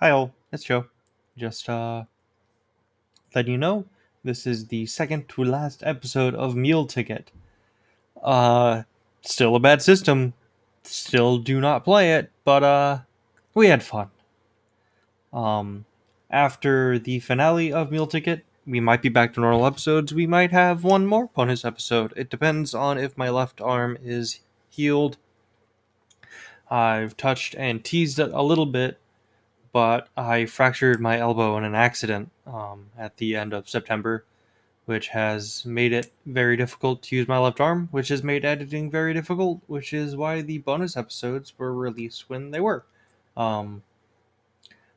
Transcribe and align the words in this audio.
Hi 0.00 0.10
all, 0.10 0.32
it's 0.52 0.62
Joe. 0.62 0.84
Just 1.36 1.68
uh 1.68 2.04
letting 3.34 3.50
you 3.50 3.58
know 3.58 3.84
this 4.22 4.46
is 4.46 4.68
the 4.68 4.86
second 4.86 5.28
to 5.30 5.42
last 5.42 5.82
episode 5.84 6.36
of 6.36 6.54
Meal 6.54 6.86
Ticket. 6.86 7.32
Uh 8.22 8.84
still 9.22 9.56
a 9.56 9.58
bad 9.58 9.82
system. 9.82 10.34
Still 10.84 11.38
do 11.38 11.60
not 11.60 11.82
play 11.82 12.12
it, 12.14 12.30
but 12.44 12.62
uh 12.62 12.98
we 13.54 13.66
had 13.66 13.82
fun. 13.82 14.08
Um 15.32 15.84
after 16.30 17.00
the 17.00 17.18
finale 17.18 17.72
of 17.72 17.90
Meal 17.90 18.06
Ticket, 18.06 18.44
we 18.68 18.78
might 18.78 19.02
be 19.02 19.08
back 19.08 19.34
to 19.34 19.40
normal 19.40 19.66
episodes. 19.66 20.14
We 20.14 20.28
might 20.28 20.52
have 20.52 20.84
one 20.84 21.06
more 21.06 21.26
bonus 21.26 21.64
episode. 21.64 22.12
It 22.16 22.30
depends 22.30 22.72
on 22.72 22.98
if 22.98 23.18
my 23.18 23.30
left 23.30 23.60
arm 23.60 23.98
is 24.00 24.42
healed. 24.70 25.16
I've 26.70 27.16
touched 27.16 27.56
and 27.56 27.82
teased 27.82 28.20
it 28.20 28.30
a 28.32 28.44
little 28.44 28.66
bit 28.66 29.00
but 29.72 30.08
I 30.16 30.46
fractured 30.46 31.00
my 31.00 31.18
elbow 31.18 31.56
in 31.58 31.64
an 31.64 31.74
accident 31.74 32.30
um, 32.46 32.86
at 32.96 33.16
the 33.16 33.36
end 33.36 33.52
of 33.52 33.68
September, 33.68 34.24
which 34.86 35.08
has 35.08 35.66
made 35.66 35.92
it 35.92 36.12
very 36.26 36.56
difficult 36.56 37.02
to 37.04 37.16
use 37.16 37.28
my 37.28 37.38
left 37.38 37.60
arm, 37.60 37.88
which 37.90 38.08
has 38.08 38.22
made 38.22 38.44
editing 38.44 38.90
very 38.90 39.12
difficult, 39.12 39.60
which 39.66 39.92
is 39.92 40.16
why 40.16 40.40
the 40.40 40.58
bonus 40.58 40.96
episodes 40.96 41.52
were 41.58 41.74
released 41.74 42.30
when 42.30 42.50
they 42.50 42.60
were. 42.60 42.84
Um, 43.36 43.82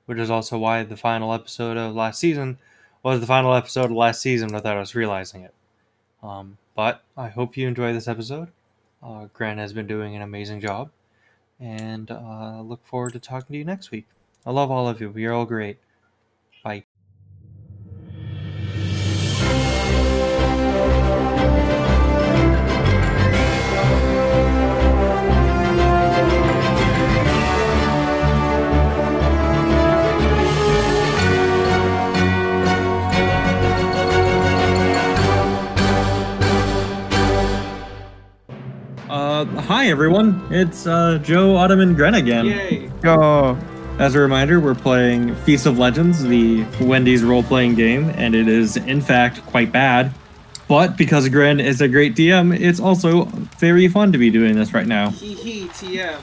which 0.05 0.17
is 0.17 0.29
also 0.29 0.57
why 0.57 0.83
the 0.83 0.97
final 0.97 1.33
episode 1.33 1.77
of 1.77 1.95
last 1.95 2.19
season 2.19 2.57
was 3.03 3.19
the 3.19 3.27
final 3.27 3.53
episode 3.53 3.85
of 3.85 3.91
last 3.91 4.21
season 4.21 4.53
without 4.53 4.77
us 4.77 4.95
realizing 4.95 5.41
it. 5.41 5.53
Um, 6.23 6.57
but 6.75 7.03
I 7.17 7.29
hope 7.29 7.57
you 7.57 7.67
enjoy 7.67 7.93
this 7.93 8.07
episode. 8.07 8.49
Uh, 9.03 9.27
Grant 9.33 9.59
has 9.59 9.73
been 9.73 9.87
doing 9.87 10.15
an 10.15 10.21
amazing 10.21 10.61
job, 10.61 10.91
and 11.59 12.09
uh, 12.11 12.61
look 12.61 12.85
forward 12.85 13.13
to 13.13 13.19
talking 13.19 13.53
to 13.53 13.57
you 13.57 13.65
next 13.65 13.91
week. 13.91 14.07
I 14.45 14.51
love 14.51 14.71
all 14.71 14.87
of 14.87 14.99
you. 14.99 15.13
You're 15.15 15.33
all 15.33 15.45
great. 15.45 15.77
Bye. 16.63 16.85
Uh, 39.07 39.45
hi 39.45 39.87
everyone. 39.87 40.41
It's 40.49 40.87
uh, 40.87 41.19
Joe 41.21 41.55
Autumn 41.55 41.79
and 41.81 41.95
Gren 41.95 42.15
again. 42.15 42.45
Yay! 42.45 42.91
Oh, 43.03 43.57
As 44.01 44.15
a 44.15 44.19
reminder, 44.19 44.59
we're 44.59 44.73
playing 44.73 45.35
Feast 45.35 45.67
of 45.67 45.77
Legends, 45.77 46.23
the 46.23 46.63
Wendy's 46.81 47.23
role 47.23 47.43
playing 47.43 47.75
game, 47.75 48.11
and 48.15 48.33
it 48.33 48.47
is, 48.47 48.75
in 48.75 48.99
fact, 48.99 49.45
quite 49.45 49.71
bad. 49.71 50.11
But 50.67 50.97
because 50.97 51.29
Gren 51.29 51.59
is 51.59 51.81
a 51.81 51.87
great 51.87 52.15
DM, 52.15 52.59
it's 52.59 52.79
also 52.79 53.25
very 53.59 53.87
fun 53.87 54.11
to 54.11 54.17
be 54.17 54.31
doing 54.31 54.55
this 54.55 54.73
right 54.73 54.87
now. 54.87 55.11
Hee 55.11 55.35
hee 55.35 55.67
TM. 55.67 56.17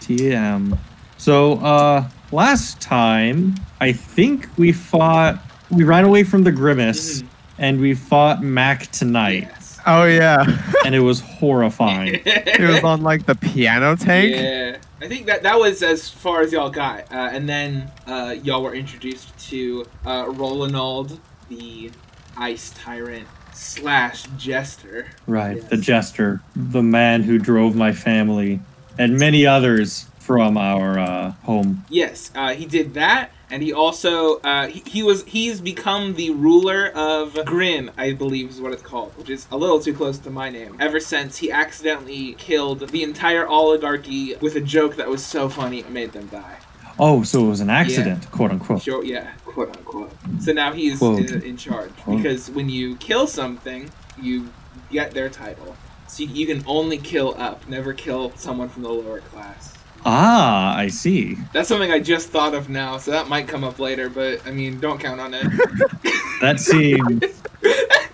TM. 0.00 0.78
So, 1.18 1.54
uh, 1.54 2.08
last 2.30 2.80
time, 2.80 3.56
I 3.80 3.90
think 3.90 4.46
we 4.56 4.70
fought, 4.70 5.40
we 5.68 5.82
ran 5.82 6.04
away 6.04 6.22
from 6.22 6.44
the 6.44 6.52
Grimace, 6.52 7.22
Mhm. 7.22 7.26
and 7.58 7.80
we 7.80 7.94
fought 7.94 8.40
Mac 8.40 8.88
Tonight, 8.92 9.48
Yes. 9.50 9.55
Oh 9.86 10.04
yeah. 10.04 10.44
and 10.84 10.94
it 10.94 11.00
was 11.00 11.20
horrifying. 11.20 12.20
it 12.26 12.60
was 12.60 12.82
on 12.84 13.02
like 13.02 13.26
the 13.26 13.34
piano 13.34 13.96
tank. 13.96 14.34
Yeah, 14.34 14.78
I 15.00 15.08
think 15.08 15.26
that 15.26 15.42
that 15.42 15.58
was 15.58 15.82
as 15.82 16.08
far 16.08 16.40
as 16.42 16.52
y'all 16.52 16.70
got, 16.70 17.10
uh, 17.12 17.30
and 17.32 17.48
then 17.48 17.90
uh, 18.06 18.34
y'all 18.42 18.62
were 18.62 18.74
introduced 18.74 19.36
to 19.50 19.86
uh, 20.04 20.26
Rolanald, 20.28 21.18
the 21.48 21.90
ice 22.36 22.70
tyrant 22.76 23.26
slash 23.52 24.24
jester. 24.36 25.06
Right, 25.26 25.56
Yes. 25.56 25.68
the 25.70 25.76
jester, 25.78 26.40
the 26.54 26.82
man 26.82 27.22
who 27.22 27.38
drove 27.38 27.74
my 27.74 27.92
family, 27.92 28.60
and 28.98 29.18
many 29.18 29.46
others 29.46 30.06
from 30.18 30.56
our 30.58 30.98
uh, 30.98 31.30
home. 31.44 31.84
Yes, 31.88 32.30
uh, 32.34 32.52
he 32.54 32.66
did 32.66 32.94
that, 32.94 33.30
and 33.50 33.62
he 33.62 33.72
also 33.72 34.38
uh, 34.40 34.66
he, 34.66 34.82
he 34.86 35.02
was 35.02 35.24
he's 35.24 35.60
become 35.60 36.14
the 36.14 36.30
ruler 36.30 36.88
of 36.94 37.34
Grin, 37.44 37.90
I 37.96 38.12
believe 38.12 38.50
is 38.50 38.60
what 38.60 38.72
it's 38.72 38.82
called, 38.82 39.16
which 39.16 39.30
is 39.30 39.46
a 39.50 39.56
little 39.56 39.80
too 39.80 39.94
close 39.94 40.18
to 40.18 40.30
my 40.30 40.50
name. 40.50 40.76
Ever 40.80 41.00
since 41.00 41.38
he 41.38 41.50
accidentally 41.50 42.34
killed 42.34 42.88
the 42.88 43.02
entire 43.02 43.46
oligarchy 43.46 44.34
with 44.36 44.56
a 44.56 44.60
joke 44.60 44.96
that 44.96 45.08
was 45.08 45.24
so 45.24 45.48
funny 45.48 45.80
it 45.80 45.90
made 45.90 46.12
them 46.12 46.26
die. 46.26 46.58
Oh, 46.98 47.22
so 47.22 47.44
it 47.44 47.48
was 47.48 47.60
an 47.60 47.70
accident, 47.70 48.30
quote 48.30 48.50
unquote. 48.50 48.82
Sure, 48.82 49.04
yeah, 49.04 49.32
quote 49.44 49.76
unquote. 49.76 50.12
So 50.40 50.52
now 50.52 50.72
he's 50.72 51.00
in, 51.02 51.42
in 51.42 51.56
charge 51.56 51.94
Quote. 51.96 52.16
because 52.16 52.50
when 52.50 52.68
you 52.68 52.96
kill 52.96 53.26
something, 53.26 53.90
you 54.20 54.50
get 54.90 55.12
their 55.12 55.28
title. 55.28 55.76
So 56.08 56.22
you, 56.22 56.28
you 56.30 56.46
can 56.46 56.64
only 56.66 56.98
kill 56.98 57.34
up, 57.38 57.68
never 57.68 57.92
kill 57.92 58.32
someone 58.36 58.68
from 58.68 58.82
the 58.82 58.88
lower 58.88 59.20
class. 59.20 59.75
Ah, 60.04 60.76
I 60.76 60.88
see. 60.88 61.36
That's 61.52 61.68
something 61.68 61.90
I 61.90 61.98
just 61.98 62.28
thought 62.28 62.54
of 62.54 62.68
now, 62.68 62.98
so 62.98 63.10
that 63.10 63.28
might 63.28 63.48
come 63.48 63.64
up 63.64 63.78
later. 63.78 64.08
But 64.08 64.46
I 64.46 64.50
mean, 64.50 64.78
don't 64.78 65.00
count 65.00 65.20
on 65.20 65.34
it. 65.34 65.46
That 66.42 66.60
seems 66.60 67.42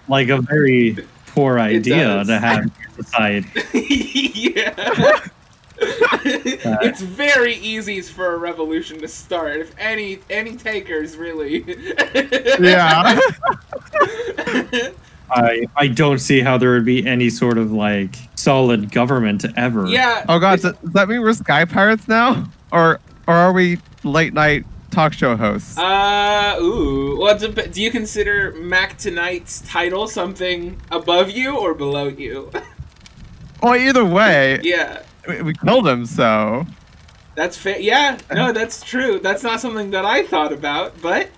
like 0.06 0.28
a 0.28 0.40
very 0.40 0.96
poor 1.26 1.58
idea 1.58 2.22
to 2.24 2.38
have 2.38 2.60
in 2.60 2.72
society. 3.02 3.48
yeah. 4.54 5.20
it's 5.80 7.00
very 7.00 7.56
easy 7.56 8.00
for 8.00 8.34
a 8.34 8.38
revolution 8.38 9.00
to 9.00 9.08
start 9.08 9.56
if 9.56 9.74
any 9.76 10.20
any 10.30 10.56
takers 10.56 11.16
really. 11.16 11.64
Yeah. 12.60 13.18
I 15.34 15.66
I 15.76 15.88
don't 15.88 16.18
see 16.18 16.40
how 16.40 16.58
there 16.58 16.72
would 16.72 16.84
be 16.84 17.06
any 17.06 17.30
sort 17.30 17.58
of 17.58 17.72
like 17.72 18.16
solid 18.34 18.90
government 18.92 19.44
ever. 19.56 19.86
yeah. 19.86 20.24
Oh 20.28 20.38
god, 20.38 20.60
does, 20.60 20.72
does 20.78 20.92
that 20.92 21.08
mean 21.08 21.20
we're 21.20 21.32
sky 21.32 21.64
pirates 21.64 22.08
now, 22.08 22.48
or 22.70 23.00
or 23.26 23.34
are 23.34 23.52
we 23.52 23.78
late 24.04 24.34
night 24.34 24.64
talk 24.90 25.12
show 25.12 25.36
hosts? 25.36 25.78
Uh, 25.78 26.56
ooh. 26.60 27.18
Well, 27.18 27.38
dep- 27.38 27.72
do 27.72 27.82
you 27.82 27.90
consider 27.90 28.52
Mac 28.52 28.98
Tonight's 28.98 29.60
title 29.62 30.06
something 30.06 30.80
above 30.90 31.30
you 31.30 31.56
or 31.56 31.74
below 31.74 32.08
you? 32.08 32.50
well, 33.62 33.76
either 33.76 34.04
way, 34.04 34.60
yeah, 34.62 35.02
we, 35.26 35.42
we 35.42 35.54
killed 35.54 35.86
him, 35.88 36.04
so 36.04 36.66
that's 37.34 37.56
fair. 37.56 37.78
Yeah, 37.78 38.18
no, 38.34 38.52
that's 38.52 38.82
true. 38.82 39.18
That's 39.18 39.42
not 39.42 39.60
something 39.60 39.90
that 39.92 40.04
I 40.04 40.24
thought 40.24 40.52
about, 40.52 41.00
but 41.00 41.30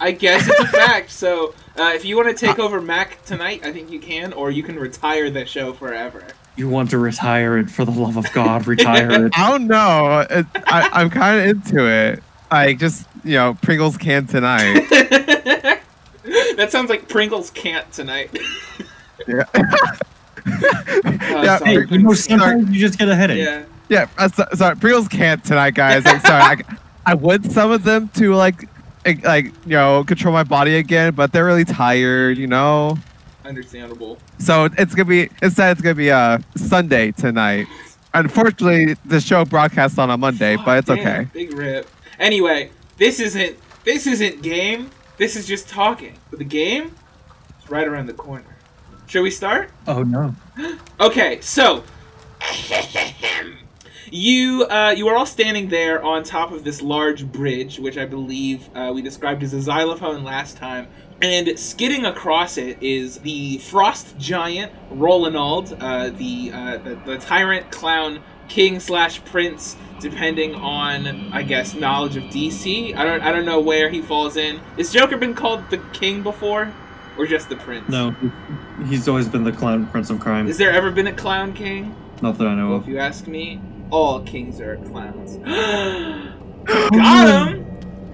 I 0.00 0.12
guess 0.12 0.46
it's 0.48 0.60
a 0.60 0.66
fact. 0.68 1.10
So, 1.10 1.54
uh, 1.76 1.92
if 1.94 2.04
you 2.04 2.16
want 2.16 2.28
to 2.36 2.46
take 2.46 2.58
over 2.58 2.80
Mac 2.80 3.24
Tonight, 3.24 3.62
I 3.64 3.72
think 3.72 3.90
you 3.90 3.98
can, 4.00 4.32
or 4.32 4.50
you 4.50 4.62
can 4.62 4.76
retire 4.78 5.30
the 5.30 5.44
show 5.46 5.72
forever. 5.72 6.24
You 6.56 6.68
want 6.68 6.90
to 6.90 6.98
retire 6.98 7.58
it 7.58 7.70
for 7.70 7.84
the 7.84 7.90
love 7.92 8.16
of 8.16 8.30
God, 8.32 8.66
retire 8.66 9.10
it. 9.26 9.32
I 9.36 9.50
don't 9.50 9.66
know. 9.66 10.26
It, 10.28 10.46
I, 10.66 10.88
I'm 10.92 11.10
kind 11.10 11.40
of 11.40 11.46
into 11.46 11.86
it. 11.88 12.22
Like 12.50 12.78
just 12.78 13.06
you 13.24 13.34
know, 13.34 13.54
Pringles 13.62 13.96
can 13.96 14.26
tonight. 14.26 14.86
that 14.90 16.68
sounds 16.70 16.90
like 16.90 17.08
Pringles 17.08 17.50
can't 17.50 17.90
tonight. 17.92 18.36
Yeah. 19.26 19.44
Uh, 19.54 19.62
Yeah, 20.46 21.58
sorry, 21.58 21.86
Hey, 21.86 21.94
you 21.96 21.98
know, 22.02 22.12
sometimes 22.14 22.70
you 22.70 22.80
just 22.80 22.98
get 22.98 23.08
a 23.08 23.14
headache. 23.14 23.44
yeah. 23.44 23.64
yeah, 23.88 24.06
uh, 24.16 24.28
so, 24.28 24.46
sorry, 24.54 24.76
Pringles 24.76 25.08
can't 25.08 25.44
tonight, 25.44 25.74
guys. 25.74 26.04
I'm 26.06 26.20
sorry. 26.20 26.42
I, 26.42 26.56
I 27.06 27.14
would 27.14 27.50
summon 27.52 27.82
them 27.82 28.08
to 28.14 28.34
like, 28.34 28.66
like, 29.08 29.24
like, 29.24 29.44
you 29.64 29.72
know, 29.72 30.04
control 30.04 30.32
my 30.32 30.44
body 30.44 30.76
again, 30.76 31.14
but 31.14 31.32
they're 31.32 31.44
really 31.44 31.64
tired, 31.64 32.38
you 32.38 32.46
know. 32.46 32.96
Understandable. 33.44 34.18
So 34.38 34.68
it's 34.76 34.94
gonna 34.94 35.06
be 35.08 35.30
instead 35.42 35.72
it's 35.72 35.80
gonna 35.80 35.94
be 35.94 36.10
uh 36.10 36.38
Sunday 36.56 37.12
tonight. 37.12 37.66
Unfortunately, 38.12 38.94
the 39.06 39.20
show 39.20 39.44
broadcasts 39.44 39.98
on 39.98 40.10
a 40.10 40.16
Monday, 40.18 40.56
Fuck, 40.56 40.66
but 40.66 40.78
it's 40.78 40.88
damn, 40.88 40.98
okay. 40.98 41.28
Big 41.32 41.52
rip. 41.52 41.88
Anyway, 42.18 42.70
this 42.98 43.20
isn't 43.20 43.56
this 43.84 44.06
isn't 44.06 44.42
game. 44.42 44.90
This 45.16 45.34
is 45.34 45.46
just 45.46 45.68
talking. 45.68 46.14
But 46.30 46.38
the 46.38 46.44
game 46.44 46.94
is 47.62 47.70
right 47.70 47.86
around 47.88 48.06
the 48.06 48.12
corner. 48.14 48.56
Should 49.06 49.22
we 49.22 49.30
start? 49.30 49.70
Oh 49.86 50.02
no. 50.02 50.34
Okay, 51.00 51.40
so 51.40 51.84
you 54.12 54.64
uh, 54.68 54.94
you 54.96 55.08
are 55.08 55.16
all 55.16 55.26
standing 55.26 55.68
there 55.68 56.02
on 56.02 56.22
top 56.24 56.52
of 56.52 56.64
this 56.64 56.82
large 56.82 57.26
bridge, 57.30 57.78
which 57.78 57.96
I 57.98 58.04
believe 58.06 58.68
uh, 58.74 58.92
we 58.94 59.02
described 59.02 59.42
as 59.42 59.52
a 59.54 59.60
xylophone 59.60 60.24
last 60.24 60.56
time. 60.56 60.88
And 61.20 61.58
skidding 61.58 62.04
across 62.06 62.56
it 62.58 62.80
is 62.80 63.18
the 63.18 63.58
frost 63.58 64.16
giant 64.18 64.72
Rolanald, 64.90 65.76
uh, 65.80 66.10
the, 66.10 66.50
uh, 66.54 66.76
the 66.78 66.94
the 67.04 67.18
tyrant 67.18 67.70
clown 67.72 68.20
king 68.48 68.78
slash 68.80 69.22
prince, 69.24 69.76
depending 70.00 70.54
on 70.54 71.32
I 71.32 71.42
guess 71.42 71.74
knowledge 71.74 72.16
of 72.16 72.22
DC. 72.24 72.94
I 72.96 73.04
don't 73.04 73.20
I 73.22 73.32
don't 73.32 73.44
know 73.44 73.60
where 73.60 73.88
he 73.90 74.00
falls 74.00 74.36
in. 74.36 74.58
Has 74.76 74.92
Joker 74.92 75.16
been 75.16 75.34
called 75.34 75.68
the 75.70 75.78
king 75.92 76.22
before, 76.22 76.72
or 77.18 77.26
just 77.26 77.48
the 77.48 77.56
prince? 77.56 77.88
No, 77.88 78.14
he's 78.86 79.08
always 79.08 79.28
been 79.28 79.42
the 79.44 79.52
clown 79.52 79.86
prince 79.88 80.10
of 80.10 80.20
crime. 80.20 80.46
Has 80.46 80.56
there 80.58 80.70
ever 80.70 80.92
been 80.92 81.08
a 81.08 81.12
clown 81.12 81.52
king? 81.52 81.96
Not 82.22 82.38
that 82.38 82.46
I 82.46 82.54
know 82.54 82.68
Well, 82.68 82.76
of. 82.78 82.82
if 82.84 82.88
you 82.88 82.98
ask 82.98 83.26
me, 83.26 83.60
all 83.90 84.20
kings 84.20 84.60
are 84.60 84.76
clowns. 84.76 85.36
Got 86.66 87.48
him! 87.48 87.64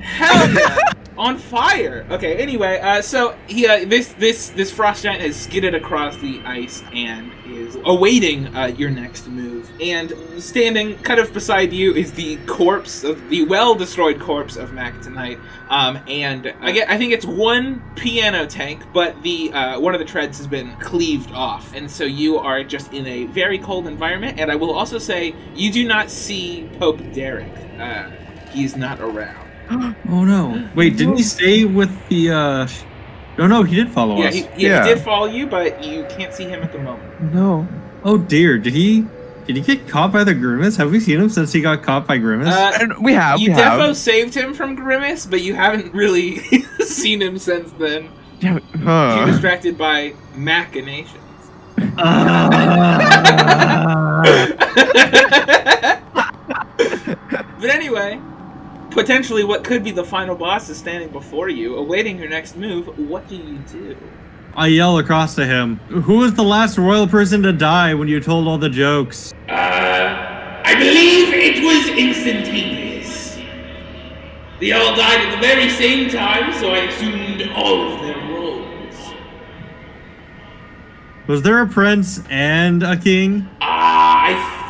Hell 0.00 0.50
Yeah. 0.52 0.92
On 1.16 1.38
fire. 1.38 2.04
Okay. 2.10 2.36
Anyway, 2.36 2.80
uh, 2.80 3.00
so 3.00 3.36
he, 3.46 3.66
uh, 3.66 3.84
this 3.84 4.12
this 4.14 4.48
this 4.48 4.72
frost 4.72 5.04
giant 5.04 5.20
has 5.20 5.36
skidded 5.36 5.74
across 5.74 6.16
the 6.16 6.40
ice 6.44 6.82
and 6.92 7.30
is 7.46 7.78
awaiting 7.84 8.54
uh, 8.54 8.66
your 8.66 8.90
next 8.90 9.28
move. 9.28 9.70
And 9.80 10.12
standing 10.38 10.98
kind 10.98 11.20
of 11.20 11.32
beside 11.32 11.72
you 11.72 11.94
is 11.94 12.12
the 12.12 12.36
corpse 12.46 13.04
of 13.04 13.28
the 13.30 13.44
well 13.44 13.76
destroyed 13.76 14.20
corpse 14.20 14.56
of 14.56 14.72
Mac 14.72 15.00
Tonight. 15.02 15.38
Um, 15.68 16.00
and 16.08 16.52
I 16.60 16.72
get, 16.72 16.90
I 16.90 16.98
think 16.98 17.12
it's 17.12 17.24
one 17.24 17.82
piano 17.94 18.44
tank, 18.46 18.82
but 18.92 19.22
the 19.22 19.52
uh, 19.52 19.78
one 19.78 19.94
of 19.94 20.00
the 20.00 20.04
treads 20.06 20.38
has 20.38 20.48
been 20.48 20.74
cleaved 20.78 21.30
off, 21.30 21.72
and 21.74 21.88
so 21.88 22.02
you 22.02 22.38
are 22.38 22.64
just 22.64 22.92
in 22.92 23.06
a 23.06 23.26
very 23.26 23.58
cold 23.58 23.86
environment. 23.86 24.40
And 24.40 24.50
I 24.50 24.56
will 24.56 24.72
also 24.72 24.98
say 24.98 25.34
you 25.54 25.70
do 25.70 25.86
not 25.86 26.10
see 26.10 26.68
Pope 26.80 26.98
Derek. 27.12 27.52
Uh, 27.78 28.10
he's 28.50 28.76
not 28.76 29.00
around. 29.00 29.43
Oh 30.10 30.24
no! 30.24 30.68
Wait, 30.74 30.96
didn't 30.96 31.16
he 31.16 31.22
stay 31.22 31.64
with 31.64 31.90
the? 32.08 32.30
uh 32.30 32.68
No, 33.38 33.46
no, 33.46 33.62
he 33.64 33.74
did 33.76 33.90
follow 33.90 34.18
Yeah, 34.18 34.28
us. 34.28 34.34
he, 34.34 34.40
yeah, 34.42 34.48
Yeah. 34.56 34.86
he 34.86 34.94
did 34.94 35.02
follow 35.02 35.26
you, 35.26 35.46
but 35.46 35.82
you 35.84 36.04
can't 36.10 36.32
see 36.32 36.44
him 36.44 36.62
at 36.62 36.72
the 36.72 36.78
moment. 36.78 37.32
No. 37.34 37.66
Oh 38.04 38.18
dear, 38.18 38.58
did 38.58 38.74
he? 38.74 39.06
Did 39.46 39.56
he 39.56 39.62
get 39.62 39.88
caught 39.88 40.12
by 40.12 40.24
the 40.24 40.34
Grimace? 40.34 40.76
Have 40.76 40.90
we 40.90 41.00
seen 41.00 41.20
him 41.20 41.28
since 41.28 41.52
he 41.52 41.60
got 41.60 41.82
caught 41.82 42.06
by 42.06 42.16
Grimace? 42.18 42.54
Uh, 42.54 42.72
And 42.80 42.94
we 43.02 43.12
have. 43.12 43.40
you 43.40 43.50
we 43.50 43.56
have. 43.56 43.78
defo 43.80 43.94
saved 43.94 44.34
him 44.34 44.54
from 44.54 44.74
Grimace, 44.74 45.26
but 45.26 45.42
you 45.42 45.54
haven't 45.54 45.92
really 45.92 46.38
seen 46.80 47.20
him 47.20 47.38
since 47.38 47.70
then. 47.72 48.08
Yeah, 48.40 48.58
You're 49.18 49.26
distracted 49.26 49.76
by 49.76 50.14
machinations. 50.36 51.18
Ah. 51.98 54.22
but 56.76 57.70
anyway, 57.70 58.20
potentially 58.94 59.44
what 59.44 59.64
could 59.64 59.84
be 59.84 59.90
the 59.90 60.04
final 60.04 60.34
boss 60.34 60.70
is 60.70 60.78
standing 60.78 61.10
before 61.10 61.48
you, 61.48 61.76
awaiting 61.76 62.18
your 62.18 62.28
next 62.28 62.56
move. 62.56 62.86
What 62.98 63.28
do 63.28 63.36
you 63.36 63.58
do? 63.70 63.96
I 64.56 64.68
yell 64.68 64.98
across 64.98 65.34
to 65.34 65.44
him. 65.44 65.76
Who 65.88 66.18
was 66.18 66.34
the 66.34 66.44
last 66.44 66.78
royal 66.78 67.08
person 67.08 67.42
to 67.42 67.52
die 67.52 67.92
when 67.92 68.06
you 68.06 68.20
told 68.20 68.46
all 68.46 68.56
the 68.56 68.70
jokes? 68.70 69.34
Uh, 69.48 69.52
I 69.52 70.74
believe 70.78 71.34
it 71.34 71.64
was 71.64 71.88
instantaneous. 71.98 73.36
They 74.60 74.70
all 74.70 74.94
died 74.94 75.26
at 75.26 75.34
the 75.34 75.40
very 75.40 75.68
same 75.68 76.08
time, 76.08 76.52
so 76.52 76.70
I 76.70 76.84
assumed 76.84 77.42
all 77.56 77.92
of 77.92 78.00
their 78.00 78.16
roles. 78.32 79.14
Was 81.26 81.42
there 81.42 81.60
a 81.60 81.66
prince 81.66 82.20
and 82.30 82.84
a 82.84 82.96
king? 82.96 83.48
Ah, 83.60 84.26
I 84.26 84.63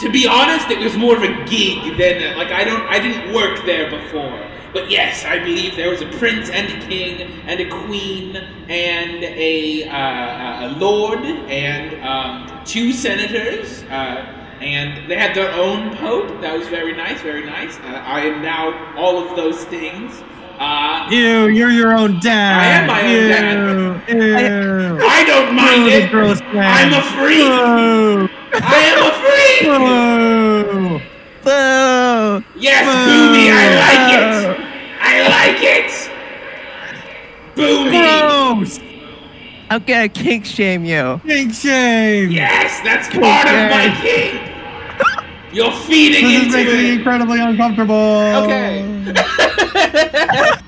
to 0.00 0.10
be 0.10 0.26
honest, 0.26 0.70
it 0.70 0.78
was 0.78 0.96
more 0.96 1.16
of 1.16 1.22
a 1.22 1.44
gig 1.44 1.96
than 1.96 2.36
like 2.36 2.52
I 2.52 2.64
don't, 2.64 2.82
I 2.88 2.98
didn't 2.98 3.34
work 3.34 3.64
there 3.64 3.90
before. 3.90 4.42
But 4.72 4.90
yes, 4.90 5.24
I 5.24 5.38
believe 5.38 5.74
there 5.76 5.90
was 5.90 6.02
a 6.02 6.10
prince 6.18 6.50
and 6.50 6.70
a 6.70 6.86
king 6.86 7.22
and 7.46 7.60
a 7.60 7.68
queen 7.84 8.36
and 8.68 9.24
a, 9.24 9.88
uh, 9.88 10.68
a 10.68 10.78
lord 10.78 11.20
and 11.20 12.04
um, 12.04 12.64
two 12.64 12.92
senators. 12.92 13.84
Uh, 13.84 14.36
and 14.60 15.10
they 15.10 15.16
had 15.16 15.34
their 15.34 15.52
own 15.52 15.96
pope. 15.96 16.40
That 16.40 16.58
was 16.58 16.68
very 16.68 16.94
nice, 16.94 17.20
very 17.22 17.44
nice. 17.44 17.78
Uh, 17.78 18.02
I 18.04 18.20
am 18.20 18.42
now 18.42 18.94
all 18.96 19.18
of 19.18 19.36
those 19.36 19.64
things. 19.64 20.22
Uh, 20.58 21.06
Ew, 21.10 21.48
you're 21.48 21.70
your 21.70 21.92
own 21.92 22.18
dad. 22.20 22.56
I 22.56 22.66
am 22.66 22.86
my 22.86 23.02
own 23.02 24.02
Ew, 24.08 24.24
Ew. 24.24 25.06
I 25.06 25.24
don't 25.24 25.54
mind 25.54 25.84
Ew, 25.84 25.92
it. 25.92 26.14
I'm 26.56 26.92
a 26.94 27.02
freak. 27.12 27.44
I 28.62 28.80
am 28.84 29.04
a 29.04 29.10
freak. 29.10 29.15
Boo. 29.62 31.00
Boo! 31.44 32.44
Yes, 32.58 32.84
Boo. 32.84 33.10
Boomy, 33.10 33.50
I 33.50 33.54
like 33.84 34.08
it. 34.18 34.26
I 35.00 35.04
like 35.28 35.62
it. 35.62 35.90
Boomy. 37.54 37.90
Gross. 38.60 38.80
I'm 39.70 39.82
gonna 39.82 40.08
kink 40.08 40.44
shame 40.44 40.84
you. 40.84 41.20
Big 41.24 41.52
shame. 41.54 42.30
Yes, 42.30 42.80
that's 42.84 43.08
part 43.08 43.46
of 43.48 43.70
my 43.70 43.96
king. 44.00 44.52
You're 45.52 45.72
feeding 45.72 46.24
This 46.24 46.34
is 46.42 46.44
into 46.46 46.56
making 46.58 46.76
me 46.76 46.88
it. 46.90 46.94
incredibly 46.98 47.40
uncomfortable. 47.40 47.94
Okay. 48.44 48.84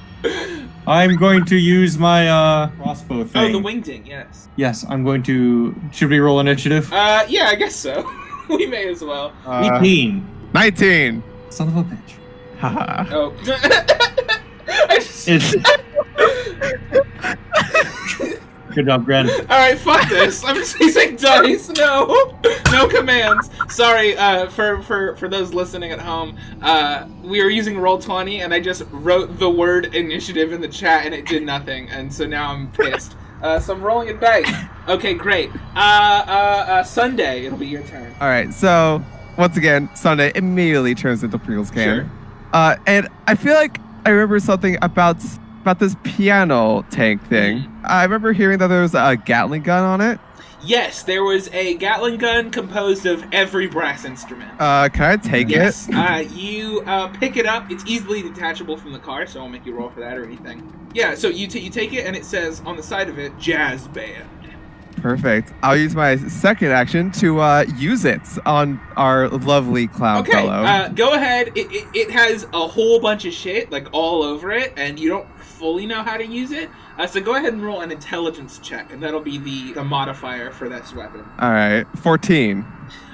I'm 0.86 1.16
going 1.16 1.44
to 1.44 1.56
use 1.56 1.98
my 1.98 2.28
uh 2.28 2.68
crossbow 2.68 3.24
thing. 3.24 3.30
oh, 3.34 3.52
thing. 3.52 3.52
the 3.52 3.60
wingding. 3.60 4.06
Yes. 4.08 4.48
Yes, 4.56 4.86
I'm 4.88 5.04
going 5.04 5.22
to. 5.24 5.74
Should 5.92 6.08
we 6.08 6.18
roll 6.20 6.40
initiative? 6.40 6.90
Uh, 6.92 7.24
yeah, 7.28 7.48
I 7.48 7.54
guess 7.56 7.76
so. 7.76 8.10
we 8.56 8.66
may 8.66 8.88
as 8.88 9.02
well. 9.02 9.32
Uh, 9.46 9.78
18. 9.80 10.26
19. 10.54 11.22
Son 11.50 11.68
of 11.68 11.76
a 11.76 11.82
bitch. 11.84 12.14
Haha. 12.58 13.04
Oh. 13.14 13.32
Just- 13.44 15.28
It's. 15.28 15.54
Good 18.74 18.84
job, 18.86 19.06
Gren. 19.06 19.28
All 19.30 19.36
right, 19.48 19.76
fuck 19.78 20.08
this. 20.08 20.44
I'm 20.44 20.54
just 20.54 20.78
using 20.78 21.16
dice. 21.16 21.68
No, 21.70 22.38
no 22.70 22.86
commands. 22.86 23.50
Sorry 23.70 24.16
uh, 24.16 24.48
for 24.50 24.82
for 24.82 25.16
for 25.16 25.26
those 25.26 25.52
listening 25.54 25.90
at 25.90 25.98
home. 25.98 26.38
Uh, 26.62 27.08
we 27.22 27.42
were 27.42 27.48
using 27.50 27.74
Roll20, 27.76 28.44
and 28.44 28.52
I 28.54 28.60
just 28.60 28.84
wrote 28.90 29.38
the 29.38 29.48
word 29.50 29.94
initiative 29.96 30.52
in 30.52 30.60
the 30.60 30.68
chat, 30.68 31.06
and 31.06 31.14
it 31.14 31.24
did 31.26 31.42
nothing. 31.44 31.88
And 31.88 32.12
so 32.12 32.26
now 32.26 32.52
I'm 32.52 32.70
pissed. 32.70 33.16
Uh, 33.42 33.60
so 33.60 33.74
I'm 33.74 33.82
rolling 33.82 34.08
a 34.10 34.14
dice. 34.14 34.50
Okay, 34.88 35.12
great. 35.14 35.50
Uh, 35.76 35.78
uh, 35.78 35.80
uh, 36.68 36.82
Sunday, 36.82 37.44
it'll 37.44 37.58
be 37.58 37.66
your 37.66 37.82
turn. 37.82 38.10
All 38.20 38.28
right, 38.28 38.52
so 38.54 39.04
once 39.36 39.56
again, 39.56 39.90
Sunday 39.94 40.32
immediately 40.34 40.94
turns 40.94 41.22
into 41.22 41.38
Pringles 41.38 41.70
can. 41.70 41.84
Sure. 41.84 42.10
Uh, 42.52 42.76
and 42.86 43.08
I 43.26 43.34
feel 43.34 43.54
like 43.54 43.78
I 44.06 44.10
remember 44.10 44.40
something 44.40 44.78
about 44.80 45.18
about 45.60 45.78
this 45.78 45.94
piano 46.02 46.86
tank 46.90 47.22
thing. 47.26 47.58
Mm-hmm. 47.58 47.84
I 47.84 48.02
remember 48.04 48.32
hearing 48.32 48.58
that 48.58 48.68
there 48.68 48.80
was 48.80 48.94
a 48.94 49.16
Gatling 49.26 49.62
gun 49.62 49.84
on 49.84 50.00
it. 50.00 50.18
Yes, 50.62 51.04
there 51.04 51.22
was 51.22 51.48
a 51.52 51.74
Gatling 51.74 52.18
gun 52.18 52.50
composed 52.50 53.06
of 53.06 53.24
every 53.32 53.68
brass 53.68 54.04
instrument. 54.04 54.50
Uh, 54.60 54.88
can 54.88 55.04
I 55.04 55.16
take 55.16 55.48
yes, 55.48 55.88
it? 55.88 55.94
uh, 55.94 56.16
you 56.18 56.82
uh, 56.86 57.08
pick 57.08 57.36
it 57.36 57.46
up. 57.46 57.70
It's 57.70 57.84
easily 57.86 58.22
detachable 58.22 58.76
from 58.76 58.92
the 58.92 58.98
car, 58.98 59.26
so 59.26 59.40
I'll 59.40 59.48
make 59.48 59.64
you 59.64 59.74
roll 59.74 59.90
for 59.90 60.00
that 60.00 60.18
or 60.18 60.24
anything. 60.24 60.72
Yeah, 60.94 61.14
so 61.14 61.28
you 61.28 61.46
t- 61.46 61.60
you 61.60 61.70
take 61.70 61.92
it, 61.92 62.06
and 62.06 62.16
it 62.16 62.24
says 62.24 62.60
on 62.66 62.76
the 62.76 62.82
side 62.82 63.08
of 63.08 63.18
it, 63.18 63.38
"Jazz 63.38 63.86
Band." 63.88 64.28
Perfect. 64.96 65.52
I'll 65.62 65.76
use 65.76 65.94
my 65.94 66.16
second 66.16 66.72
action 66.72 67.12
to 67.12 67.38
uh, 67.40 67.64
use 67.76 68.04
it 68.04 68.20
on 68.44 68.80
our 68.96 69.28
lovely 69.28 69.86
clown 69.86 70.22
Okay, 70.22 70.32
fellow. 70.32 70.50
uh, 70.64 70.88
go 70.88 71.12
ahead. 71.14 71.52
It, 71.54 71.70
it, 71.70 71.86
it 71.94 72.10
has 72.10 72.48
a 72.52 72.66
whole 72.66 72.98
bunch 72.98 73.24
of 73.24 73.32
shit 73.32 73.70
like 73.70 73.86
all 73.92 74.24
over 74.24 74.50
it, 74.50 74.72
and 74.76 74.98
you 74.98 75.08
don't 75.08 75.28
fully 75.58 75.86
know 75.86 76.02
how 76.02 76.16
to 76.16 76.24
use 76.24 76.52
it. 76.52 76.70
Uh, 76.96 77.06
so 77.06 77.20
go 77.20 77.34
ahead 77.34 77.52
and 77.52 77.62
roll 77.62 77.80
an 77.80 77.90
intelligence 77.90 78.58
check, 78.58 78.92
and 78.92 79.02
that'll 79.02 79.20
be 79.20 79.38
the, 79.38 79.72
the 79.72 79.84
modifier 79.84 80.50
for 80.50 80.68
this 80.68 80.94
weapon. 80.94 81.24
All 81.38 81.50
right, 81.50 81.84
14. 81.98 82.64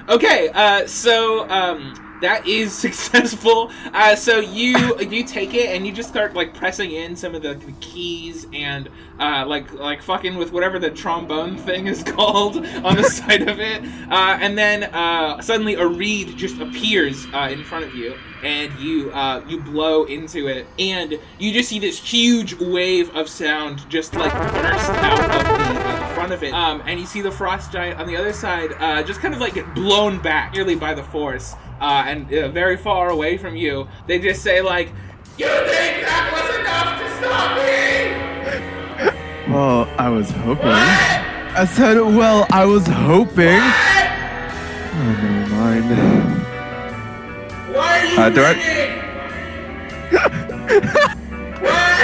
Okay, 0.07 0.49
uh, 0.53 0.85
so 0.85 1.49
um, 1.49 2.14
that 2.25 2.47
is 2.47 2.73
successful. 2.85 3.71
Uh, 3.93 4.15
so 4.15 4.39
you 4.39 4.99
you 4.99 5.23
take 5.23 5.53
it 5.53 5.69
and 5.69 5.85
you 5.85 5.93
just 5.93 6.09
start 6.09 6.33
like 6.33 6.53
pressing 6.53 6.91
in 6.91 7.15
some 7.15 7.35
of 7.35 7.41
the, 7.41 7.53
the 7.53 7.71
keys 7.73 8.47
and 8.51 8.89
uh, 9.19 9.45
like 9.45 9.71
like 9.73 10.01
fucking 10.01 10.35
with 10.35 10.51
whatever 10.51 10.79
the 10.79 10.89
trombone 10.89 11.57
thing 11.67 11.87
is 11.87 12.03
called 12.03 12.57
on 12.57 12.95
the 12.95 13.03
side 13.19 13.47
of 13.47 13.59
it, 13.59 13.83
uh, 14.11 14.37
and 14.41 14.57
then 14.57 14.83
uh, 14.85 15.39
suddenly 15.41 15.75
a 15.75 15.87
reed 15.87 16.35
just 16.35 16.59
appears 16.59 17.27
uh, 17.33 17.49
in 17.51 17.63
front 17.63 17.85
of 17.85 17.95
you. 17.95 18.15
And 18.43 18.71
you 18.79 19.11
uh, 19.11 19.43
you 19.47 19.59
blow 19.59 20.03
into 20.03 20.47
it, 20.47 20.67
and 20.77 21.17
you 21.39 21.51
just 21.51 21.69
see 21.69 21.79
this 21.79 21.97
huge 21.97 22.53
wave 22.55 23.09
of 23.15 23.27
sound 23.27 23.89
just 23.89 24.13
like 24.13 24.33
burst 24.33 24.89
out 24.89 25.19
of 25.19 25.29
the, 25.29 26.05
front 26.13 26.31
of 26.31 26.43
it. 26.43 26.53
Um, 26.53 26.81
and 26.85 26.99
you 26.99 27.05
see 27.05 27.21
the 27.21 27.31
frost 27.31 27.71
giant 27.71 27.99
on 27.99 28.07
the 28.07 28.15
other 28.15 28.33
side, 28.33 28.73
uh, 28.79 29.03
just 29.03 29.19
kind 29.19 29.33
of 29.33 29.39
like 29.39 29.53
get 29.55 29.73
blown 29.73 30.19
back 30.19 30.53
nearly 30.53 30.75
by 30.75 30.93
the 30.93 31.03
force, 31.03 31.55
uh, 31.85 32.03
and 32.09 32.33
uh, 32.33 32.47
very 32.49 32.77
far 32.77 33.09
away 33.09 33.37
from 33.37 33.55
you. 33.55 33.87
They 34.07 34.17
just 34.19 34.41
say 34.41 34.61
like, 34.61 34.87
"You 35.37 35.45
think 35.47 35.93
that 36.09 36.25
was 36.35 36.47
enough 36.59 36.89
to 37.01 37.07
stop 37.19 37.49
me?" 37.57 39.53
Well, 39.53 39.87
I 39.99 40.09
was 40.09 40.29
hoping. 40.31 40.65
I 40.67 41.65
said, 41.65 41.95
well, 42.01 42.45
I 42.51 42.65
was 42.65 42.85
hoping. 42.87 43.61
Oh, 44.97 45.01
never 45.21 45.49
mind. 45.55 45.89
Why 47.73 47.99
are 47.99 48.05
you 48.05 48.19
Uh, 48.19 48.29
do 48.29 48.41
I- 48.43 48.55
what? 51.61 51.94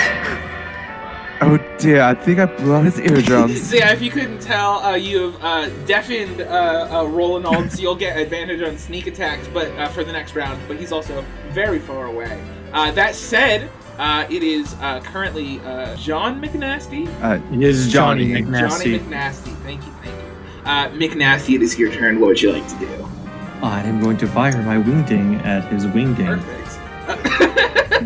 Oh 1.43 1.57
dear, 1.79 2.01
I 2.03 2.13
think 2.13 2.37
I 2.39 2.45
blew 2.45 2.75
out 2.75 2.85
his 2.85 2.99
eardrums. 2.99 3.61
So 3.71 3.75
yeah, 3.75 3.91
if 3.93 4.01
you 4.01 4.11
couldn't 4.11 4.39
tell, 4.41 4.79
uh, 4.79 4.93
you 4.95 5.31
have 5.31 5.43
uh, 5.43 5.69
deafened 5.85 6.41
uh, 6.41 6.87
uh, 6.91 7.05
Roland, 7.07 7.71
so 7.71 7.81
you'll 7.81 7.95
get 7.95 8.15
advantage 8.17 8.61
on 8.61 8.77
sneak 8.77 9.07
attacks, 9.07 9.47
but 9.47 9.67
uh, 9.71 9.87
for 9.89 10.03
the 10.03 10.11
next 10.11 10.35
round. 10.35 10.61
But 10.67 10.77
he's 10.77 10.91
also 10.91 11.25
very 11.49 11.79
far 11.79 12.05
away. 12.05 12.43
Uh, 12.73 12.91
that 12.91 13.15
said, 13.15 13.69
uh, 13.97 14.25
it 14.29 14.43
is 14.43 14.75
uh, 14.81 14.99
currently 15.01 15.59
uh, 15.61 15.95
John 15.95 16.39
McNasty. 16.41 17.07
Uh, 17.23 17.41
It 17.53 17.61
is 17.63 17.91
Johnny, 17.91 18.27
Johnny. 18.33 18.41
McNasty. 18.43 18.69
Johnny 18.69 18.99
McNasty. 18.99 19.55
Thank 19.63 19.85
you, 19.85 19.91
thank 20.03 20.15
you. 20.15 20.61
Uh, 20.65 20.89
McNasty, 20.89 21.55
it 21.55 21.61
is 21.63 21.77
your 21.79 21.91
turn. 21.91 22.19
What 22.19 22.27
would 22.27 22.41
you 22.41 22.51
like 22.51 22.67
to 22.67 22.79
do? 22.79 23.09
I 23.63 23.81
am 23.81 23.99
going 23.99 24.17
to 24.17 24.27
fire 24.27 24.61
my 24.63 24.77
wingding 24.77 25.43
at 25.45 25.71
his 25.71 25.85
wingding. 25.87 26.39
Perfect. 26.39 26.60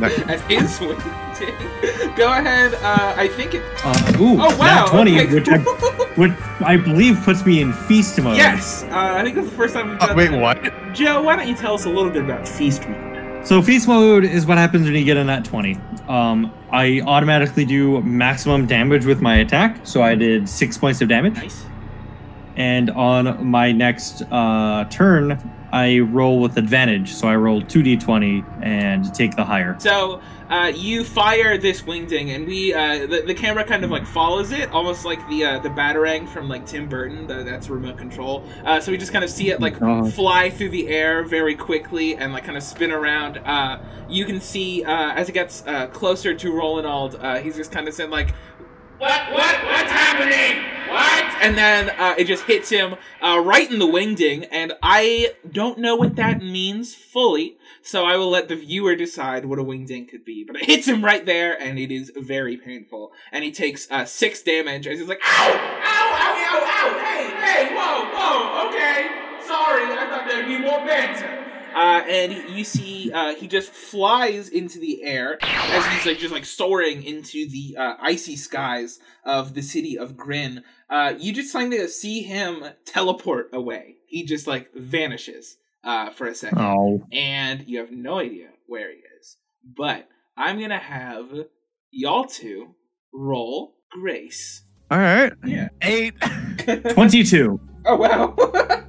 As 0.04 0.42
his 0.44 0.80
wingding. 0.80 2.16
Go 2.16 2.32
ahead. 2.32 2.74
Uh, 2.76 3.14
I 3.18 3.28
think 3.30 3.54
it. 3.56 3.62
Uh, 3.84 4.14
ooh, 4.22 4.38
Oh 4.42 4.58
wow! 4.58 4.86
20, 4.90 5.20
okay. 5.22 5.34
which, 5.34 5.50
I, 5.50 5.58
which 6.16 6.32
I 6.62 6.78
believe 6.78 7.20
puts 7.24 7.46
me 7.46 7.62
in 7.62 7.74
feast 7.74 8.20
mode. 8.22 8.38
yes, 8.38 8.84
uh, 8.84 9.16
I 9.18 9.24
think 9.24 9.36
that's 9.36 9.50
the 9.50 9.56
first 9.56 9.74
time 9.74 9.90
we've 9.90 10.00
done 10.00 10.12
Oh, 10.12 10.16
wait, 10.16 10.32
that. 10.32 10.40
what? 10.42 10.94
Joe, 10.94 11.22
why 11.22 11.36
don't 11.36 11.48
you 11.48 11.56
tell 11.56 11.74
us 11.74 11.86
a 11.86 11.90
little 11.90 12.10
bit 12.12 12.24
about 12.24 12.48
feast 12.48 12.88
mode? 12.88 13.46
So 13.46 13.62
feast 13.62 13.88
mode 13.88 14.24
is 14.24 14.46
what 14.46 14.58
happens 14.58 14.86
when 14.86 14.96
you 14.96 15.04
get 15.06 15.18
a 15.18 15.24
nat 15.24 15.46
20. 15.46 15.78
Um, 16.08 16.52
I 16.72 17.02
automatically 17.06 17.66
do 17.66 18.02
maximum 18.02 18.66
damage 18.66 19.06
with 19.06 19.22
my 19.22 19.36
attack, 19.38 19.82
so 19.86 20.02
I 20.02 20.16
did 20.16 20.48
six 20.50 20.78
points 20.78 21.02
of 21.02 21.10
damage. 21.10 21.36
Nice. 21.36 21.66
And 22.56 22.90
on 22.92 23.46
my 23.46 23.72
next 23.74 24.22
uh, 24.32 24.86
turn, 24.90 25.40
I 25.76 26.00
roll 26.00 26.40
with 26.40 26.56
advantage, 26.56 27.14
so 27.14 27.28
I 27.28 27.36
roll 27.36 27.62
2d20 27.62 28.64
and 28.64 29.14
take 29.14 29.36
the 29.36 29.44
higher. 29.44 29.76
So 29.78 30.22
uh, 30.50 30.72
you 30.74 31.04
fire 31.04 31.58
this 31.58 31.82
wingding, 31.82 32.34
and 32.34 32.48
we 32.48 32.74
uh, 32.74 33.06
the, 33.08 33.24
the 33.28 33.34
camera 33.34 33.66
kind 33.66 33.84
of 33.84 33.92
like 33.92 34.06
follows 34.06 34.54
it, 34.54 34.72
almost 34.72 35.04
like 35.04 35.20
the 35.28 35.44
uh, 35.44 35.60
the 35.60 35.68
batarang 35.68 36.30
from 36.30 36.48
like 36.48 36.66
Tim 36.66 36.88
Burton. 36.88 37.28
The, 37.28 37.44
that's 37.44 37.68
remote 37.68 37.98
control. 37.98 38.46
Uh, 38.64 38.80
so 38.80 38.90
we 38.90 38.98
just 38.98 39.12
kind 39.12 39.26
of 39.26 39.30
see 39.30 39.50
it 39.50 39.60
like 39.60 39.78
God. 39.78 40.14
fly 40.14 40.50
through 40.50 40.70
the 40.70 40.88
air 40.88 41.24
very 41.24 41.56
quickly 41.56 42.16
and 42.16 42.32
like 42.32 42.46
kind 42.46 42.56
of 42.56 42.64
spin 42.64 42.94
around. 42.94 43.40
Uh, 43.40 43.82
you 44.08 44.24
can 44.24 44.40
see 44.40 44.82
uh, 44.86 45.12
as 45.12 45.28
it 45.28 45.34
gets 45.34 45.62
uh, 45.68 45.88
closer 45.88 46.34
to 46.34 46.54
Roland, 46.54 46.88
uh, 46.88 47.40
he's 47.40 47.58
just 47.58 47.74
kind 47.74 47.90
of 47.90 47.94
saying 47.94 48.12
like. 48.12 48.34
What? 48.98 49.32
What? 49.32 49.66
What's 49.66 49.92
happening? 49.92 50.64
What? 50.90 51.44
And 51.44 51.58
then 51.58 51.90
uh, 51.90 52.16
it 52.18 52.26
just 52.26 52.46
hits 52.46 52.70
him 52.70 52.96
uh, 53.22 53.42
right 53.44 53.70
in 53.70 53.80
the 53.80 53.86
wingding, 53.86 54.48
and 54.52 54.74
I 54.82 55.34
don't 55.52 55.80
know 55.80 55.96
what 55.96 56.16
that 56.16 56.42
means 56.42 56.96
fully, 56.96 57.58
so 57.82 58.06
I 58.06 58.16
will 58.16 58.30
let 58.30 58.48
the 58.48 58.56
viewer 58.56 58.96
decide 58.96 59.46
what 59.46 59.60
a 59.60 59.64
wingding 59.64 60.08
could 60.08 60.24
be. 60.24 60.46
But 60.46 60.56
it 60.56 60.66
hits 60.66 60.88
him 60.88 61.04
right 61.04 61.26
there, 61.26 61.62
and 61.62 61.78
it 61.78 61.92
is 61.92 62.12
very 62.16 62.56
painful. 62.56 63.12
And 63.32 63.44
he 63.44 63.52
takes 63.52 63.92
uh, 63.92 64.06
six 64.06 64.42
damage, 64.42 64.88
as 64.88 65.00
he's 65.00 65.10
like, 65.10 65.22
ow! 65.26 65.52
Ow! 65.52 66.14
Ow! 66.14 66.36
Ow! 66.38 66.64
Ow! 66.66 67.00
Hey! 67.04 67.30
Hey! 67.42 67.76
Whoa! 67.76 68.06
Whoa! 68.16 68.70
Okay! 68.70 69.08
Sorry, 69.46 69.84
I 69.84 70.08
thought 70.10 70.26
there'd 70.30 70.48
be 70.48 70.60
more 70.60 70.80
banter. 70.86 71.45
Uh, 71.76 72.04
and 72.08 72.50
you 72.50 72.64
see, 72.64 73.12
uh, 73.12 73.36
he 73.36 73.48
just 73.48 73.70
flies 73.70 74.48
into 74.50 74.80
the 74.80 75.04
air 75.04 75.38
as 75.44 75.86
he's 75.88 76.06
like 76.06 76.18
just 76.18 76.34
like 76.34 76.46
soaring 76.46 77.04
into 77.04 77.50
the 77.50 77.76
uh, 77.78 77.96
icy 78.02 78.36
skies 78.38 79.00
of 79.26 79.54
the 79.54 79.62
city 79.62 79.98
of 79.98 80.16
Grin. 80.16 80.64
Uh, 80.90 81.14
you 81.20 81.34
just 81.34 81.52
kind 81.52 81.74
of 81.74 81.90
see 81.90 82.22
him 82.22 82.64
teleport 82.86 83.50
away. 83.54 83.96
He 84.08 84.24
just 84.26 84.48
like 84.48 84.74
vanishes 84.74 85.58
uh, 85.84 86.10
for 86.12 86.28
a 86.28 86.34
second 86.36 86.60
Oh. 86.60 87.04
and 87.12 87.68
you 87.68 87.80
have 87.80 87.92
no 87.92 88.20
idea 88.20 88.50
where 88.68 88.90
he 88.90 88.98
is. 89.20 89.38
But 89.78 90.08
I'm 90.38 90.60
gonna 90.60 90.78
have 90.78 91.28
y'all 91.92 92.24
two 92.26 92.76
roll 93.14 93.76
Grace. 93.92 94.64
All 94.90 94.98
right. 95.00 95.34
Yeah. 95.46 95.70
Eight. 95.82 96.14
22. 96.94 97.60
Oh 97.86 97.96
wow. 97.98 98.36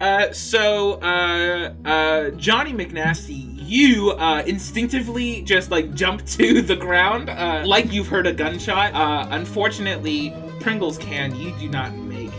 uh, 0.00 0.32
so 0.32 0.94
uh, 1.00 1.72
uh, 1.84 2.30
Johnny 2.30 2.72
McNasty, 2.72 3.54
you 3.66 4.10
uh, 4.12 4.42
instinctively 4.46 5.42
just 5.42 5.70
like 5.70 5.94
jump 5.94 6.24
to 6.26 6.62
the 6.62 6.76
ground, 6.76 7.30
uh, 7.30 7.62
like 7.66 7.92
you've 7.92 8.08
heard 8.08 8.26
a 8.26 8.32
gunshot. 8.32 8.94
Uh, 8.94 9.26
unfortunately, 9.30 10.32
Pringles 10.60 10.98
can 10.98 11.34
you 11.36 11.56
do 11.58 11.68
not 11.68 11.94
make 11.94 12.30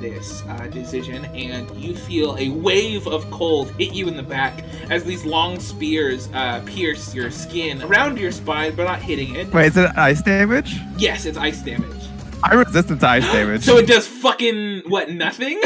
this 0.00 0.42
uh, 0.48 0.66
decision, 0.66 1.24
and 1.26 1.70
you 1.76 1.96
feel 1.96 2.36
a 2.38 2.50
wave 2.50 3.06
of 3.06 3.28
cold 3.30 3.70
hit 3.72 3.92
you 3.92 4.08
in 4.08 4.16
the 4.16 4.22
back 4.22 4.62
as 4.90 5.04
these 5.04 5.24
long 5.24 5.58
spears 5.58 6.28
uh, 6.34 6.60
pierce 6.66 7.14
your 7.14 7.30
skin 7.30 7.82
around 7.82 8.18
your 8.18 8.32
spine, 8.32 8.74
but 8.74 8.84
not 8.84 9.00
hitting 9.00 9.34
it. 9.34 9.52
Wait, 9.52 9.66
is 9.66 9.76
it 9.76 9.90
ice 9.96 10.22
damage? 10.22 10.76
Yes, 10.98 11.24
it's 11.24 11.38
ice 11.38 11.62
damage. 11.62 12.08
I'm 12.44 12.58
resistant 12.58 13.00
to 13.00 13.08
ice 13.08 13.24
damage. 13.24 13.62
So 13.66 13.78
it 13.78 13.86
does 13.86 14.06
fucking 14.06 14.82
what? 14.86 15.10
Nothing. 15.10 15.60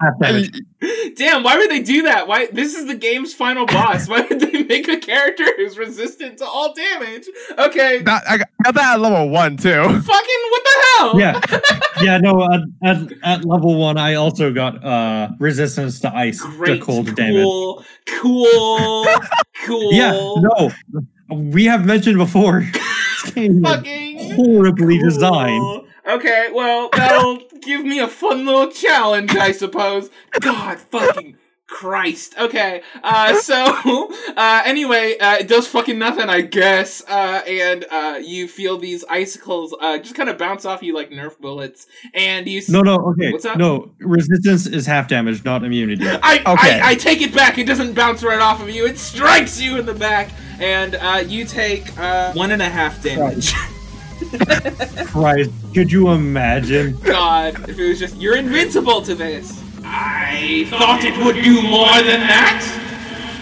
Half 0.00 0.18
damage. 0.20 0.60
Damn, 1.16 1.42
why 1.42 1.56
would 1.56 1.70
they 1.70 1.80
do 1.82 2.02
that? 2.02 2.28
Why 2.28 2.46
this 2.52 2.74
is 2.74 2.86
the 2.86 2.94
game's 2.94 3.32
final 3.32 3.66
boss. 3.66 4.08
Why 4.08 4.20
would 4.28 4.40
they 4.40 4.62
make 4.64 4.88
a 4.88 4.98
character 4.98 5.44
who's 5.56 5.78
resistant 5.78 6.38
to 6.38 6.44
all 6.44 6.74
damage? 6.74 7.26
Okay. 7.58 8.02
That, 8.02 8.22
I 8.28 8.36
got 8.38 8.48
got 8.64 8.74
that 8.74 8.94
at 8.94 9.00
level 9.00 9.30
one 9.30 9.56
too. 9.56 9.82
Fucking 9.82 10.02
what 10.02 10.62
the 10.64 10.70
hell? 10.98 11.20
Yeah. 11.20 11.40
Yeah, 12.02 12.18
no, 12.18 12.44
at, 12.44 12.60
at, 12.84 13.12
at 13.24 13.44
level 13.46 13.74
one, 13.76 13.96
I 13.96 14.16
also 14.16 14.52
got 14.52 14.84
uh 14.84 15.30
resistance 15.38 15.98
to 16.00 16.14
ice, 16.14 16.42
Great. 16.42 16.78
to 16.80 16.84
cold 16.84 17.14
damage. 17.14 17.42
cool. 17.42 17.82
Cool. 18.20 19.06
Cool. 19.64 19.92
Yeah, 19.94 20.10
no, 20.12 20.70
we 21.30 21.64
have 21.64 21.86
mentioned 21.86 22.18
before. 22.18 22.60
this 22.70 23.30
game 23.34 23.62
Fucking 23.62 24.34
horribly 24.34 24.98
cool. 24.98 25.08
designed. 25.08 25.85
Okay, 26.06 26.50
well, 26.54 26.88
that'll 26.92 27.38
give 27.62 27.84
me 27.84 27.98
a 27.98 28.08
fun 28.08 28.46
little 28.46 28.70
challenge, 28.70 29.34
I 29.34 29.52
suppose. 29.52 30.08
God 30.40 30.78
fucking 30.78 31.36
Christ. 31.66 32.38
Okay, 32.38 32.82
uh, 33.02 33.34
so, 33.40 34.08
uh, 34.36 34.62
anyway, 34.64 35.18
uh, 35.18 35.38
it 35.38 35.48
does 35.48 35.66
fucking 35.66 35.98
nothing, 35.98 36.28
I 36.30 36.42
guess, 36.42 37.02
uh, 37.08 37.42
and, 37.44 37.84
uh, 37.90 38.20
you 38.22 38.46
feel 38.46 38.78
these 38.78 39.04
icicles, 39.10 39.74
uh, 39.80 39.98
just 39.98 40.14
kind 40.14 40.28
of 40.28 40.38
bounce 40.38 40.64
off 40.64 40.80
you 40.84 40.94
like 40.94 41.10
Nerf 41.10 41.40
bullets, 41.40 41.88
and 42.14 42.46
you 42.46 42.58
s- 42.58 42.68
No, 42.68 42.82
no, 42.82 42.94
okay. 43.10 43.32
What's 43.32 43.44
up? 43.44 43.58
No, 43.58 43.90
resistance 43.98 44.68
is 44.68 44.86
half 44.86 45.08
damage, 45.08 45.44
not 45.44 45.64
immunity. 45.64 46.06
I, 46.22 46.36
Okay. 46.38 46.80
I, 46.80 46.90
I 46.90 46.94
take 46.94 47.20
it 47.20 47.34
back. 47.34 47.58
It 47.58 47.66
doesn't 47.66 47.94
bounce 47.94 48.22
right 48.22 48.40
off 48.40 48.62
of 48.62 48.70
you. 48.70 48.86
It 48.86 48.96
strikes 48.96 49.60
you 49.60 49.76
in 49.76 49.86
the 49.86 49.94
back, 49.94 50.30
and 50.60 50.94
uh, 50.94 51.24
you 51.26 51.44
take 51.44 51.98
uh, 51.98 52.32
one 52.34 52.52
and 52.52 52.62
a 52.62 52.68
half 52.68 53.02
damage. 53.02 53.52
Christ, 55.06 55.50
could 55.74 55.90
you 55.90 56.10
imagine? 56.10 56.96
God, 56.98 57.68
if 57.68 57.78
it 57.78 57.88
was 57.88 57.98
just 57.98 58.16
you're 58.16 58.36
invincible 58.36 59.02
to 59.02 59.14
this. 59.14 59.62
I 59.84 60.66
thought 60.70 61.04
it 61.04 61.16
would 61.24 61.42
do 61.42 61.62
more 61.62 61.94
than 62.02 62.20
that. 62.26 62.82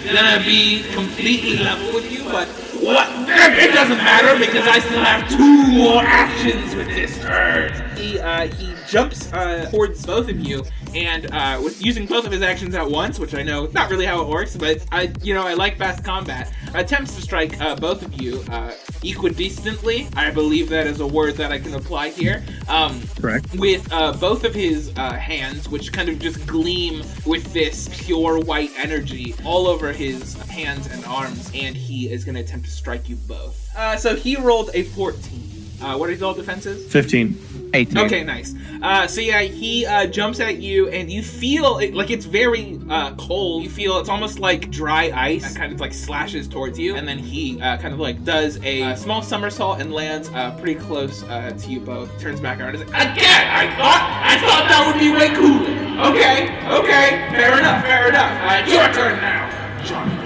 Gonna 0.05 0.45
be 0.45 0.83
completely 0.93 1.57
level 1.57 1.95
with 1.95 2.13
you, 2.13 2.25
but 2.25 2.47
what? 2.85 3.09
It 3.27 3.73
doesn't 3.73 3.97
matter 3.97 4.39
because 4.39 4.67
I 4.69 4.79
still 4.81 5.03
have 5.03 5.29
two 5.31 5.67
more 5.73 6.03
actions 6.03 6.75
with 6.75 6.89
this 6.89 7.19
turn. 7.21 7.73
He 7.97 8.19
uh, 8.19 8.49
he 8.49 8.75
jumps 8.87 9.33
uh, 9.33 9.71
towards 9.71 10.05
both 10.05 10.29
of 10.29 10.39
you, 10.41 10.63
and 10.95 11.31
uh, 11.33 11.61
with 11.63 11.85
using 11.85 12.07
both 12.07 12.27
of 12.27 12.33
his 12.33 12.43
actions 12.43 12.75
at 12.75 12.89
once, 12.89 13.19
which 13.19 13.35
I 13.35 13.43
know 13.43 13.67
not 13.67 13.91
really 13.91 14.07
how 14.07 14.23
it 14.23 14.29
works, 14.29 14.57
but 14.57 14.85
I 14.93 15.13
you 15.23 15.35
know 15.35 15.47
I 15.47 15.55
like 15.55 15.77
fast 15.77 16.05
combat. 16.05 16.53
Attempts 16.75 17.15
to 17.17 17.23
strike 17.23 17.61
uh, 17.61 17.77
both 17.77 18.03
of 18.03 18.21
you 18.21 18.41
uh, 18.51 18.73
equidistantly. 19.03 20.15
I 20.17 20.31
believe 20.31 20.69
that 20.71 20.87
is 20.87 21.01
a 21.01 21.07
word 21.07 21.35
that 21.37 21.53
I 21.53 21.59
can 21.59 21.75
apply 21.75 22.11
here. 22.11 22.43
Um, 22.69 23.03
Correct. 23.21 23.55
with 23.55 23.93
uh, 23.93 24.13
both 24.15 24.45
of 24.45 24.55
his 24.55 24.93
uh, 24.97 25.13
hands, 25.13 25.69
which 25.69 25.93
kind 25.93 26.09
of 26.09 26.19
just 26.19 26.47
gleam 26.47 27.05
with 27.27 27.53
this 27.53 27.89
pure 28.05 28.41
white 28.41 28.71
energy 28.77 29.35
all 29.45 29.67
over 29.67 29.93
his 29.93 30.35
hands 30.49 30.87
and 30.91 31.05
arms, 31.05 31.51
and 31.55 31.77
he 31.77 32.11
is 32.11 32.25
going 32.25 32.35
to 32.35 32.41
attempt 32.41 32.67
to 32.67 32.73
strike 32.73 33.09
you 33.09 33.17
both. 33.17 33.71
Uh, 33.77 33.97
so 33.97 34.15
he 34.15 34.37
rolled 34.37 34.71
a 34.75 34.85
14. 34.85 35.54
Uh, 35.81 35.97
what 35.97 36.09
are 36.09 36.13
his 36.13 36.23
all 36.23 36.35
defenses? 36.35 36.91
15. 36.91 37.71
18. 37.75 37.99
Okay, 37.99 38.25
nice. 38.25 38.55
Uh, 38.83 39.07
so 39.07 39.21
yeah, 39.21 39.41
he 39.41 39.85
uh, 39.85 40.07
jumps 40.07 40.41
at 40.41 40.59
you, 40.59 40.89
and 40.89 41.11
you 41.11 41.23
feel 41.23 41.79
it, 41.79 41.95
like 41.95 42.11
it's 42.11 42.25
very 42.25 42.79
uh, 42.89 43.15
cold. 43.17 43.65
You 43.65 43.71
feel 43.71 43.99
it's 43.99 44.09
almost 44.09 44.39
like 44.39 44.71
dry 44.71 45.11
ice 45.15 45.43
that 45.43 45.59
kind 45.59 45.73
of 45.73 45.81
like 45.81 45.93
slashes 45.93 46.47
towards 46.47 46.79
you, 46.79 46.95
and 46.95 47.07
then 47.09 47.19
he 47.19 47.61
uh, 47.61 47.77
kind 47.79 47.93
of 47.93 48.01
like 48.01 48.25
does 48.25 48.63
a 48.63 48.83
uh, 48.83 48.95
small 48.95 49.23
somersault 49.23 49.81
and 49.81 49.93
lands 49.93 50.29
uh, 50.31 50.57
pretty 50.61 50.77
close 50.79 51.23
uh, 51.25 51.51
to 51.51 51.71
you 51.71 51.81
both. 51.81 52.17
Turns 52.21 52.41
back 52.41 52.61
around 52.61 52.77
and 52.77 52.85
is 52.85 52.91
like, 52.91 53.13
"Again, 53.13 53.49
I 53.49 53.75
thought 53.77 54.23
I 54.23 54.39
thought 54.39 54.69
that 54.69 54.87
would 54.87 55.01
be 55.01 55.11
way 55.11 55.35
cooler." 55.35 55.85
Okay, 56.11 56.55
okay, 56.69 57.29
fair 57.31 57.59
enough, 57.59 57.85
fair 57.85 58.09
enough. 58.09 58.31
Uh, 58.43 58.63
it's 58.63 58.73
your 58.73 58.93
turn 58.93 59.21
now, 59.21 59.83
Johnny 59.85 60.11
McClassy. 60.13 60.24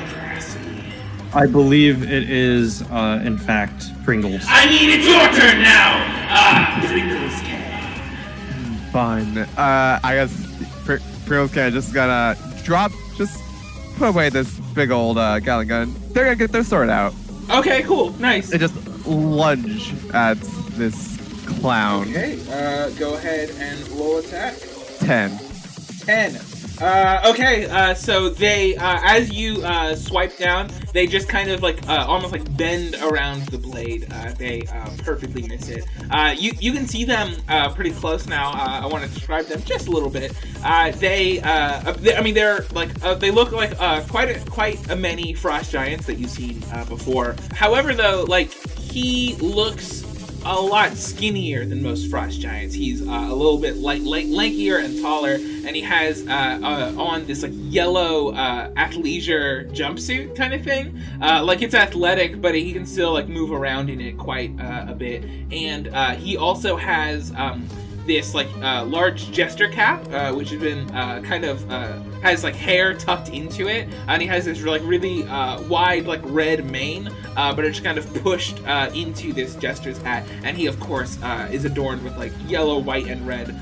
I 1.35 1.47
believe 1.47 2.03
it 2.11 2.31
is, 2.31 2.83
uh, 2.91 3.23
in 3.25 3.37
fact, 3.37 3.85
Pringles. 4.05 4.45
I 4.49 4.67
mean, 4.69 4.91
it's 4.91 5.07
your 5.07 5.21
turn 5.41 5.63
now. 5.63 6.05
Ah, 6.31 6.83
Pringles 6.87 7.41
can. 7.43 8.91
Fine. 8.93 9.37
Uh, 9.39 10.01
I 10.03 10.15
guess 10.15 10.33
Pr- 10.85 10.97
Pringles 11.27 11.53
can 11.53 11.71
just 11.73 11.93
gonna 11.93 12.35
drop, 12.65 12.93
just 13.17 13.43
put 13.97 14.09
away 14.09 14.31
this 14.31 14.59
big 14.75 14.91
old 14.91 15.19
uh, 15.19 15.39
Gatling 15.41 15.69
gun. 15.69 15.95
They're 16.13 16.25
gonna 16.25 16.37
get 16.37 16.51
their 16.51 16.65
sword 16.65 16.89
out. 16.89 17.13
Okay, 17.51 17.83
cool, 17.83 18.11
nice. 18.19 18.49
They 18.51 18.59
just 18.59 18.75
lunge 19.07 19.93
at 20.15 20.39
this 20.77 21.17
clown. 21.47 22.09
Okay, 22.09 22.39
uh, 22.51 22.89
go 22.99 23.15
ahead 23.17 23.51
and 23.59 23.89
roll 23.91 24.19
attack. 24.19 24.55
Ten. 25.01 25.39
10. 26.07 26.41
Uh, 26.81 27.21
okay, 27.27 27.67
uh, 27.67 27.93
so 27.93 28.29
they, 28.29 28.77
uh, 28.77 29.01
as 29.03 29.33
you 29.33 29.63
uh, 29.65 29.97
swipe 29.97 30.37
down, 30.39 30.71
they 30.93 31.07
just 31.07 31.29
kind 31.29 31.51
of 31.51 31.61
like 31.63 31.87
uh, 31.89 32.05
almost 32.07 32.33
like 32.33 32.57
bend 32.57 32.95
around 33.03 33.43
the 33.47 33.59
blade. 33.59 34.03
They 34.39 34.63
uh, 34.63 34.89
perfectly 34.99 35.43
miss 35.43 35.69
it. 35.69 35.85
You 36.39 36.53
you 36.61 36.73
can 36.73 36.87
see 36.87 37.05
them 37.05 37.35
pretty 37.75 37.91
close 37.91 38.27
now. 38.27 38.51
I 38.53 38.87
want 38.87 39.05
to 39.05 39.11
describe 39.11 39.47
them 39.47 39.63
just 39.63 39.89
a 39.89 39.91
little 39.91 40.11
bit. 40.11 40.33
They, 40.99 41.41
they, 41.41 42.17
I 42.17 42.23
mean, 42.23 42.35
they're 42.35 42.65
like 42.73 42.95
they 43.19 43.31
look 43.31 43.53
like 43.53 43.77
quite 44.09 44.37
a, 44.37 44.51
quite 44.51 44.91
a 44.91 44.97
many 44.97 45.35
frost 45.35 45.73
giants 45.73 46.07
that 46.07 46.19
you've 46.19 46.31
seen 46.31 46.61
before. 46.89 47.35
However, 47.53 47.95
though, 47.95 48.25
like 48.29 48.51
he 48.79 49.35
looks 49.37 50.05
a 50.45 50.61
lot 50.61 50.93
skinnier 50.97 51.65
than 51.65 51.83
most 51.83 52.11
frost 52.11 52.41
giants. 52.41 52.75
He's 52.75 53.03
uh, 53.03 53.11
a 53.11 53.35
little 53.35 53.59
bit 53.59 53.77
light, 53.77 54.03
lankier 54.03 54.83
and 54.83 55.01
taller, 55.01 55.35
and 55.35 55.75
he 55.75 55.83
has 55.83 56.27
uh, 56.27 56.61
uh, 56.63 57.03
on 57.03 57.27
this 57.27 57.43
like 57.43 57.53
yellow 57.55 58.33
uh, 58.35 58.71
athleisure 58.73 59.71
jumpsuit 59.73 60.37
kind 60.37 60.55
of 60.55 60.63
thing. 60.63 60.99
Uh, 61.21 61.45
like 61.45 61.63
it's 61.63 61.75
athletic, 61.75 62.41
but 62.41 62.55
he 62.55 62.73
can 62.73 62.87
still 62.87 63.13
like 63.13 63.29
move 63.29 63.53
around 63.53 63.91
in 63.91 64.01
it 64.01 64.17
quite 64.17 64.51
uh, 64.61 64.87
a 64.89 64.95
bit. 64.95 65.25
And 65.53 65.89
he 66.19 66.37
also 66.37 66.77
has. 66.77 67.33
Um, 67.37 67.69
this 68.09 68.35
like 68.35 68.49
uh, 68.63 68.85
large 68.87 69.31
jester 69.31 69.69
cap, 69.69 70.05
uh, 70.11 70.33
which 70.33 70.51
has 70.51 70.61
been 70.61 70.91
uh, 70.97 71.21
kind 71.21 71.45
of 71.45 71.71
uh, 71.71 72.01
has 72.23 72.43
like 72.43 72.57
hair 72.57 72.95
tucked 72.95 73.29
into 73.29 73.69
it, 73.69 73.87
and 74.09 74.21
he 74.21 74.27
has 74.27 74.47
this 74.47 74.61
like 74.63 74.83
really 74.83 75.23
uh, 75.25 75.63
wide 75.69 76.07
like 76.07 76.23
red 76.25 76.69
mane, 76.69 77.09
uh, 77.37 77.55
but 77.55 77.65
it's 77.65 77.79
kind 77.79 77.99
of 77.99 78.13
pushed 78.25 78.59
into 78.95 79.33
this 79.33 79.55
jester's 79.57 79.99
hat, 79.99 80.27
and 80.43 80.57
he 80.57 80.67
of 80.67 80.81
course 80.81 81.19
is 81.53 81.65
adorned 81.65 82.03
with 82.03 82.17
like 82.17 82.33
yellow, 82.47 82.79
white, 82.79 83.07
and 83.07 83.25
red 83.25 83.55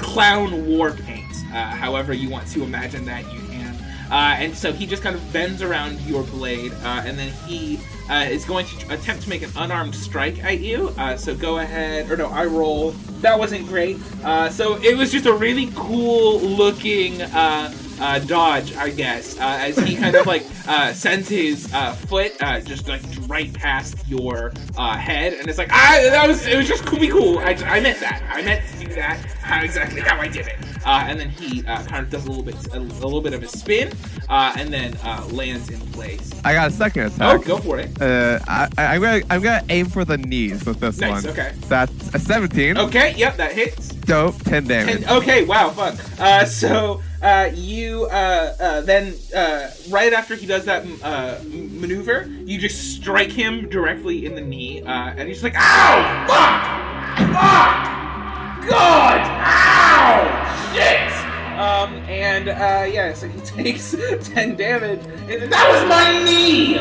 clown 0.00 0.66
war 0.66 0.90
paint. 0.90 1.36
However 1.52 2.12
you 2.12 2.30
want 2.30 2.48
to 2.48 2.64
imagine 2.64 3.04
that, 3.04 3.30
you 3.32 3.40
can. 3.42 3.76
And 4.10 4.56
so 4.56 4.72
he 4.72 4.86
just 4.86 5.02
kind 5.02 5.14
of 5.14 5.32
bends 5.32 5.60
around 5.62 6.00
your 6.00 6.22
blade, 6.24 6.72
and 6.82 7.18
then 7.18 7.30
he 7.46 7.78
uh, 8.10 8.26
is 8.28 8.44
going 8.44 8.66
to 8.66 8.94
attempt 8.94 9.22
to 9.24 9.28
make 9.28 9.42
an 9.42 9.50
unarmed 9.56 9.94
strike 9.94 10.42
at 10.42 10.60
you. 10.60 10.94
Uh, 10.98 11.16
so 11.16 11.34
go 11.36 11.58
ahead, 11.58 12.10
or 12.10 12.16
no, 12.16 12.28
I 12.28 12.46
roll. 12.46 12.94
That 13.24 13.38
wasn't 13.38 13.66
great. 13.68 13.96
Uh, 14.22 14.50
so 14.50 14.76
it 14.82 14.98
was 14.98 15.10
just 15.10 15.24
a 15.24 15.32
really 15.32 15.70
cool 15.74 16.38
looking 16.40 17.22
uh, 17.22 17.72
uh, 18.00 18.18
dodge, 18.20 18.74
I 18.76 18.90
guess, 18.90 19.38
uh, 19.38 19.58
as 19.60 19.76
he 19.78 19.96
kind 19.96 20.14
of 20.14 20.26
like 20.26 20.44
uh, 20.66 20.92
sends 20.92 21.28
his 21.28 21.72
uh, 21.72 21.92
foot 21.92 22.32
uh, 22.42 22.60
just 22.60 22.88
like 22.88 23.02
right 23.26 23.52
past 23.52 23.96
your 24.08 24.52
uh, 24.76 24.96
head, 24.96 25.34
and 25.34 25.48
it's 25.48 25.58
like 25.58 25.72
ah, 25.72 25.98
that 26.10 26.28
was 26.28 26.46
it 26.46 26.56
was 26.56 26.68
just 26.68 26.84
cool, 26.86 27.06
cool. 27.08 27.38
I, 27.38 27.52
I 27.66 27.80
meant 27.80 28.00
that. 28.00 28.22
I 28.30 28.42
meant 28.42 28.64
to 28.72 28.86
do 28.86 28.94
that. 28.94 29.18
How 29.40 29.62
exactly 29.62 30.00
how 30.00 30.18
I 30.20 30.28
did 30.28 30.46
it. 30.46 30.56
Uh, 30.86 31.04
and 31.06 31.18
then 31.18 31.30
he 31.30 31.66
uh, 31.66 31.82
kind 31.84 32.04
of 32.04 32.10
does 32.10 32.26
a 32.26 32.28
little 32.28 32.42
bit 32.44 32.54
a, 32.74 32.78
a 32.78 32.80
little 32.80 33.20
bit 33.22 33.32
of 33.32 33.42
a 33.42 33.48
spin, 33.48 33.90
uh, 34.28 34.54
and 34.58 34.72
then 34.72 34.94
uh, 35.02 35.26
lands 35.32 35.70
in 35.70 35.80
place. 35.92 36.30
I 36.44 36.52
got 36.52 36.68
a 36.68 36.70
second 36.72 37.04
attack. 37.06 37.20
Oh, 37.22 37.36
attack. 37.36 37.46
go 37.46 37.56
for 37.58 37.78
it. 37.78 38.02
Uh, 38.02 38.38
I, 38.46 38.68
I'm 38.76 39.00
gonna 39.00 39.22
I'm 39.30 39.42
gonna 39.42 39.64
aim 39.70 39.86
for 39.86 40.04
the 40.04 40.18
knees 40.18 40.64
with 40.66 40.80
this 40.80 40.98
Nice, 40.98 41.24
one. 41.24 41.32
okay. 41.32 41.52
That's 41.68 42.14
a 42.14 42.18
17. 42.18 42.76
Okay, 42.76 43.14
yep, 43.16 43.36
that 43.36 43.52
hits. 43.52 43.88
Dope. 43.88 44.36
10 44.44 44.64
damage. 44.66 44.96
And, 44.96 45.06
okay, 45.06 45.44
wow, 45.44 45.70
fuck. 45.70 45.98
Uh, 46.20 46.44
so 46.44 47.00
uh, 47.24 47.50
you 47.54 48.04
uh, 48.10 48.54
uh, 48.60 48.80
then 48.82 49.14
uh, 49.34 49.70
right 49.88 50.12
after 50.12 50.34
he 50.34 50.46
does 50.46 50.66
that 50.66 50.84
uh, 51.02 51.40
maneuver, 51.42 52.28
you 52.44 52.58
just 52.58 52.96
strike 52.96 53.32
him 53.32 53.68
directly 53.70 54.26
in 54.26 54.34
the 54.34 54.42
knee, 54.42 54.82
uh, 54.82 55.14
and 55.16 55.26
he's 55.26 55.42
like, 55.42 55.54
"Ow! 55.56 56.24
Fuck! 56.28 57.18
Fuck! 57.32 58.68
God! 58.68 59.20
Ow! 59.24 60.72
Shit!" 60.74 61.10
Um, 61.58 61.94
and 62.10 62.50
uh, 62.50 62.84
yeah, 62.92 63.14
so 63.14 63.26
he 63.26 63.40
takes 63.62 63.96
ten 64.28 64.54
damage. 64.54 65.00
And 65.28 65.50
that 65.50 65.68
was 65.70 65.88
my 65.88 66.22
knee. 66.24 66.74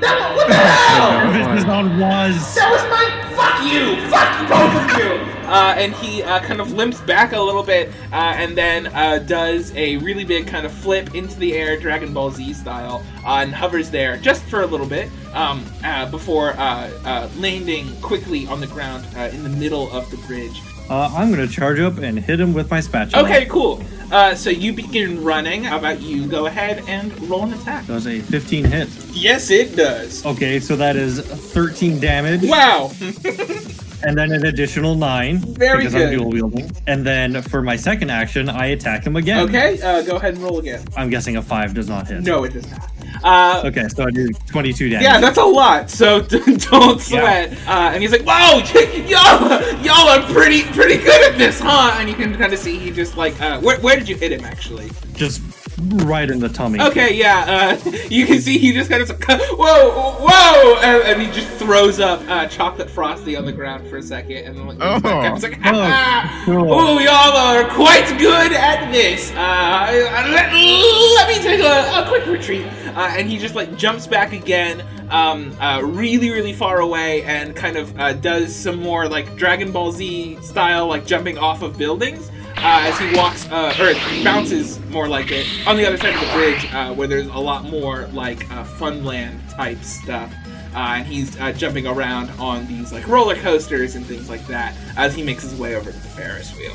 That 0.00 0.34
what 0.34 0.48
the 0.48 0.54
hell? 0.58 1.54
This 1.54 1.64
on 1.66 2.00
was. 2.00 2.54
That 2.56 2.72
was 2.72 2.82
my 2.90 3.06
fuck 3.36 3.62
you, 3.62 3.94
fuck 4.10 4.48
both 4.48 4.74
of 4.74 4.98
you. 4.98 5.31
Uh, 5.52 5.74
and 5.76 5.92
he 5.94 6.22
uh, 6.22 6.40
kind 6.40 6.60
of 6.60 6.72
limps 6.72 7.00
back 7.02 7.32
a 7.32 7.40
little 7.40 7.62
bit, 7.62 7.90
uh, 8.12 8.34
and 8.36 8.56
then 8.56 8.86
uh, 8.88 9.18
does 9.18 9.74
a 9.76 9.98
really 9.98 10.24
big 10.24 10.46
kind 10.46 10.64
of 10.64 10.72
flip 10.72 11.14
into 11.14 11.38
the 11.38 11.52
air, 11.54 11.78
Dragon 11.78 12.14
Ball 12.14 12.30
Z 12.30 12.54
style, 12.54 13.04
uh, 13.24 13.40
and 13.42 13.54
hovers 13.54 13.90
there 13.90 14.16
just 14.16 14.42
for 14.44 14.62
a 14.62 14.66
little 14.66 14.86
bit 14.86 15.10
um, 15.34 15.64
uh, 15.84 16.10
before 16.10 16.52
uh, 16.54 16.90
uh, 17.04 17.28
landing 17.36 17.94
quickly 18.00 18.46
on 18.46 18.60
the 18.60 18.66
ground 18.66 19.06
uh, 19.16 19.30
in 19.32 19.42
the 19.42 19.50
middle 19.50 19.90
of 19.92 20.10
the 20.10 20.16
bridge. 20.26 20.60
Uh, 20.88 21.12
I'm 21.14 21.30
gonna 21.30 21.46
charge 21.46 21.80
up 21.80 21.98
and 21.98 22.18
hit 22.18 22.40
him 22.40 22.52
with 22.52 22.70
my 22.70 22.80
spatula. 22.80 23.24
Okay, 23.24 23.46
cool. 23.46 23.82
Uh, 24.10 24.34
so 24.34 24.50
you 24.50 24.72
begin 24.74 25.22
running. 25.24 25.62
How 25.64 25.78
about 25.78 26.02
you 26.02 26.26
go 26.26 26.46
ahead 26.46 26.84
and 26.86 27.18
roll 27.30 27.44
an 27.44 27.54
attack? 27.54 27.86
Does 27.86 28.06
a 28.06 28.20
15 28.20 28.64
hit. 28.64 28.88
Yes, 29.10 29.50
it 29.50 29.74
does. 29.74 30.26
Okay, 30.26 30.60
so 30.60 30.76
that 30.76 30.96
is 30.96 31.20
13 31.20 31.98
damage. 31.98 32.42
Wow. 32.44 32.90
And 34.04 34.16
then 34.16 34.32
an 34.32 34.46
additional 34.46 34.94
9. 34.94 35.38
Very 35.38 35.78
because 35.78 35.92
good. 35.94 36.08
I'm 36.08 36.18
dual 36.18 36.30
wielding. 36.30 36.70
And 36.86 37.04
then 37.06 37.40
for 37.42 37.62
my 37.62 37.76
second 37.76 38.10
action, 38.10 38.48
I 38.48 38.66
attack 38.66 39.04
him 39.06 39.16
again. 39.16 39.48
okay, 39.48 39.80
uh, 39.80 40.02
go 40.02 40.16
ahead 40.16 40.34
and 40.34 40.42
roll 40.42 40.58
again. 40.58 40.84
I'm 40.96 41.08
guessing 41.10 41.36
a 41.36 41.42
5 41.42 41.74
does 41.74 41.88
not 41.88 42.08
hit. 42.08 42.22
No, 42.22 42.44
it 42.44 42.52
does 42.52 42.68
not. 42.70 42.90
Uh, 43.24 43.62
Okay, 43.66 43.86
so 43.88 44.04
I 44.04 44.10
do 44.10 44.28
22 44.48 44.88
damage. 44.88 45.04
Yeah, 45.04 45.20
that's 45.20 45.38
a 45.38 45.44
lot. 45.44 45.88
So 45.88 46.20
don't 46.70 47.00
sweat. 47.00 47.52
Uh, 47.68 47.90
and 47.92 48.02
he's 48.02 48.10
like, 48.10 48.22
"Whoa, 48.26 48.58
y'all, 49.06 49.82
y'all 49.84 50.08
are 50.08 50.22
pretty, 50.32 50.64
pretty 50.72 50.96
good 51.02 51.30
at 51.32 51.38
this, 51.38 51.60
huh?" 51.60 51.94
And 51.98 52.08
you 52.08 52.16
can 52.16 52.36
kind 52.36 52.52
of 52.52 52.58
see 52.58 52.78
he 52.78 52.90
just 52.90 53.16
like, 53.16 53.40
uh, 53.40 53.60
where, 53.60 53.78
where 53.80 53.96
did 53.96 54.08
you 54.08 54.16
hit 54.16 54.32
him 54.32 54.44
actually? 54.44 54.90
Just 55.14 55.40
right 55.78 56.30
in 56.30 56.38
the 56.40 56.48
tummy. 56.48 56.80
Okay, 56.80 57.14
yeah. 57.14 57.78
Uh, 57.84 57.90
you 58.10 58.26
can 58.26 58.40
see 58.40 58.58
he 58.58 58.72
just 58.72 58.90
kind 58.90 59.02
of 59.02 59.08
whoa, 59.20 60.16
whoa, 60.20 60.76
and, 60.82 61.02
and 61.02 61.22
he 61.22 61.30
just 61.32 61.48
throws 61.58 62.00
up 62.00 62.20
uh, 62.28 62.46
chocolate 62.46 62.90
frosty 62.90 63.36
on 63.36 63.44
the 63.44 63.52
ground 63.52 63.86
for 63.88 63.96
a 63.96 64.02
second, 64.02 64.38
and 64.38 64.56
then 64.56 64.66
like, 64.66 64.78
looks 64.78 65.02
back. 65.02 65.34
It's 65.34 65.42
like, 65.42 65.58
Oh, 65.58 65.70
ah, 65.74 66.42
cool. 66.44 66.72
oh, 66.72 66.98
y'all 66.98 67.36
are 67.36 67.68
quite 67.74 68.08
good 68.18 68.52
at 68.52 68.90
this. 68.92 69.30
Uh, 69.32 69.88
let, 70.30 70.52
let 70.52 71.28
me 71.28 71.42
take 71.42 71.60
a, 71.60 72.02
a 72.02 72.06
quick 72.08 72.26
retreat. 72.26 72.66
Uh, 72.94 73.14
and 73.16 73.28
he 73.28 73.38
just 73.38 73.54
like 73.54 73.76
jumps 73.76 74.06
back 74.06 74.32
again, 74.32 74.84
um, 75.10 75.56
uh, 75.60 75.80
really, 75.82 76.30
really 76.30 76.52
far 76.52 76.80
away, 76.80 77.22
and 77.22 77.56
kind 77.56 77.76
of 77.76 77.98
uh, 77.98 78.12
does 78.12 78.54
some 78.54 78.80
more 78.80 79.08
like 79.08 79.34
Dragon 79.36 79.72
Ball 79.72 79.92
Z 79.92 80.38
style, 80.42 80.86
like 80.86 81.06
jumping 81.06 81.38
off 81.38 81.62
of 81.62 81.78
buildings. 81.78 82.30
Uh, 82.64 82.80
as 82.84 82.96
he 82.98 83.12
walks, 83.16 83.48
uh, 83.50 83.74
or 83.80 83.92
bounces 84.22 84.78
more 84.90 85.08
like 85.08 85.32
it, 85.32 85.46
on 85.66 85.76
the 85.76 85.84
other 85.84 85.96
side 85.96 86.14
of 86.14 86.20
the 86.20 86.32
bridge, 86.32 86.72
uh, 86.72 86.94
where 86.94 87.08
there's 87.08 87.26
a 87.26 87.38
lot 87.38 87.64
more 87.64 88.06
like 88.12 88.48
uh, 88.52 88.64
Funland 88.64 89.36
type 89.56 89.82
stuff. 89.82 90.32
Uh, 90.74 90.78
and 90.96 91.06
he's 91.06 91.38
uh, 91.40 91.52
jumping 91.52 91.86
around 91.86 92.30
on 92.40 92.66
these 92.68 92.92
like 92.92 93.06
roller 93.08 93.34
coasters 93.34 93.94
and 93.96 94.06
things 94.06 94.30
like 94.30 94.46
that 94.46 94.74
as 94.96 95.14
he 95.14 95.22
makes 95.22 95.42
his 95.42 95.58
way 95.58 95.74
over 95.74 95.90
to 95.90 95.96
the 95.98 96.08
Ferris 96.08 96.56
wheel. 96.56 96.72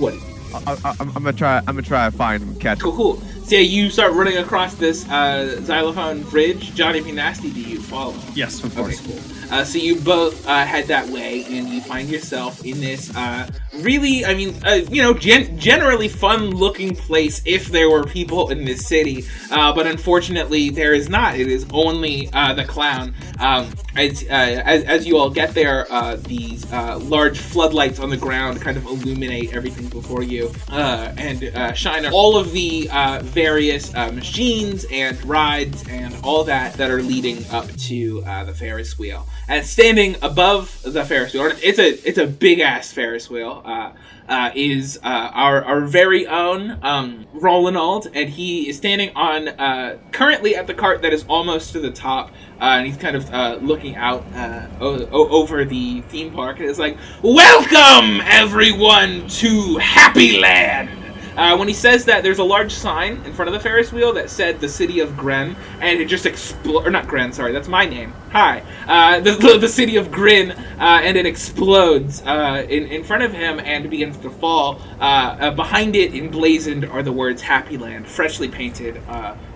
What 0.00 0.12
do 0.12 0.18
you 0.18 0.24
do? 0.24 0.30
I, 0.54 0.72
I, 0.84 0.90
I'm, 1.00 1.08
I'm 1.08 1.12
gonna 1.14 1.32
try. 1.32 1.58
I'm 1.58 1.64
gonna 1.66 1.82
try 1.82 2.08
to 2.08 2.16
find 2.16 2.40
him, 2.42 2.54
catch 2.60 2.78
him. 2.78 2.82
Cool, 2.84 3.16
cool. 3.16 3.16
So 3.44 3.56
yeah, 3.56 3.62
you 3.62 3.90
start 3.90 4.12
running 4.12 4.36
across 4.38 4.76
this 4.76 5.06
uh, 5.10 5.60
xylophone 5.62 6.22
bridge. 6.22 6.74
Johnny 6.76 7.02
P. 7.02 7.10
Nasty, 7.12 7.50
do 7.50 7.60
you 7.60 7.80
follow? 7.80 8.14
Yes, 8.34 8.62
of 8.62 8.66
Okay, 8.78 8.94
course. 8.94 9.00
cool. 9.04 9.43
Uh, 9.54 9.62
so 9.62 9.78
you 9.78 9.94
both 10.00 10.44
uh, 10.48 10.64
head 10.64 10.86
that 10.86 11.06
way, 11.10 11.44
and 11.44 11.68
you 11.68 11.80
find 11.80 12.08
yourself 12.08 12.64
in 12.64 12.80
this 12.80 13.14
uh, 13.14 13.48
really, 13.74 14.24
I 14.24 14.34
mean, 14.34 14.52
uh, 14.66 14.80
you 14.90 15.00
know, 15.00 15.14
gen- 15.14 15.56
generally 15.56 16.08
fun-looking 16.08 16.96
place 16.96 17.40
if 17.46 17.68
there 17.68 17.88
were 17.88 18.02
people 18.02 18.50
in 18.50 18.64
this 18.64 18.84
city. 18.84 19.24
Uh, 19.52 19.72
but 19.72 19.86
unfortunately, 19.86 20.70
there 20.70 20.92
is 20.92 21.08
not. 21.08 21.38
It 21.38 21.46
is 21.46 21.66
only 21.70 22.28
uh, 22.32 22.54
the 22.54 22.64
clown. 22.64 23.14
Um, 23.38 23.72
as, 23.96 24.24
as 24.24 24.82
as 24.84 25.06
you 25.06 25.18
all 25.18 25.30
get 25.30 25.54
there, 25.54 25.86
these 26.26 26.68
large 26.72 27.38
floodlights 27.38 28.00
on 28.00 28.10
the 28.10 28.16
ground 28.16 28.60
kind 28.60 28.76
of 28.76 28.84
illuminate 28.86 29.54
everything 29.54 29.88
before 29.88 30.24
you 30.24 30.52
and 30.68 31.76
shine 31.76 32.04
all 32.06 32.36
of 32.36 32.50
the 32.50 32.88
various 33.22 33.92
machines 33.92 34.84
and 34.90 35.24
rides 35.24 35.84
and 35.88 36.12
all 36.24 36.42
that 36.42 36.74
that 36.74 36.90
are 36.90 37.02
leading 37.02 37.46
up 37.50 37.70
to 37.76 38.20
the 38.46 38.54
Ferris 38.58 38.98
wheel. 38.98 39.28
And 39.46 39.64
standing 39.66 40.16
above 40.22 40.80
the 40.82 41.04
Ferris 41.04 41.34
wheel, 41.34 41.52
it's 41.62 41.78
a 41.78 42.08
it's 42.08 42.18
a 42.18 42.26
big 42.26 42.60
ass 42.60 42.92
Ferris 42.92 43.28
wheel. 43.28 43.62
Uh, 43.64 43.92
uh, 44.28 44.50
is 44.54 44.98
uh, 45.02 45.30
our, 45.34 45.62
our 45.64 45.80
very 45.82 46.26
own 46.26 46.78
um, 46.82 47.26
Roland, 47.34 48.08
and 48.14 48.30
he 48.30 48.68
is 48.68 48.76
standing 48.76 49.14
on 49.14 49.48
uh, 49.48 49.98
currently 50.12 50.56
at 50.56 50.66
the 50.66 50.74
cart 50.74 51.02
that 51.02 51.12
is 51.12 51.24
almost 51.28 51.72
to 51.72 51.80
the 51.80 51.90
top, 51.90 52.30
uh, 52.60 52.64
and 52.64 52.86
he's 52.86 52.96
kind 52.96 53.16
of 53.16 53.30
uh, 53.32 53.58
looking 53.60 53.96
out 53.96 54.24
uh, 54.34 54.66
o- 54.80 55.28
over 55.28 55.64
the 55.64 56.00
theme 56.02 56.32
park, 56.32 56.58
and 56.60 56.68
it's 56.68 56.78
like, 56.78 56.96
"Welcome 57.22 58.20
everyone 58.24 59.28
to 59.28 59.76
Happy 59.76 60.38
Land." 60.38 61.03
Uh, 61.36 61.56
when 61.56 61.68
he 61.68 61.74
says 61.74 62.04
that, 62.04 62.22
there's 62.22 62.38
a 62.38 62.44
large 62.44 62.72
sign 62.72 63.16
in 63.24 63.32
front 63.32 63.48
of 63.48 63.52
the 63.52 63.60
Ferris 63.60 63.92
wheel 63.92 64.12
that 64.12 64.30
said 64.30 64.60
the 64.60 64.68
city 64.68 65.00
of 65.00 65.16
Gren, 65.16 65.56
and 65.80 66.00
it 66.00 66.06
just 66.06 66.26
explodes. 66.26 66.86
Or 66.86 66.90
not 66.90 67.08
Gren, 67.08 67.32
sorry, 67.32 67.52
that's 67.52 67.68
my 67.68 67.84
name. 67.84 68.12
Hi. 68.30 68.62
Uh, 68.86 69.20
the, 69.20 69.32
the, 69.32 69.58
the 69.58 69.68
city 69.68 69.96
of 69.96 70.10
Grin, 70.10 70.52
uh, 70.52 71.00
and 71.02 71.16
it 71.16 71.26
explodes 71.26 72.22
uh, 72.22 72.66
in, 72.68 72.86
in 72.86 73.04
front 73.04 73.22
of 73.22 73.32
him 73.32 73.60
and 73.60 73.88
begins 73.90 74.16
to 74.18 74.30
fall. 74.30 74.80
Uh, 75.00 75.50
behind 75.50 75.96
it, 75.96 76.14
emblazoned, 76.14 76.84
are 76.84 77.02
the 77.02 77.12
words 77.12 77.42
Happy 77.42 77.76
Land, 77.76 78.06
freshly 78.06 78.48
painted 78.48 79.00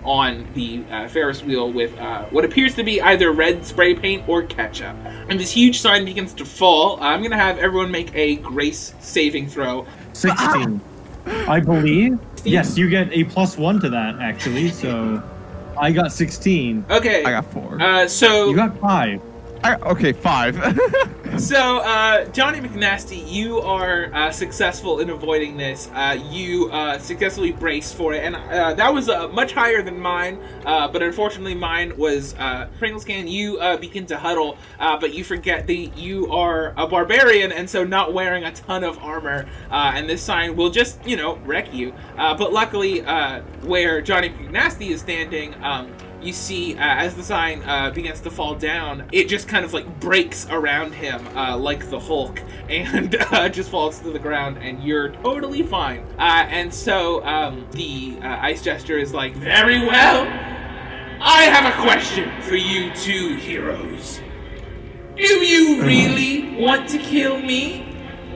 on 0.03 0.47
the 0.53 0.83
Ferris 1.09 1.43
wheel 1.43 1.71
with 1.71 1.93
what 2.31 2.45
appears 2.45 2.75
to 2.75 2.83
be 2.83 3.01
either 3.01 3.31
red 3.31 3.65
spray 3.65 3.93
paint 3.95 4.27
or 4.27 4.43
ketchup. 4.43 4.95
And 5.29 5.39
this 5.39 5.51
huge 5.51 5.79
sign 5.79 6.05
begins 6.05 6.33
to 6.35 6.45
fall. 6.45 6.97
I'm 7.01 7.19
going 7.19 7.31
to 7.31 7.37
have 7.37 7.57
everyone 7.57 7.91
make 7.91 8.13
a 8.15 8.37
grace 8.37 8.93
saving 8.99 9.49
throw. 9.49 9.85
16. 10.13 10.81
I 11.25 11.59
believe. 11.59 12.19
Yes, 12.43 12.77
you 12.77 12.89
get 12.89 13.09
a 13.11 13.23
plus 13.25 13.57
one 13.57 13.79
to 13.81 13.89
that, 13.89 14.19
actually. 14.19 14.69
So 14.69 15.21
I 15.79 15.91
got 15.91 16.11
16. 16.11 16.85
Okay. 16.89 17.23
I 17.23 17.31
got 17.31 17.45
four. 17.51 17.81
Uh, 17.81 18.07
so 18.07 18.49
You 18.49 18.55
got 18.55 18.77
five. 18.79 19.21
I, 19.63 19.75
okay, 19.75 20.13
five. 20.13 20.57
So, 21.37 21.77
uh, 21.77 22.25
Johnny 22.25 22.59
McNasty, 22.59 23.31
you 23.31 23.61
are 23.61 24.13
uh, 24.13 24.29
successful 24.29 24.99
in 24.99 25.09
avoiding 25.09 25.55
this. 25.55 25.89
Uh, 25.93 26.19
you 26.29 26.69
uh, 26.69 26.99
successfully 26.99 27.53
braced 27.53 27.95
for 27.95 28.13
it, 28.13 28.25
and 28.25 28.35
uh, 28.35 28.73
that 28.73 28.93
was 28.93 29.07
uh, 29.07 29.29
much 29.29 29.53
higher 29.53 29.81
than 29.81 29.99
mine. 29.99 30.37
But 30.63 31.01
unfortunately, 31.01 31.55
mine 31.55 31.95
was 31.95 32.33
Pringles 32.77 33.05
can. 33.05 33.27
You 33.27 33.59
begin 33.79 34.05
to 34.07 34.17
huddle, 34.17 34.57
but 34.79 35.13
you 35.13 35.23
forget 35.23 35.65
that 35.67 35.97
you 35.97 36.29
are 36.29 36.73
a 36.75 36.85
barbarian, 36.85 37.53
and 37.53 37.69
so 37.69 37.85
not 37.85 38.13
wearing 38.13 38.43
a 38.43 38.51
ton 38.51 38.83
of 38.83 38.97
armor. 38.99 39.47
And 39.69 40.09
this 40.09 40.21
sign 40.21 40.57
will 40.57 40.71
just, 40.71 41.05
you 41.07 41.15
know, 41.15 41.37
wreck 41.45 41.73
you. 41.73 41.93
But 42.17 42.51
luckily, 42.51 43.01
where 43.61 44.01
Johnny 44.01 44.29
McNasty 44.29 44.89
is 44.89 44.99
standing. 44.99 45.55
Um, 45.63 45.93
you 46.21 46.33
see 46.33 46.75
uh, 46.75 46.79
as 46.79 47.15
the 47.15 47.23
sign 47.23 47.61
uh, 47.63 47.89
begins 47.91 48.19
to 48.21 48.29
fall 48.29 48.55
down 48.55 49.07
it 49.11 49.27
just 49.29 49.47
kind 49.47 49.63
of 49.63 49.73
like 49.73 49.99
breaks 49.99 50.47
around 50.49 50.91
him 50.93 51.25
uh, 51.35 51.57
like 51.57 51.89
the 51.89 51.99
hulk 51.99 52.41
and 52.69 53.15
uh, 53.31 53.49
just 53.49 53.69
falls 53.69 53.99
to 53.99 54.11
the 54.11 54.19
ground 54.19 54.57
and 54.61 54.83
you're 54.83 55.09
totally 55.23 55.63
fine. 55.63 56.01
Uh, 56.19 56.45
and 56.49 56.71
so 56.71 57.25
um, 57.25 57.65
the 57.71 58.17
uh, 58.21 58.37
ice 58.41 58.61
gesture 58.61 58.99
is 58.99 59.11
like 59.13 59.33
very 59.35 59.79
well. 59.79 60.27
I 61.21 61.43
have 61.45 61.65
a 61.73 61.81
question 61.81 62.29
for 62.41 62.55
you 62.55 62.93
two 62.93 63.35
heroes. 63.37 64.21
Do 65.17 65.23
you 65.23 65.81
really 65.83 66.61
want 66.63 66.87
to 66.89 66.97
kill 66.99 67.41
me? 67.41 67.85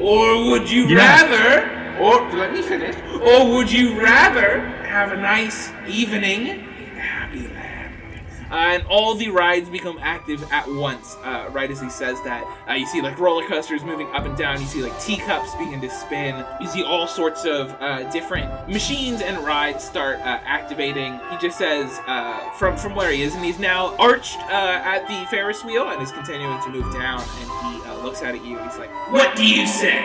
Or 0.02 0.50
would 0.50 0.69
you 0.69 0.88
Yeah. 0.88 1.22
rather 1.22 1.84
or 2.00 2.28
let 2.36 2.52
me 2.52 2.62
finish. 2.62 2.96
Or 3.22 3.54
would 3.54 3.72
you 3.72 4.02
rather 4.02 4.62
have 4.88 5.12
a 5.12 5.17
nice 5.17 5.72
evening 5.88 6.67
and 8.54 8.86
all 8.88 9.16
the 9.16 9.30
rides 9.30 9.70
become 9.70 9.98
active 10.02 10.44
at 10.52 10.68
once. 10.68 11.18
Right 11.52 11.70
as 11.70 11.82
he 11.82 11.89
says 11.89 12.22
that 12.24 12.46
uh, 12.70 12.74
you 12.74 12.86
see 12.86 13.02
like 13.02 13.20
roller 13.20 13.48
coasters 13.48 13.84
moving 13.84 14.08
up 14.12 14.26
and 14.26 14.38
down. 14.38 14.62
You 14.62 14.68
see 14.68 14.84
like 14.84 14.98
teacups 15.00 15.56
begin 15.56 15.82
to 15.82 15.89
spin. 15.89 16.46
You 16.62 16.68
see 16.68 16.84
all 16.84 17.08
sorts 17.08 17.46
of 17.46 17.72
uh, 17.82 18.10
different 18.12 18.70
machines 18.70 19.22
and 19.22 19.38
rides 19.39 19.84
start 19.84 20.20
uh, 20.20 20.39
activating. 20.44 21.20
He 21.32 21.38
just 21.38 21.58
says 21.58 22.00
from 22.58 22.78
from 22.78 22.96
where 22.96 23.12
he 23.12 23.24
is 23.24 23.36
and 23.36 23.44
he's 23.44 23.60
now 23.60 23.96
arched 23.98 24.39
at 24.39 25.08
the 25.08 25.28
ferris 25.30 25.63
wheel 25.63 25.89
and 25.89 26.02
is 26.02 26.12
continuing 26.12 26.62
to 26.63 26.70
move 26.70 26.94
down. 26.94 27.22
And 27.22 27.74
he 27.84 28.04
looks 28.04 28.22
out 28.22 28.36
at 28.36 28.46
you 28.46 28.58
and 28.58 28.70
he's 28.70 28.80
like 28.80 28.92
what 29.12 29.36
do 29.36 29.46
you 29.46 29.66
say? 29.66 30.00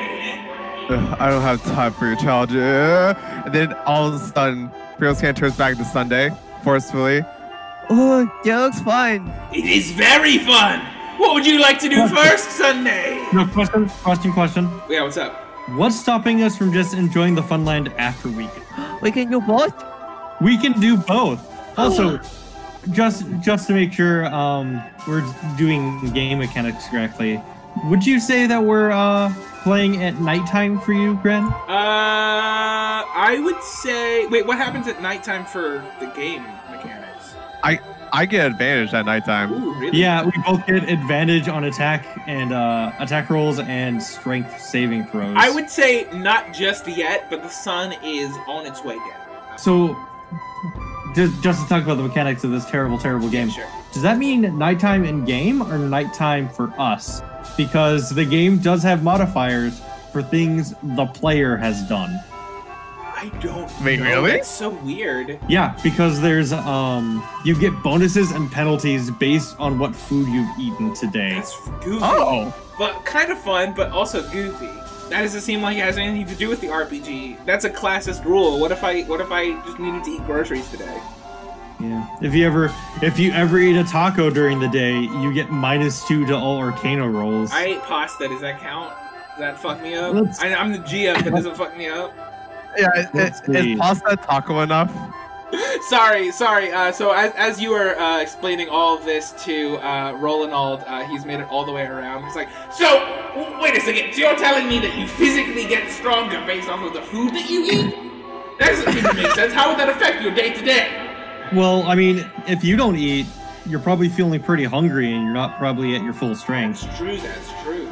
I 0.91 1.29
don't 1.29 1.43
have 1.43 1.63
time 1.65 1.93
for 1.93 2.07
your 2.07 2.17
challenge. 2.17 2.53
And 2.53 3.55
then 3.55 3.75
all 3.85 4.09
of 4.09 4.15
a 4.15 4.19
sudden, 4.19 4.71
Pringles 4.97 5.21
can 5.21 5.35
turns 5.35 5.57
back 5.57 5.77
to 5.77 5.85
Sunday 5.85 6.31
forcefully. 6.63 7.23
Oh, 7.91 8.31
yeah, 8.45 8.59
looks 8.65 8.81
fine. 8.81 9.33
it 9.53 9.65
is 9.65 9.91
very 9.93 10.39
fun 10.39 10.81
what 11.19 11.35
would 11.35 11.45
you 11.47 11.59
like 11.61 11.79
to 11.81 11.89
do 11.89 12.07
first 12.09 12.51
sunday 12.53 13.27
No 13.33 13.47
question. 13.47 13.89
Question. 13.89 14.33
Question. 14.33 14.71
yeah 14.89 15.03
what's 15.03 15.17
up 15.17 15.45
What's 15.77 16.01
stopping 16.01 16.43
us 16.43 16.57
from 16.57 16.73
just 16.73 16.95
enjoying 16.95 17.35
the 17.35 17.43
Funland 17.43 17.93
after 17.99 18.29
weekend? 18.29 18.65
We 19.03 19.11
can 19.13 19.31
do 19.31 19.39
both. 19.41 19.75
We 20.41 20.57
can 20.57 20.73
do 20.81 20.97
both. 20.97 21.41
Also, 21.79 22.19
just 22.91 23.27
just 23.41 23.67
to 23.69 23.75
make 23.75 23.93
sure 23.93 24.25
um, 24.35 24.81
we're 25.07 25.23
doing 25.59 26.11
game 26.15 26.39
mechanics 26.39 26.89
correctly, 26.89 27.39
would 27.85 28.05
you 28.07 28.19
say 28.19 28.47
that 28.47 28.63
we're 28.65 28.91
uh, 28.91 29.31
playing 29.63 30.03
at 30.03 30.19
nighttime 30.21 30.81
for 30.81 30.93
you, 30.95 31.17
Gren? 31.23 31.45
Uh, 31.45 33.05
I 33.29 33.39
would 33.45 33.63
say. 33.63 34.27
Wait, 34.27 34.47
what 34.47 34.57
happens 34.57 34.89
at 34.89 35.03
nighttime 35.03 35.45
for 35.45 35.85
the 36.01 36.07
game 36.17 36.45
mechanics? 37.63 37.95
I 38.13 38.27
get 38.27 38.47
advantage 38.47 38.95
at 38.95 39.07
nighttime. 39.07 39.53
Ooh, 39.53 39.75
really? 39.75 39.99
Yeah, 39.99 40.25
we 40.25 40.33
both 40.47 40.67
get 40.67 40.89
advantage 40.89 41.49
on 41.49 41.65
attack 41.65 42.07
and 42.27 42.53
uh, 42.53 42.93
attack 42.99 43.31
rolls 43.31 43.59
and 43.59 44.03
strength 44.03 44.61
saving 44.61 45.07
throws. 45.07 45.37
I 45.39 45.51
would 45.51 45.71
say 45.71 46.09
not 46.13 46.55
just 46.55 46.87
yet, 46.89 47.29
but 47.31 47.43
the 47.43 47.49
sun 47.49 47.95
is 48.03 48.35
on 48.47 48.67
its 48.67 48.83
way 48.83 48.97
down. 48.97 49.59
So, 49.59 49.97
just, 51.15 51.43
just 51.43 51.63
to 51.63 51.69
talk 51.69 51.85
about 51.85 51.97
the 51.97 52.03
mechanics 52.03 52.45
of 52.45 52.51
this 52.51 52.65
terrible, 52.65 52.99
terrible 52.99 53.29
game. 53.29 53.51
Sure. 53.51 53.69
Does 53.93 54.03
that 54.03 54.19
mean 54.19 54.57
nighttime 54.59 55.05
in 55.05 55.25
game 55.25 55.63
or 55.63 55.79
nighttime 55.79 56.49
for 56.49 56.73
us? 56.79 57.23
Because 57.57 58.11
the 58.11 58.25
game 58.25 58.59
does 58.59 58.83
have 58.83 59.03
modifiers 59.03 59.81
for 60.13 60.23
things 60.23 60.75
the 60.83 61.07
player 61.07 61.57
has 61.57 61.87
done. 61.89 62.19
I 63.21 63.29
don't. 63.41 63.71
Wait, 63.83 63.99
know. 63.99 64.05
really? 64.07 64.31
That's 64.33 64.49
so 64.49 64.71
weird. 64.71 65.39
Yeah, 65.49 65.77
because 65.83 66.21
there's 66.21 66.53
um 66.53 67.27
you 67.45 67.59
get 67.59 67.73
bonuses 67.83 68.31
and 68.31 68.51
penalties 68.51 69.11
based 69.11 69.59
on 69.59 69.79
what 69.79 69.95
food 69.95 70.29
you've 70.29 70.49
eaten 70.59 70.95
today. 70.95 71.35
That's 71.35 71.57
goofy. 71.85 71.99
Oh, 72.03 72.55
But 72.79 73.05
kind 73.05 73.33
of 73.33 73.39
fun, 73.39 73.75
but 73.75 73.91
also 73.91 74.23
goofy. 74.31 74.67
That 75.11 75.23
doesn't 75.23 75.41
seem 75.41 75.63
like 75.63 75.77
it 75.79 75.85
has 75.85 75.97
anything 75.99 76.27
to 76.27 76.35
do 76.35 76.49
with 76.49 76.61
the 76.61 76.67
RPG. 76.69 77.45
That's 77.47 77.65
a 77.65 77.71
classist 77.71 78.25
rule. 78.25 78.61
What 78.61 78.71
if 78.73 78.85
I? 78.85 79.03
What 79.03 79.21
if 79.21 79.33
I 79.33 79.53
just 79.65 79.79
needed 79.79 80.05
to 80.05 80.11
eat 80.11 80.25
groceries 80.27 80.69
today? 80.71 81.01
Yeah. 81.81 82.07
If 82.21 82.35
you 82.35 82.47
ever 82.47 82.73
if 83.03 83.19
you 83.19 83.33
ever 83.33 83.59
eat 83.59 83.77
a 83.77 83.85
taco 83.85 84.31
during 84.31 84.61
the 84.61 84.69
day, 84.69 84.99
you 84.99 85.33
get 85.33 85.51
minus 85.51 86.07
two 86.07 86.25
to 86.27 86.37
all 86.37 86.59
Arcana 86.59 87.09
rolls. 87.09 87.51
I 87.53 87.65
ate 87.65 87.83
pasta. 87.83 88.29
Does 88.29 88.41
that 88.43 88.61
count? 88.61 88.93
Does 89.31 89.39
that 89.39 89.59
fuck 89.61 89.81
me 89.83 89.95
up? 89.95 90.15
Let's- 90.15 90.41
I, 90.41 90.53
I'm 90.55 90.73
the 90.73 90.79
GM, 90.81 91.23
but 91.25 91.35
does 91.35 91.47
it 91.47 91.57
fuck 91.57 91.77
me 91.77 91.89
up? 91.89 92.13
Yeah. 92.77 92.89
It, 92.95 93.15
Let's 93.15 93.41
it, 93.41 93.47
see. 93.47 93.73
is 93.73 93.79
pasta 93.79 94.17
taco 94.17 94.61
enough? 94.61 94.93
sorry, 95.89 96.31
sorry. 96.31 96.71
Uh, 96.71 96.93
so 96.93 97.13
as, 97.13 97.33
as 97.35 97.61
you 97.61 97.71
were 97.71 97.99
uh, 97.99 98.21
explaining 98.21 98.69
all 98.69 98.97
of 98.97 99.05
this 99.05 99.33
to 99.45 99.77
uh, 99.79 100.13
Roland, 100.21 100.53
uh, 100.53 101.05
he's 101.07 101.25
made 101.25 101.41
it 101.41 101.49
all 101.49 101.65
the 101.65 101.73
way 101.73 101.85
around. 101.87 102.25
He's 102.25 102.37
like, 102.37 102.49
so 102.71 103.01
w- 103.35 103.61
wait 103.63 103.77
a 103.77 103.81
second. 103.81 104.13
So 104.13 104.21
you're 104.21 104.37
telling 104.37 104.69
me 104.69 104.79
that 104.81 104.97
you 104.99 105.07
physically 105.09 105.67
get 105.67 105.91
stronger 105.91 106.45
based 106.47 106.69
off 106.69 106.85
of 106.87 106.93
the 106.93 107.03
food 107.03 107.33
that 107.35 107.49
you 107.49 107.65
eat? 107.65 107.95
That 108.59 108.71
doesn't 108.71 108.93
seem 108.93 109.05
to 109.05 109.15
make 109.15 109.33
sense. 109.33 109.53
How 109.53 109.71
would 109.71 109.79
that 109.79 109.89
affect 109.89 110.23
your 110.23 110.35
day 110.35 110.53
to 110.53 110.65
day? 110.65 111.05
well, 111.55 111.83
I 111.85 111.95
mean, 111.95 112.31
if 112.47 112.63
you 112.63 112.77
don't 112.77 112.97
eat, 112.97 113.27
you're 113.65 113.81
probably 113.81 114.09
feeling 114.11 114.43
pretty 114.43 114.65
hungry 114.65 115.15
and 115.15 115.25
you're 115.25 115.33
not 115.33 115.59
probably 115.59 115.95
at 115.95 116.03
your 116.03 116.13
full 116.13 116.35
strength. 116.35 116.83
That's 116.83 116.99
true. 116.99 117.17
That's 117.17 117.63
true. 117.63 117.89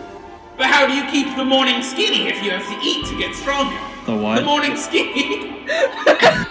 But 0.59 0.67
how 0.67 0.87
do 0.87 0.93
you 0.95 1.05
keep 1.11 1.35
the 1.37 1.45
morning 1.45 1.83
skinny 1.83 2.29
if 2.29 2.43
you 2.43 2.51
have 2.51 2.67
to 2.67 2.87
eat 2.87 3.07
to 3.07 3.19
get 3.19 3.35
stronger? 3.35 3.79
The 4.07 4.13
The 4.17 4.43
morning 4.45 4.77
skinny. 4.77 5.67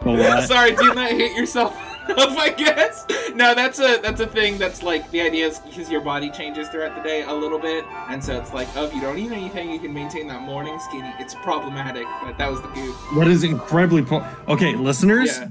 The 0.00 0.12
what? 0.12 0.46
Sorry, 0.46 0.76
do 0.76 0.94
not 0.94 1.10
hit 1.10 1.36
yourself 1.36 1.74
up. 1.76 2.30
I 2.38 2.50
guess. 2.56 3.04
No, 3.34 3.52
that's 3.54 3.80
a 3.80 3.98
that's 4.00 4.20
a 4.20 4.26
thing. 4.28 4.56
That's 4.56 4.82
like 4.82 5.10
the 5.10 5.20
idea 5.20 5.46
is 5.48 5.58
because 5.58 5.90
your 5.90 6.00
body 6.00 6.30
changes 6.30 6.68
throughout 6.68 6.94
the 6.94 7.02
day 7.02 7.24
a 7.24 7.32
little 7.32 7.58
bit, 7.58 7.84
and 8.08 8.22
so 8.24 8.38
it's 8.38 8.52
like, 8.54 8.68
oh, 8.76 8.84
if 8.86 8.94
you 8.94 9.00
don't 9.00 9.18
eat 9.18 9.32
anything, 9.32 9.70
you 9.72 9.80
can 9.80 9.92
maintain 9.92 10.28
that 10.28 10.42
morning 10.42 10.78
skinny. 10.78 11.12
It's 11.18 11.34
problematic, 11.34 12.06
but 12.22 12.38
that 12.38 12.48
was 12.50 12.62
the 12.62 12.68
goof. 12.68 12.96
That 13.16 13.26
is 13.26 13.42
incredibly 13.44 14.02
po- 14.02 14.24
okay, 14.46 14.74
listeners. 14.76 15.36
Yeah. 15.36 15.48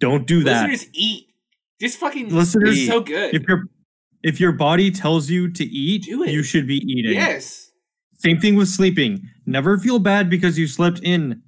Don't 0.00 0.26
do 0.26 0.42
that. 0.44 0.68
Listeners 0.68 0.90
eat. 0.92 1.28
This 1.80 1.94
fucking 1.96 2.34
Listeners, 2.34 2.76
is 2.76 2.88
so 2.88 3.00
good. 3.00 3.34
if 3.34 3.46
your 3.48 3.64
if 4.24 4.40
your 4.40 4.52
body 4.52 4.90
tells 4.90 5.30
you 5.30 5.48
to 5.52 5.64
eat, 5.64 6.02
Do 6.06 6.24
it. 6.24 6.30
you 6.32 6.42
should 6.42 6.66
be 6.66 6.78
eating. 6.78 7.12
yes. 7.14 7.70
Same 8.18 8.38
thing 8.40 8.56
with 8.56 8.68
sleeping. 8.68 9.22
Never 9.46 9.78
feel 9.78 9.98
bad 9.98 10.30
because 10.30 10.58
you 10.58 10.66
slept 10.66 11.00
in. 11.02 11.42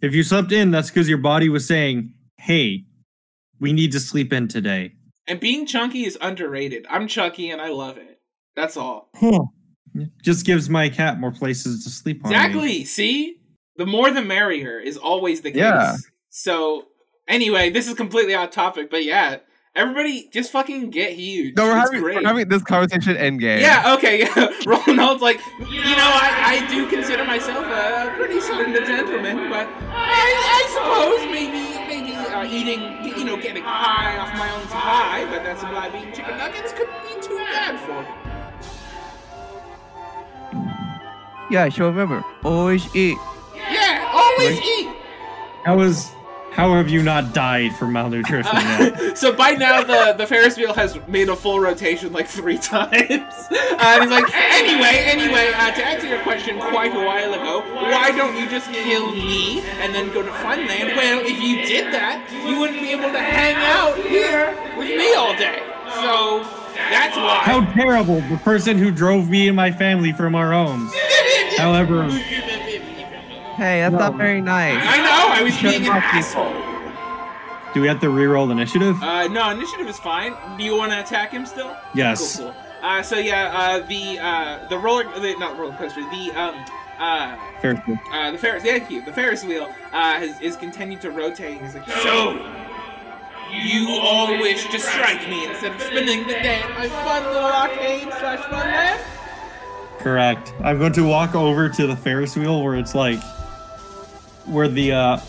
If 0.00 0.14
you 0.14 0.22
slept 0.22 0.52
in, 0.52 0.70
that's 0.70 0.88
because 0.90 1.08
your 1.08 1.18
body 1.18 1.48
was 1.48 1.66
saying, 1.66 2.14
"Hey, 2.38 2.84
we 3.60 3.72
need 3.72 3.92
to 3.92 4.00
sleep 4.00 4.32
in 4.32 4.48
today." 4.48 4.92
And 5.26 5.38
being 5.38 5.66
chunky 5.66 6.04
is 6.04 6.18
underrated. 6.20 6.86
I'm 6.90 7.06
chunky 7.06 7.50
and 7.50 7.60
I 7.60 7.68
love 7.68 7.96
it. 7.96 8.20
That's 8.56 8.76
all. 8.76 9.10
Just 10.22 10.44
gives 10.46 10.68
my 10.68 10.88
cat 10.88 11.20
more 11.20 11.30
places 11.32 11.84
to 11.84 11.90
sleep 11.90 12.24
on. 12.24 12.30
me. 12.30 12.36
Exactly. 12.36 12.84
See? 12.84 13.36
The 13.76 13.86
more 13.86 14.10
the 14.10 14.22
merrier 14.22 14.78
is 14.78 14.96
always 14.96 15.40
the 15.42 15.50
case. 15.50 15.60
Yeah. 15.60 15.96
So, 16.30 16.86
anyway, 17.28 17.70
this 17.70 17.88
is 17.88 17.94
completely 17.94 18.34
off 18.34 18.50
topic, 18.50 18.90
but 18.90 19.04
yeah, 19.04 19.38
Everybody, 19.74 20.28
just 20.30 20.52
fucking 20.52 20.90
get 20.90 21.14
huge. 21.14 21.56
No, 21.56 21.64
we're 21.64 21.70
It's 21.78 21.86
having, 21.88 22.00
great. 22.02 22.16
we're 22.16 22.26
having 22.28 22.48
this 22.48 22.62
conversation 22.62 23.16
end 23.16 23.40
game. 23.40 23.60
Yeah, 23.60 23.94
okay, 23.96 24.18
yeah. 24.36 24.48
Ronald's 24.66 25.22
like, 25.22 25.40
you 25.60 25.80
know, 25.96 26.10
I, 26.12 26.60
I 26.60 26.66
do 26.70 26.86
consider 26.90 27.24
myself 27.24 27.64
a 27.64 28.12
pretty 28.14 28.38
slender 28.42 28.84
gentleman, 28.84 29.48
but 29.48 29.66
I, 29.88 30.28
I 30.60 30.68
suppose 30.74 31.24
maybe 31.32 31.72
maybe 31.88 32.14
uh, 32.14 32.44
eating, 32.44 32.82
you 33.18 33.24
know, 33.24 33.38
getting 33.40 33.62
high 33.62 34.18
off 34.18 34.36
my 34.36 34.50
own 34.50 34.60
supply, 34.68 35.24
but 35.30 35.42
that 35.42 35.58
supply 35.58 35.88
being 35.88 36.12
chicken 36.12 36.36
nuggets 36.36 36.72
couldn't 36.72 37.02
be 37.08 37.26
too 37.26 37.38
bad 37.38 37.80
for 37.80 38.02
me. 38.02 38.08
Yeah, 41.50 41.68
sure. 41.70 41.86
Remember, 41.90 42.22
always 42.44 42.84
eat. 42.94 43.16
Yeah, 43.56 44.10
always 44.12 44.58
Right. 44.58 44.66
eat. 44.66 44.96
How 45.64 45.80
is 45.80 46.10
how 46.52 46.74
have 46.74 46.88
you 46.90 47.02
not 47.02 47.32
died 47.32 47.74
from 47.76 47.92
malnutrition 47.92 48.54
yet? 48.54 49.16
So 49.16 49.32
by 49.32 49.52
now 49.52 49.82
the 49.82 50.14
the 50.16 50.26
Ferris 50.26 50.56
wheel 50.56 50.74
has 50.74 50.98
made 51.08 51.28
a 51.28 51.36
full 51.36 51.60
rotation 51.60 52.12
like 52.12 52.28
three 52.28 52.58
times. 52.74 52.92
Uh, 53.50 53.76
and 53.80 54.02
he's 54.02 54.10
like, 54.10 54.34
anyway, 54.34 55.02
anyway, 55.04 55.52
uh, 55.54 55.70
to 55.72 55.84
answer 55.84 56.06
your 56.06 56.22
question 56.22 56.58
quite 56.58 56.94
a 56.94 57.04
while 57.06 57.32
ago, 57.34 57.62
why 57.74 58.10
don't 58.10 58.36
you 58.36 58.48
just 58.48 58.70
kill 58.70 59.10
me 59.12 59.60
and 59.80 59.94
then 59.94 60.12
go 60.12 60.22
to 60.22 60.30
Funland? 60.30 60.94
Well, 60.96 61.20
if 61.24 61.40
you 61.40 61.64
did 61.66 61.92
that, 61.92 62.28
you 62.46 62.58
wouldn't 62.58 62.80
be 62.80 62.90
able 62.90 63.10
to 63.12 63.20
hang 63.20 63.56
out 63.56 63.96
here 63.96 64.54
with 64.76 64.88
me 64.88 65.14
all 65.14 65.36
day. 65.36 65.62
So 65.94 66.44
that's 66.90 67.16
why. 67.16 67.40
How 67.42 67.64
terrible! 67.72 68.20
The 68.22 68.38
person 68.44 68.78
who 68.78 68.90
drove 68.90 69.28
me 69.28 69.48
and 69.48 69.56
my 69.56 69.70
family 69.70 70.12
from 70.12 70.34
our 70.34 70.52
homes. 70.52 70.92
However, 71.56 72.08
Hey, 73.62 73.80
that's 73.80 73.94
not 73.94 74.16
very 74.16 74.40
nice. 74.40 74.76
I 74.82 74.96
know, 74.98 75.34
I 75.34 75.42
was 75.42 75.54
Shut 75.54 75.70
being 75.70 75.86
an 75.86 75.92
up, 75.92 76.02
you- 76.12 76.18
asshole. 76.18 76.52
do 77.74 77.80
we 77.80 77.86
have 77.86 78.00
to 78.00 78.06
reroll 78.08 78.50
initiative? 78.50 79.00
Uh, 79.00 79.28
no, 79.28 79.50
initiative 79.50 79.86
is 79.88 79.98
fine. 80.00 80.34
Do 80.58 80.64
you 80.64 80.76
want 80.76 80.90
to 80.92 81.00
attack 81.00 81.30
him 81.30 81.46
still? 81.46 81.76
yes. 81.94 82.38
Cool, 82.38 82.46
cool. 82.52 82.56
Uh, 82.82 83.00
so 83.02 83.16
yeah, 83.18 83.52
uh, 83.54 83.86
the 83.86 84.18
uh, 84.18 84.68
the 84.68 84.76
roller, 84.76 85.04
the, 85.20 85.36
not 85.38 85.56
roller 85.56 85.76
coaster, 85.76 86.00
the 86.10 86.32
um, 86.32 86.56
uh, 86.98 87.36
Fair. 87.60 87.70
enough. 87.70 87.88
uh, 88.12 88.30
the 88.32 88.38
Ferris, 88.38 88.64
thank 88.64 88.90
you, 88.90 89.04
the 89.04 89.12
Ferris 89.12 89.44
wheel 89.44 89.72
uh, 89.92 90.14
has 90.18 90.40
is 90.40 90.56
continued 90.56 91.00
to 91.02 91.12
rotate. 91.12 91.58
And 91.58 91.66
he's 91.66 91.76
like, 91.76 91.88
so 91.88 92.32
you 93.52 93.88
all 94.02 94.32
wish 94.40 94.68
to 94.70 94.80
strike 94.80 95.28
me 95.28 95.46
instead 95.46 95.72
of 95.76 95.80
spending 95.82 96.22
the 96.26 96.32
day 96.32 96.60
at 96.60 96.70
my 96.76 96.88
fun 96.88 97.22
little 97.32 97.48
arcade 97.48 98.08
slash 98.18 98.40
fun 98.50 98.66
land? 98.66 99.00
Correct. 100.00 100.52
I'm 100.64 100.78
going 100.80 100.92
to 100.94 101.06
walk 101.06 101.36
over 101.36 101.68
to 101.68 101.86
the 101.86 101.94
Ferris 101.94 102.34
wheel 102.36 102.64
where 102.64 102.74
it's 102.74 102.96
like 102.96 103.20
where 104.46 104.68
the 104.68 104.92
uh 104.92 105.20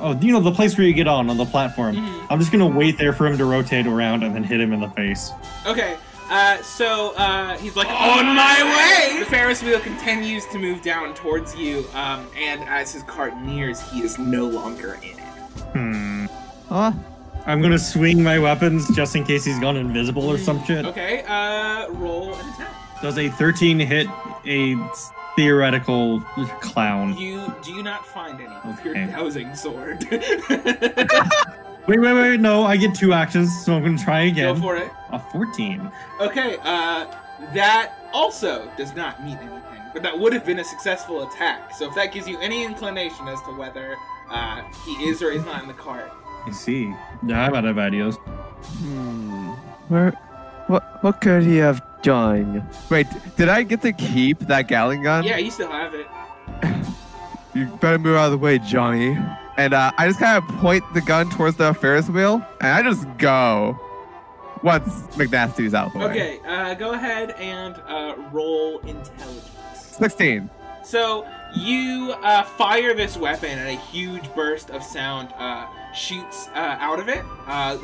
oh 0.00 0.18
you 0.20 0.32
know 0.32 0.40
the 0.40 0.52
place 0.52 0.76
where 0.76 0.86
you 0.86 0.92
get 0.92 1.08
on 1.08 1.30
on 1.30 1.36
the 1.36 1.46
platform. 1.46 1.96
Mhm. 1.96 2.26
I'm 2.30 2.38
just 2.38 2.52
gonna 2.52 2.66
wait 2.66 2.98
there 2.98 3.12
for 3.12 3.26
him 3.26 3.38
to 3.38 3.44
rotate 3.44 3.86
around 3.86 4.22
and 4.22 4.34
then 4.34 4.44
hit 4.44 4.60
him 4.60 4.72
in 4.72 4.80
the 4.80 4.90
face. 4.90 5.30
Okay. 5.66 5.96
Uh, 6.30 6.62
so 6.62 7.12
uh, 7.16 7.58
he's 7.58 7.74
like, 7.74 7.88
on 7.88 8.24
my 8.36 8.62
way. 8.62 9.18
The 9.18 9.26
Ferris 9.26 9.64
wheel 9.64 9.80
continues 9.80 10.46
to 10.52 10.58
move 10.58 10.80
down 10.80 11.12
towards 11.12 11.56
you, 11.56 11.84
um, 11.92 12.24
and 12.38 12.62
as 12.68 12.92
his 12.92 13.02
cart 13.02 13.36
nears, 13.38 13.80
he 13.90 14.02
is 14.02 14.16
no 14.16 14.46
longer 14.46 14.94
in 15.02 15.18
it. 15.18 15.24
Hmm. 15.72 16.26
Huh? 16.68 16.92
I'm 17.46 17.60
gonna 17.60 17.80
swing 17.80 18.22
my 18.22 18.38
weapons 18.38 18.88
just 18.94 19.16
in 19.16 19.24
case 19.24 19.44
he's 19.44 19.58
gone 19.58 19.76
invisible 19.76 20.30
or 20.30 20.38
some 20.38 20.62
shit. 20.64 20.84
Okay. 20.86 21.24
Uh, 21.26 21.90
roll 21.94 22.32
an 22.34 22.48
attack. 22.50 23.02
Does 23.02 23.18
a 23.18 23.28
13 23.30 23.80
hit 23.80 24.06
a 24.46 24.76
theoretical 25.36 26.20
clown? 26.60 27.16
You 27.16 27.52
do 27.62 27.72
you 27.72 27.82
not 27.82 28.04
find 28.06 28.40
any 28.40 28.54
with 28.64 28.84
your 28.84 28.96
Okay. 28.96 29.06
dowsing 29.10 29.54
sword. 29.54 30.06
Wait, 31.86 31.98
wait, 31.98 32.12
wait, 32.12 32.38
no, 32.40 32.62
I 32.62 32.76
get 32.76 32.94
two 32.94 33.12
actions, 33.14 33.50
so 33.64 33.74
I'm 33.74 33.82
gonna 33.82 33.98
try 33.98 34.20
again. 34.24 34.54
Go 34.54 34.60
for 34.60 34.76
it. 34.76 34.90
A 35.10 35.18
14. 35.18 35.90
Okay, 36.20 36.56
uh, 36.62 37.06
that 37.54 37.92
also 38.12 38.70
does 38.76 38.94
not 38.94 39.24
mean 39.24 39.38
anything, 39.38 39.80
but 39.92 40.02
that 40.02 40.16
would 40.16 40.32
have 40.32 40.44
been 40.44 40.60
a 40.60 40.64
successful 40.64 41.26
attack. 41.26 41.74
So 41.74 41.88
if 41.88 41.94
that 41.96 42.12
gives 42.12 42.28
you 42.28 42.38
any 42.38 42.64
inclination 42.64 43.26
as 43.26 43.40
to 43.42 43.52
whether 43.56 43.96
uh, 44.30 44.62
he 44.84 44.92
is 45.08 45.20
or 45.20 45.32
is 45.32 45.44
not 45.44 45.62
in 45.62 45.68
the 45.68 45.74
cart, 45.74 46.12
I 46.46 46.52
see. 46.52 46.94
Yeah, 47.26 47.46
I'm 47.46 47.54
out 47.54 47.64
of 47.64 47.76
ideas. 47.78 48.16
Hmm. 48.16 49.48
Where? 49.88 50.10
What? 50.68 51.02
What 51.02 51.20
could 51.20 51.42
he 51.42 51.56
have 51.56 51.82
done? 52.02 52.66
Wait, 52.90 53.06
did 53.36 53.48
I 53.48 53.62
get 53.62 53.82
to 53.82 53.92
keep 53.92 54.38
that 54.40 54.68
Gatling 54.68 55.02
gun? 55.02 55.24
yeah, 55.24 55.36
you 55.38 55.50
still 55.50 55.70
have 55.70 55.94
it. 55.94 56.06
You 57.52 57.66
better 57.66 57.98
move 57.98 58.14
out 58.14 58.26
of 58.26 58.30
the 58.30 58.38
way, 58.38 58.58
Johnny. 58.60 59.18
And 59.56 59.74
uh, 59.74 59.90
I 59.98 60.06
just 60.06 60.20
kind 60.20 60.40
of 60.40 60.48
point 60.60 60.84
the 60.94 61.00
gun 61.00 61.28
towards 61.30 61.56
the 61.56 61.74
Ferris 61.74 62.08
wheel, 62.08 62.46
and 62.60 62.70
I 62.70 62.80
just 62.88 63.08
go. 63.18 63.76
Once 64.62 65.02
McNasty's 65.16 65.74
out 65.74 65.88
of 65.88 65.92
the 65.94 65.98
way. 65.98 66.04
Okay, 66.04 66.40
uh, 66.46 66.74
go 66.74 66.92
ahead 66.92 67.30
and 67.32 67.74
uh, 67.88 68.14
roll 68.30 68.78
intelligence. 68.80 69.50
16. 69.74 70.48
So 70.84 71.26
you 71.56 72.14
uh, 72.22 72.44
fire 72.44 72.94
this 72.94 73.16
weapon, 73.16 73.58
and 73.58 73.68
a 73.68 73.80
huge 73.80 74.32
burst 74.34 74.70
of 74.70 74.84
sound 74.84 75.32
uh, 75.36 75.66
shoots 75.94 76.48
uh, 76.54 76.76
out 76.80 77.00
of 77.00 77.08
it. 77.08 77.24
Uh, 77.46 77.76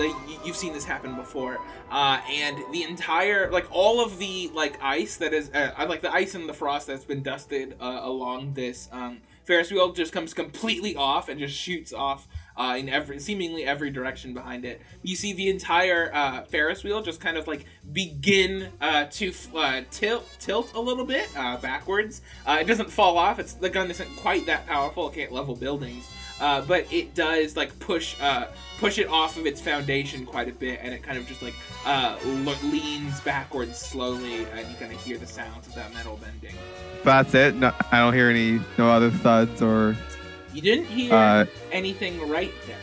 you've 0.44 0.56
seen 0.56 0.72
this 0.72 0.84
happen 0.84 1.16
before, 1.16 1.58
uh, 1.90 2.20
and 2.30 2.58
the 2.72 2.82
entire, 2.82 3.50
like 3.50 3.66
all 3.70 4.00
of 4.00 4.18
the 4.18 4.50
like 4.54 4.78
ice 4.82 5.16
that 5.16 5.32
is, 5.32 5.50
uh, 5.50 5.72
like 5.88 6.02
the 6.02 6.12
ice 6.12 6.34
and 6.34 6.48
the 6.48 6.54
frost 6.54 6.86
that's 6.86 7.04
been 7.04 7.22
dusted 7.22 7.76
uh, 7.80 8.00
along 8.02 8.54
this 8.54 8.88
um, 8.92 9.18
Ferris 9.44 9.70
wheel 9.70 9.92
just 9.92 10.12
comes 10.12 10.34
completely 10.34 10.96
off 10.96 11.28
and 11.28 11.38
just 11.38 11.56
shoots 11.56 11.92
off. 11.92 12.28
Uh, 12.58 12.74
in 12.78 12.88
every 12.88 13.18
seemingly 13.18 13.64
every 13.64 13.90
direction 13.90 14.32
behind 14.32 14.64
it, 14.64 14.80
you 15.02 15.14
see 15.14 15.34
the 15.34 15.50
entire 15.50 16.10
Ferris 16.48 16.82
wheel 16.82 17.02
just 17.02 17.20
kind 17.20 17.36
of 17.36 17.46
like 17.46 17.66
begin 17.92 18.72
to 18.80 19.84
tilt 19.90 20.26
tilt 20.40 20.72
a 20.72 20.80
little 20.80 21.04
bit 21.04 21.28
backwards, 21.34 22.22
it 22.48 22.66
doesn't 22.66 22.90
fall 22.90 23.18
off. 23.18 23.38
It's 23.38 23.52
the 23.52 23.68
gun 23.68 23.90
isn't 23.90 24.16
quite 24.16 24.46
that 24.46 24.66
powerful. 24.66 25.10
It 25.10 25.16
can't 25.16 25.32
level 25.32 25.54
buildings, 25.54 26.08
uh, 26.40 26.60
but 26.62 26.90
it 26.92 27.14
does 27.14 27.56
like 27.56 27.76
push 27.78 28.14
uh, 28.20 28.46
push 28.78 28.98
it 28.98 29.08
off 29.08 29.36
of 29.36 29.46
its 29.46 29.60
foundation 29.60 30.26
quite 30.26 30.48
a 30.48 30.52
bit, 30.52 30.80
and 30.82 30.92
it 30.92 31.02
kind 31.02 31.16
of 31.18 31.26
just 31.26 31.42
like 31.42 31.54
uh, 31.84 32.16
le- 32.24 32.56
leans 32.68 33.20
backwards 33.20 33.78
slowly, 33.78 34.44
and 34.52 34.68
you 34.68 34.74
kind 34.78 34.92
of 34.92 35.02
hear 35.02 35.16
the 35.18 35.26
sounds 35.26 35.66
of 35.66 35.74
that 35.74 35.92
metal 35.94 36.18
bending. 36.22 36.54
That's 37.04 37.34
it. 37.34 37.54
No, 37.54 37.72
I 37.92 37.98
don't 38.00 38.12
hear 38.14 38.28
any, 38.28 38.60
no 38.78 38.90
other 38.90 39.10
thuds 39.10 39.62
or. 39.62 39.96
You 40.52 40.62
didn't 40.62 40.86
hear 40.86 41.12
Uh, 41.14 41.46
anything 41.70 42.28
right 42.28 42.52
there, 42.66 42.76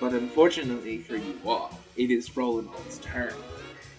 but 0.00 0.12
unfortunately 0.12 0.98
for 0.98 1.16
you 1.16 1.38
all, 1.46 1.78
it 1.96 2.10
is 2.10 2.36
Roland's 2.36 2.98
turn. 2.98 3.32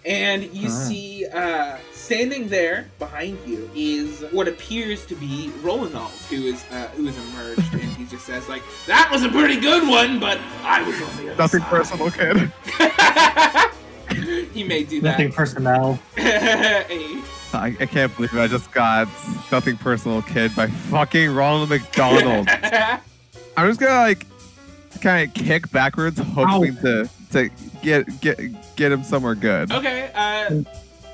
And 0.06 0.44
you 0.54 0.68
Ah. 0.70 0.72
see, 0.88 1.26
uh, 1.28 1.76
standing 1.94 2.48
there 2.48 2.88
behind 3.00 3.38
you 3.46 3.70
is 3.76 4.24
what 4.32 4.48
appears 4.48 5.06
to 5.08 5.16
be 5.16 5.52
Roland, 5.62 5.94
who 6.30 6.36
is 6.46 6.64
uh, 6.72 6.88
who 6.96 7.08
is 7.08 7.18
emerged, 7.30 7.74
and 7.74 7.82
he 7.82 8.06
just 8.06 8.26
says 8.26 8.48
like, 8.50 8.64
"That 8.88 9.10
was 9.12 9.24
a 9.24 9.30
pretty 9.30 9.60
good 9.60 9.88
one, 9.88 10.20
but 10.20 10.40
I 10.64 10.82
was 10.84 10.96
on 11.02 11.18
the 11.18 11.32
other 11.34 11.36
Nothing 11.38 11.60
side." 11.62 11.70
personal, 11.70 12.12
kid. 12.12 12.52
he 14.54 14.64
may 14.64 14.84
do 14.84 15.02
Nothing 15.02 15.30
that. 15.30 15.36
personnel. 15.36 16.00
Hey. 16.16 17.22
I, 17.52 17.76
I 17.80 17.86
can't 17.88 18.16
believe 18.16 18.36
I 18.38 18.46
just 18.48 18.72
got 18.72 19.08
nothing 19.52 19.76
personal, 19.78 20.22
kid, 20.22 20.56
by 20.56 20.68
fucking 20.68 21.32
Ronald 21.34 21.70
McDonald. 21.70 22.48
I'm 23.58 23.68
just 23.68 23.80
gonna 23.80 23.96
like 24.02 24.26
kind 25.02 25.28
of 25.28 25.34
kick 25.34 25.72
backwards, 25.72 26.20
hoping 26.20 26.76
to 26.78 27.10
to 27.32 27.50
get 27.82 28.22
get 28.22 28.40
get 28.76 28.92
him 28.92 29.04
somewhere 29.04 29.36
good. 29.36 29.72
okay, 29.72 30.12
uh, 30.14 30.62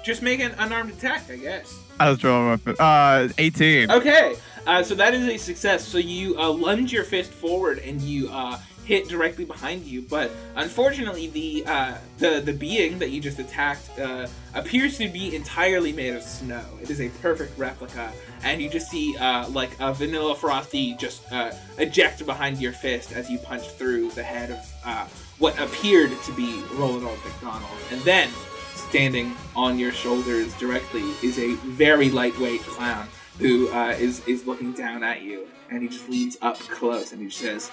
just 0.03 0.21
make 0.21 0.39
an 0.39 0.53
unarmed 0.59 0.91
attack, 0.91 1.29
I 1.29 1.37
guess. 1.37 1.79
I 1.99 2.09
was 2.09 2.19
drawing 2.19 2.47
my 2.47 2.57
foot. 2.57 2.79
Uh, 2.79 3.29
18. 3.37 3.89
Okay, 3.89 4.35
uh, 4.67 4.83
so 4.83 4.95
that 4.95 5.13
is 5.13 5.27
a 5.27 5.37
success. 5.37 5.87
So 5.87 5.97
you 5.97 6.37
uh, 6.37 6.51
lunge 6.51 6.91
your 6.91 7.03
fist 7.05 7.31
forward 7.31 7.79
and 7.79 8.01
you 8.01 8.29
uh, 8.29 8.59
hit 8.83 9.07
directly 9.07 9.45
behind 9.45 9.83
you, 9.83 10.01
but 10.03 10.29
unfortunately, 10.55 11.27
the 11.27 11.63
uh, 11.65 11.97
the 12.19 12.41
the 12.41 12.53
being 12.53 12.99
that 12.99 13.09
you 13.09 13.19
just 13.19 13.39
attacked 13.39 13.97
uh, 13.97 14.27
appears 14.53 14.97
to 14.99 15.07
be 15.09 15.35
entirely 15.35 15.91
made 15.91 16.13
of 16.13 16.21
snow. 16.21 16.63
It 16.81 16.89
is 16.89 17.01
a 17.01 17.09
perfect 17.21 17.57
replica, 17.57 18.11
and 18.43 18.61
you 18.61 18.69
just 18.69 18.89
see 18.91 19.17
uh, 19.17 19.49
like 19.49 19.71
a 19.79 19.93
vanilla 19.93 20.35
frosty 20.35 20.93
just 20.95 21.31
uh, 21.31 21.51
eject 21.77 22.23
behind 22.25 22.59
your 22.59 22.73
fist 22.73 23.11
as 23.11 23.29
you 23.29 23.39
punch 23.39 23.67
through 23.69 24.11
the 24.11 24.23
head 24.23 24.51
of 24.51 24.73
uh, 24.85 25.07
what 25.39 25.59
appeared 25.59 26.11
to 26.23 26.31
be 26.33 26.63
Roland 26.73 27.05
McDonald, 27.25 27.71
and 27.91 28.01
then 28.01 28.29
standing 28.73 29.35
on 29.55 29.77
your 29.79 29.91
shoulders 29.91 30.53
directly 30.55 31.03
is 31.23 31.37
a 31.39 31.55
very 31.55 32.09
lightweight 32.09 32.61
clown 32.61 33.07
who 33.39 33.69
uh, 33.73 33.89
is 33.89 34.25
is 34.27 34.45
looking 34.47 34.71
down 34.71 35.03
at 35.03 35.21
you, 35.21 35.45
and 35.69 35.81
he 35.81 35.89
just 35.89 36.07
leans 36.09 36.37
up 36.41 36.57
close 36.57 37.11
and 37.11 37.21
he 37.21 37.29
says, 37.29 37.69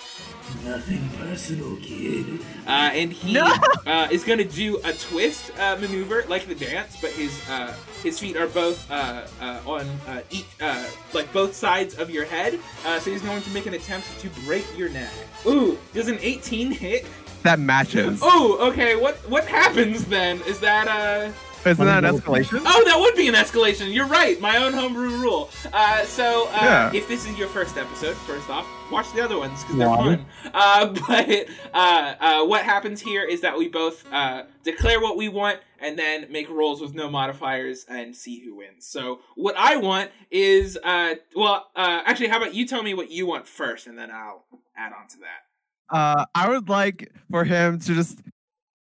"Nothing 0.64 1.08
personal, 1.18 1.76
kid." 1.76 2.40
Uh, 2.66 2.90
and 2.92 3.12
he 3.12 3.38
uh, 3.86 4.08
is 4.10 4.24
going 4.24 4.38
to 4.38 4.44
do 4.44 4.78
a 4.84 4.92
twist 4.92 5.52
uh, 5.58 5.76
maneuver 5.80 6.24
like 6.28 6.46
the 6.48 6.54
dance, 6.54 6.96
but 7.00 7.10
his 7.12 7.40
uh, 7.48 7.74
his 8.02 8.18
feet 8.18 8.36
are 8.36 8.48
both 8.48 8.90
uh, 8.90 9.26
uh, 9.40 9.60
on 9.64 9.86
uh, 10.08 10.22
each 10.30 10.46
uh, 10.60 10.84
like 11.12 11.32
both 11.32 11.54
sides 11.54 11.94
of 11.96 12.10
your 12.10 12.24
head. 12.24 12.58
Uh, 12.84 12.98
so 12.98 13.12
he's 13.12 13.22
going 13.22 13.42
to 13.42 13.50
make 13.50 13.66
an 13.66 13.74
attempt 13.74 14.18
to 14.18 14.28
break 14.44 14.66
your 14.76 14.88
neck. 14.88 15.12
Ooh, 15.46 15.78
does 15.94 16.08
an 16.08 16.18
18 16.20 16.72
hit? 16.72 17.06
That 17.42 17.58
matches. 17.60 18.20
Oh, 18.22 18.58
okay. 18.70 18.96
What 18.96 19.16
what 19.30 19.46
happens 19.46 20.04
then? 20.06 20.40
Is 20.46 20.60
that 20.60 20.88
uh? 20.88 21.32
Isn't 21.64 21.86
that 21.86 22.04
an 22.04 22.16
escalation? 22.16 22.60
Oh, 22.66 22.84
that 22.86 22.98
would 22.98 23.14
be 23.14 23.28
an 23.28 23.34
escalation. 23.34 23.94
You're 23.94 24.08
right. 24.08 24.40
My 24.40 24.56
own 24.56 24.72
homebrew 24.72 25.10
rule. 25.10 25.48
Uh, 25.72 26.02
so, 26.02 26.48
uh, 26.48 26.58
Yeah. 26.60 26.90
if 26.92 27.06
this 27.06 27.24
is 27.24 27.38
your 27.38 27.46
first 27.46 27.76
episode, 27.78 28.16
first 28.16 28.50
off, 28.50 28.66
watch 28.90 29.12
the 29.12 29.22
other 29.22 29.38
ones 29.38 29.62
because 29.62 29.76
they're 29.76 29.88
Why? 29.88 30.16
fun. 30.16 30.26
Uh, 30.52 30.86
but 31.06 31.46
uh, 31.72 32.14
uh, 32.18 32.44
what 32.46 32.64
happens 32.64 33.00
here 33.00 33.22
is 33.22 33.42
that 33.42 33.56
we 33.56 33.68
both 33.68 34.04
uh, 34.12 34.42
declare 34.64 35.00
what 35.00 35.16
we 35.16 35.28
want 35.28 35.60
and 35.78 35.96
then 35.96 36.26
make 36.32 36.50
rolls 36.50 36.80
with 36.80 36.94
no 36.94 37.08
modifiers 37.08 37.86
and 37.88 38.16
see 38.16 38.40
who 38.44 38.56
wins. 38.56 38.84
So, 38.84 39.20
what 39.36 39.54
I 39.56 39.76
want 39.76 40.10
is, 40.32 40.76
uh, 40.82 41.14
well, 41.36 41.70
uh, 41.76 42.02
actually, 42.04 42.26
how 42.26 42.38
about 42.38 42.54
you 42.54 42.66
tell 42.66 42.82
me 42.82 42.92
what 42.92 43.12
you 43.12 43.24
want 43.24 43.46
first, 43.46 43.86
and 43.86 43.96
then 43.96 44.10
I'll 44.10 44.46
add 44.76 44.92
on 44.92 45.06
to 45.10 45.18
that. 45.18 45.44
Uh, 45.92 46.24
I 46.34 46.48
would 46.48 46.68
like 46.68 47.12
for 47.30 47.44
him 47.44 47.78
to 47.80 47.94
just 47.94 48.20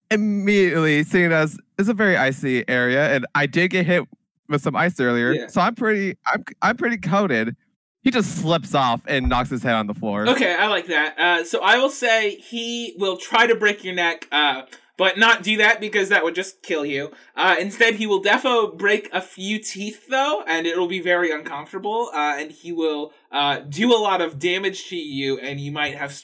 immediately, 0.10 1.04
seeing 1.04 1.32
as 1.32 1.58
it's 1.78 1.90
a 1.90 1.94
very 1.94 2.18
icy 2.18 2.68
area, 2.70 3.14
and 3.14 3.26
I 3.36 3.46
did 3.46 3.70
get 3.72 3.86
hit 3.86 4.06
with 4.50 4.62
some 4.62 4.76
ice 4.76 5.00
earlier, 5.00 5.32
Yeah. 5.34 5.48
so 5.48 5.62
I'm 5.62 5.76
pretty, 5.76 6.18
I'm, 6.28 6.44
I'm 6.62 6.78
pretty 6.78 6.98
coated. 6.98 7.56
He 8.04 8.12
just 8.12 8.38
slips 8.38 8.76
off 8.76 9.02
and 9.08 9.30
knocks 9.30 9.50
his 9.50 9.64
head 9.64 9.76
on 9.76 9.88
the 9.88 9.94
floor. 9.94 10.28
Okay, 10.28 10.54
I 10.54 10.68
like 10.68 10.88
that. 10.88 11.18
Uh, 11.18 11.44
so 11.46 11.62
I 11.64 11.78
will 11.78 11.90
say 11.90 12.36
he 12.36 12.96
will 12.98 13.16
try 13.18 13.48
to 13.48 13.56
break 13.56 13.84
your 13.84 13.96
neck, 13.96 14.28
uh, 14.32 14.64
but 14.98 15.18
not 15.18 15.44
do 15.44 15.58
that 15.58 15.80
because 15.80 16.10
that 16.10 16.24
would 16.24 16.36
just 16.36 16.62
kill 16.62 16.86
you. 16.86 17.12
Uh, 17.36 17.56
instead, 17.60 17.96
he 17.96 18.08
will 18.08 18.22
defo 18.22 18.78
break 18.78 19.10
a 19.12 19.22
few 19.22 19.60
teeth 19.60 20.08
though, 20.10 20.44
and 20.48 20.68
it'll 20.68 20.88
be 20.88 21.02
very 21.02 21.32
uncomfortable. 21.32 22.10
Uh, 22.14 22.36
and 22.38 22.52
he 22.52 22.72
will 22.72 23.14
uh, 23.32 23.60
do 23.60 23.94
a 23.94 23.98
lot 23.98 24.22
of 24.22 24.40
damage 24.40 24.88
to 24.90 24.96
you, 24.96 25.40
and 25.40 25.60
you 25.60 25.72
might 25.72 25.96
have, 25.96 26.20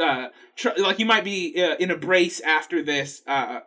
uh, 0.00 0.28
tr- 0.56 0.78
like 0.78 0.98
you 0.98 1.06
might 1.06 1.24
be 1.24 1.54
uh, 1.62 1.76
in 1.76 1.90
a 1.90 1.96
brace 1.96 2.40
after 2.40 2.82
this 2.82 3.22
uh, 3.26 3.60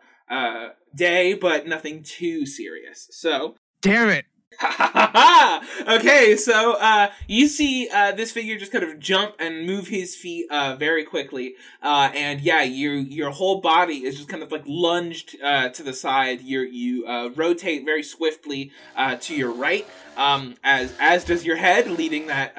day, 0.94 1.34
but 1.34 1.66
nothing 1.66 2.02
too 2.02 2.46
serious. 2.46 3.08
So 3.10 3.56
Damn 3.82 4.10
it! 4.10 4.26
okay, 5.88 6.36
so 6.36 6.74
uh, 6.74 7.10
you 7.26 7.48
see 7.48 7.88
uh, 7.92 8.12
this 8.12 8.32
figure 8.32 8.58
just 8.58 8.72
kind 8.72 8.84
of 8.84 8.98
jump 8.98 9.34
and 9.38 9.66
move 9.66 9.88
his 9.88 10.14
feet 10.14 10.46
uh, 10.50 10.76
very 10.76 11.04
quickly, 11.04 11.54
uh, 11.82 12.10
and 12.14 12.40
yeah, 12.40 12.62
your 12.62 12.94
your 12.94 13.30
whole 13.30 13.60
body 13.60 14.04
is 14.04 14.16
just 14.16 14.28
kind 14.28 14.42
of 14.42 14.52
like 14.52 14.62
lunged 14.66 15.36
uh, 15.42 15.68
to 15.70 15.82
the 15.82 15.92
side. 15.92 16.40
You 16.42 16.60
you 16.60 17.06
uh, 17.06 17.30
rotate 17.34 17.84
very 17.84 18.02
swiftly 18.02 18.72
to 19.20 19.34
your 19.34 19.52
right, 19.52 19.86
um, 20.16 20.54
as 20.62 20.94
as 21.00 21.24
does 21.24 21.44
your 21.44 21.56
head, 21.56 21.90
leading 21.90 22.26
that 22.26 22.54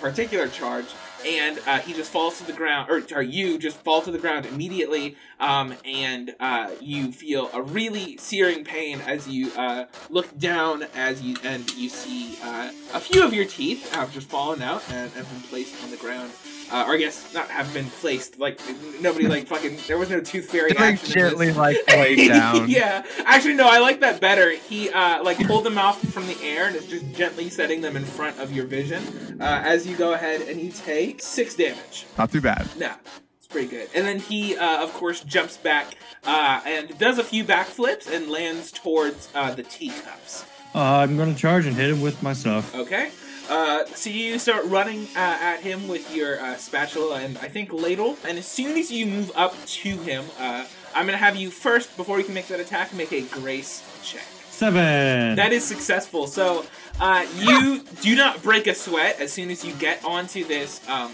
particular 0.00 0.48
charge. 0.48 0.86
And 1.26 1.60
uh, 1.66 1.78
he 1.80 1.92
just 1.92 2.10
falls 2.10 2.38
to 2.38 2.44
the 2.44 2.52
ground, 2.52 2.90
or, 2.90 3.02
or 3.14 3.22
you 3.22 3.58
just 3.58 3.76
fall 3.78 4.02
to 4.02 4.10
the 4.10 4.18
ground 4.18 4.46
immediately, 4.46 5.16
um, 5.40 5.74
and 5.84 6.34
uh, 6.38 6.70
you 6.80 7.12
feel 7.12 7.50
a 7.52 7.60
really 7.60 8.16
searing 8.18 8.64
pain 8.64 9.00
as 9.00 9.28
you 9.28 9.50
uh, 9.56 9.86
look 10.10 10.36
down 10.38 10.84
as 10.94 11.20
you 11.22 11.36
and 11.42 11.72
you 11.74 11.88
see 11.88 12.38
uh, 12.42 12.70
a 12.94 13.00
few 13.00 13.24
of 13.24 13.34
your 13.34 13.44
teeth 13.44 13.92
have 13.94 14.12
just 14.12 14.28
fallen 14.28 14.62
out 14.62 14.82
and 14.90 15.10
have 15.12 15.28
been 15.30 15.42
placed 15.42 15.82
on 15.82 15.90
the 15.90 15.96
ground. 15.96 16.30
Uh, 16.70 16.84
or 16.86 16.94
I 16.94 16.96
guess 16.98 17.32
not 17.32 17.48
have 17.48 17.72
been 17.72 17.86
placed. 17.86 18.38
Like 18.38 18.60
nobody 19.00 19.26
like 19.26 19.46
fucking. 19.46 19.78
There 19.86 19.96
was 19.98 20.10
no 20.10 20.20
tooth 20.20 20.50
fairy 20.50 20.68
Just, 20.70 20.80
like 20.80 20.94
action. 20.94 21.06
in 21.06 21.28
gently 21.30 21.52
like 21.52 21.76
lay 21.88 22.28
down. 22.28 22.68
yeah, 22.68 23.04
actually, 23.24 23.54
no, 23.54 23.66
I 23.68 23.78
like 23.78 24.00
that 24.00 24.20
better. 24.20 24.50
He 24.52 24.90
uh, 24.90 25.22
like 25.22 25.38
pulled 25.46 25.64
them 25.64 25.78
off 25.78 26.00
from 26.12 26.26
the 26.26 26.36
air 26.42 26.66
and 26.66 26.76
is 26.76 26.86
just 26.86 27.10
gently 27.14 27.48
setting 27.48 27.80
them 27.80 27.96
in 27.96 28.04
front 28.04 28.38
of 28.38 28.52
your 28.52 28.66
vision 28.66 29.02
uh, 29.40 29.62
as 29.64 29.86
you 29.86 29.96
go 29.96 30.12
ahead 30.12 30.42
and 30.42 30.60
you 30.60 30.70
take 30.70 31.22
six 31.22 31.54
damage. 31.54 32.06
Not 32.18 32.30
too 32.30 32.40
bad. 32.42 32.68
No, 32.76 32.92
it's 33.38 33.46
pretty 33.46 33.68
good. 33.68 33.88
And 33.94 34.06
then 34.06 34.18
he, 34.18 34.56
uh, 34.56 34.82
of 34.82 34.92
course, 34.92 35.20
jumps 35.24 35.56
back 35.56 35.94
uh, 36.24 36.60
and 36.66 36.98
does 36.98 37.18
a 37.18 37.24
few 37.24 37.44
backflips 37.44 38.12
and 38.12 38.28
lands 38.30 38.72
towards 38.72 39.30
uh, 39.34 39.54
the 39.54 39.62
teacups. 39.62 40.44
Uh, 40.74 40.80
I'm 40.98 41.16
gonna 41.16 41.34
charge 41.34 41.64
and 41.64 41.74
hit 41.74 41.88
him 41.88 42.02
with 42.02 42.22
my 42.22 42.34
stuff. 42.34 42.74
Okay. 42.74 43.10
Uh, 43.48 43.84
so 43.86 44.10
you 44.10 44.38
start 44.38 44.64
running 44.66 45.04
uh, 45.16 45.38
at 45.40 45.60
him 45.60 45.88
with 45.88 46.14
your 46.14 46.40
uh, 46.40 46.56
spatula 46.56 47.20
and 47.20 47.38
I 47.38 47.48
think 47.48 47.72
ladle, 47.72 48.16
and 48.26 48.38
as 48.38 48.46
soon 48.46 48.76
as 48.76 48.90
you 48.90 49.06
move 49.06 49.32
up 49.34 49.54
to 49.66 49.96
him, 49.98 50.24
uh, 50.38 50.66
I'm 50.94 51.06
gonna 51.06 51.18
have 51.18 51.36
you 51.36 51.50
first 51.50 51.96
before 51.96 52.18
you 52.18 52.24
can 52.24 52.34
make 52.34 52.48
that 52.48 52.60
attack 52.60 52.92
make 52.92 53.12
a 53.12 53.22
grace 53.22 53.82
check. 54.02 54.24
Seven. 54.50 55.36
That 55.36 55.52
is 55.52 55.64
successful. 55.64 56.26
So 56.26 56.66
uh, 57.00 57.24
you 57.36 57.84
do 58.02 58.16
not 58.16 58.42
break 58.42 58.66
a 58.66 58.74
sweat 58.74 59.20
as 59.20 59.32
soon 59.32 59.50
as 59.50 59.64
you 59.64 59.72
get 59.74 60.04
onto 60.04 60.44
this 60.44 60.86
um, 60.88 61.12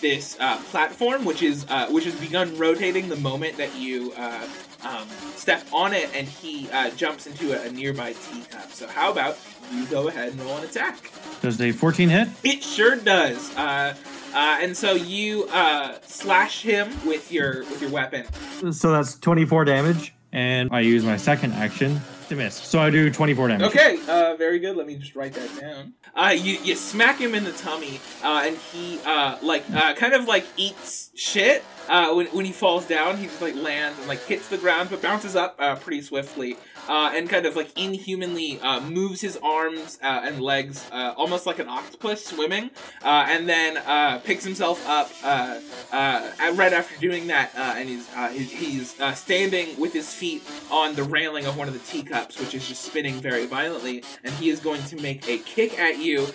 this 0.00 0.36
uh, 0.40 0.56
platform, 0.70 1.24
which 1.24 1.42
is 1.42 1.66
uh, 1.68 1.88
which 1.88 2.04
has 2.04 2.14
begun 2.18 2.56
rotating 2.56 3.08
the 3.08 3.16
moment 3.16 3.56
that 3.58 3.74
you 3.76 4.12
uh, 4.16 4.46
um, 4.86 5.08
step 5.36 5.66
on 5.72 5.92
it, 5.92 6.08
and 6.14 6.26
he 6.26 6.68
uh, 6.70 6.90
jumps 6.90 7.26
into 7.26 7.52
a, 7.52 7.68
a 7.68 7.72
nearby 7.72 8.12
teacup. 8.12 8.70
So 8.72 8.86
how 8.86 9.10
about 9.10 9.38
you 9.72 9.86
go 9.86 10.08
ahead 10.08 10.32
and 10.32 10.40
roll 10.42 10.56
an 10.58 10.64
attack? 10.64 11.10
Does 11.42 11.60
a 11.60 11.72
14 11.72 12.08
hit? 12.08 12.28
It 12.44 12.62
sure 12.62 12.96
does. 12.96 13.54
Uh, 13.56 13.94
uh, 14.34 14.58
and 14.60 14.76
so 14.76 14.92
you 14.92 15.44
uh, 15.48 15.98
slash 16.02 16.62
him 16.62 16.88
with 17.06 17.32
your 17.32 17.60
with 17.60 17.80
your 17.80 17.90
weapon. 17.90 18.26
So 18.72 18.92
that's 18.92 19.18
24 19.18 19.64
damage, 19.64 20.14
and 20.32 20.68
I 20.72 20.80
use 20.80 21.04
my 21.04 21.16
second 21.16 21.54
action 21.54 22.00
to 22.28 22.36
miss. 22.36 22.54
So 22.54 22.80
I 22.80 22.90
do 22.90 23.10
24 23.10 23.48
damage. 23.48 23.66
Okay, 23.68 23.98
uh, 24.08 24.36
very 24.36 24.58
good. 24.58 24.76
Let 24.76 24.86
me 24.86 24.96
just 24.96 25.14
write 25.16 25.32
that 25.34 25.60
down. 25.60 25.94
Uh, 26.14 26.34
you 26.36 26.58
you 26.62 26.74
smack 26.74 27.18
him 27.18 27.34
in 27.34 27.44
the 27.44 27.52
tummy, 27.52 28.00
uh, 28.22 28.42
and 28.44 28.56
he 28.56 28.98
uh, 29.04 29.38
like 29.42 29.64
uh, 29.72 29.94
kind 29.94 30.12
of 30.12 30.26
like 30.26 30.44
eats 30.56 31.05
shit. 31.16 31.64
Uh, 31.88 32.12
when 32.14 32.26
when 32.28 32.44
he 32.44 32.52
falls 32.52 32.84
down, 32.86 33.16
he 33.16 33.26
just 33.26 33.40
like 33.40 33.54
lands 33.54 33.98
and 33.98 34.08
like 34.08 34.20
hits 34.24 34.48
the 34.48 34.58
ground, 34.58 34.90
but 34.90 35.00
bounces 35.00 35.36
up 35.36 35.54
uh, 35.58 35.76
pretty 35.76 36.02
swiftly. 36.02 36.56
Uh, 36.88 37.10
and 37.16 37.28
kind 37.28 37.46
of 37.46 37.56
like 37.56 37.76
inhumanly 37.76 38.60
uh, 38.60 38.78
moves 38.80 39.20
his 39.20 39.36
arms 39.42 39.98
uh, 40.04 40.20
and 40.22 40.40
legs 40.40 40.88
uh, 40.92 41.12
almost 41.16 41.44
like 41.44 41.58
an 41.58 41.68
octopus 41.68 42.24
swimming, 42.24 42.70
and 43.02 43.48
then 43.48 44.20
picks 44.20 44.44
himself 44.44 44.84
up 44.88 45.10
right 45.22 46.72
after 46.72 46.96
doing 47.00 47.26
that, 47.26 47.52
and 47.56 47.88
he's 47.88 48.08
he's, 48.30 48.52
he's 48.52 49.18
standing 49.18 49.78
with 49.80 49.92
his 49.92 50.12
feet 50.12 50.42
on 50.70 50.94
the 50.94 51.02
railing 51.02 51.46
of 51.46 51.56
one 51.56 51.66
of 51.66 51.74
the 51.74 51.80
teacups, 51.80 52.38
which 52.38 52.54
is 52.54 52.68
just 52.68 52.82
spinning 52.82 53.14
very 53.14 53.46
violently, 53.46 54.04
and 54.22 54.32
he 54.34 54.48
is 54.48 54.60
going 54.60 54.82
to 54.84 54.96
make 55.02 55.28
a 55.28 55.38
kick 55.38 55.78
at 55.78 55.98
you 55.98 56.26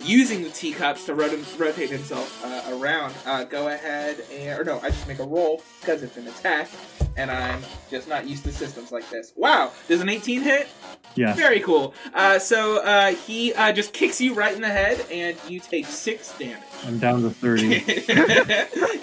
using 0.00 0.42
the 0.44 0.50
teacups 0.50 1.06
to 1.06 1.14
rot- 1.14 1.58
rotate 1.58 1.90
himself 1.90 2.44
around. 2.72 3.14
Go 3.50 3.68
ahead 3.68 4.17
and 4.32 4.60
or 4.60 4.64
no, 4.64 4.80
I 4.80 4.90
just 4.90 5.06
make 5.08 5.18
a 5.18 5.24
roll 5.24 5.62
because 5.80 6.02
it's 6.02 6.16
an 6.16 6.26
attack, 6.26 6.68
and 7.16 7.30
I'm 7.30 7.62
just 7.90 8.08
not 8.08 8.26
used 8.26 8.44
to 8.44 8.52
systems 8.52 8.92
like 8.92 9.08
this. 9.10 9.32
Wow, 9.36 9.72
does 9.88 10.00
an 10.00 10.08
18 10.08 10.42
hit? 10.42 10.68
Yeah. 11.14 11.34
Very 11.34 11.60
cool. 11.60 11.94
Uh, 12.14 12.38
so 12.38 12.82
uh, 12.82 13.12
he 13.12 13.52
uh, 13.54 13.72
just 13.72 13.92
kicks 13.92 14.20
you 14.20 14.34
right 14.34 14.54
in 14.54 14.60
the 14.60 14.68
head, 14.68 15.04
and 15.10 15.36
you 15.48 15.60
take 15.60 15.86
six 15.86 16.36
damage. 16.38 16.58
I'm 16.86 16.98
down 16.98 17.22
to 17.22 17.30
30. 17.30 17.82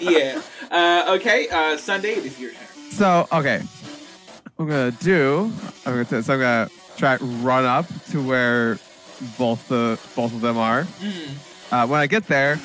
yeah. 0.00 0.40
Uh, 0.70 1.16
okay. 1.16 1.48
Uh, 1.48 1.76
Sunday, 1.76 2.12
it 2.12 2.24
is 2.24 2.40
your 2.40 2.52
turn. 2.52 2.90
So 2.90 3.28
okay, 3.32 3.62
I'm 4.58 4.66
gonna 4.66 4.92
do. 4.92 5.52
I'm 5.84 5.92
gonna. 5.92 6.04
T- 6.04 6.22
so 6.22 6.34
I'm 6.34 6.40
gonna 6.40 6.70
try 6.96 7.18
to 7.18 7.24
run 7.24 7.64
up 7.64 7.86
to 8.10 8.22
where 8.26 8.78
both 9.38 9.68
the 9.68 9.98
both 10.14 10.32
of 10.32 10.40
them 10.40 10.56
are. 10.56 10.84
Mm. 10.84 11.28
Uh, 11.70 11.86
when 11.86 12.00
I 12.00 12.06
get 12.06 12.26
there, 12.26 12.60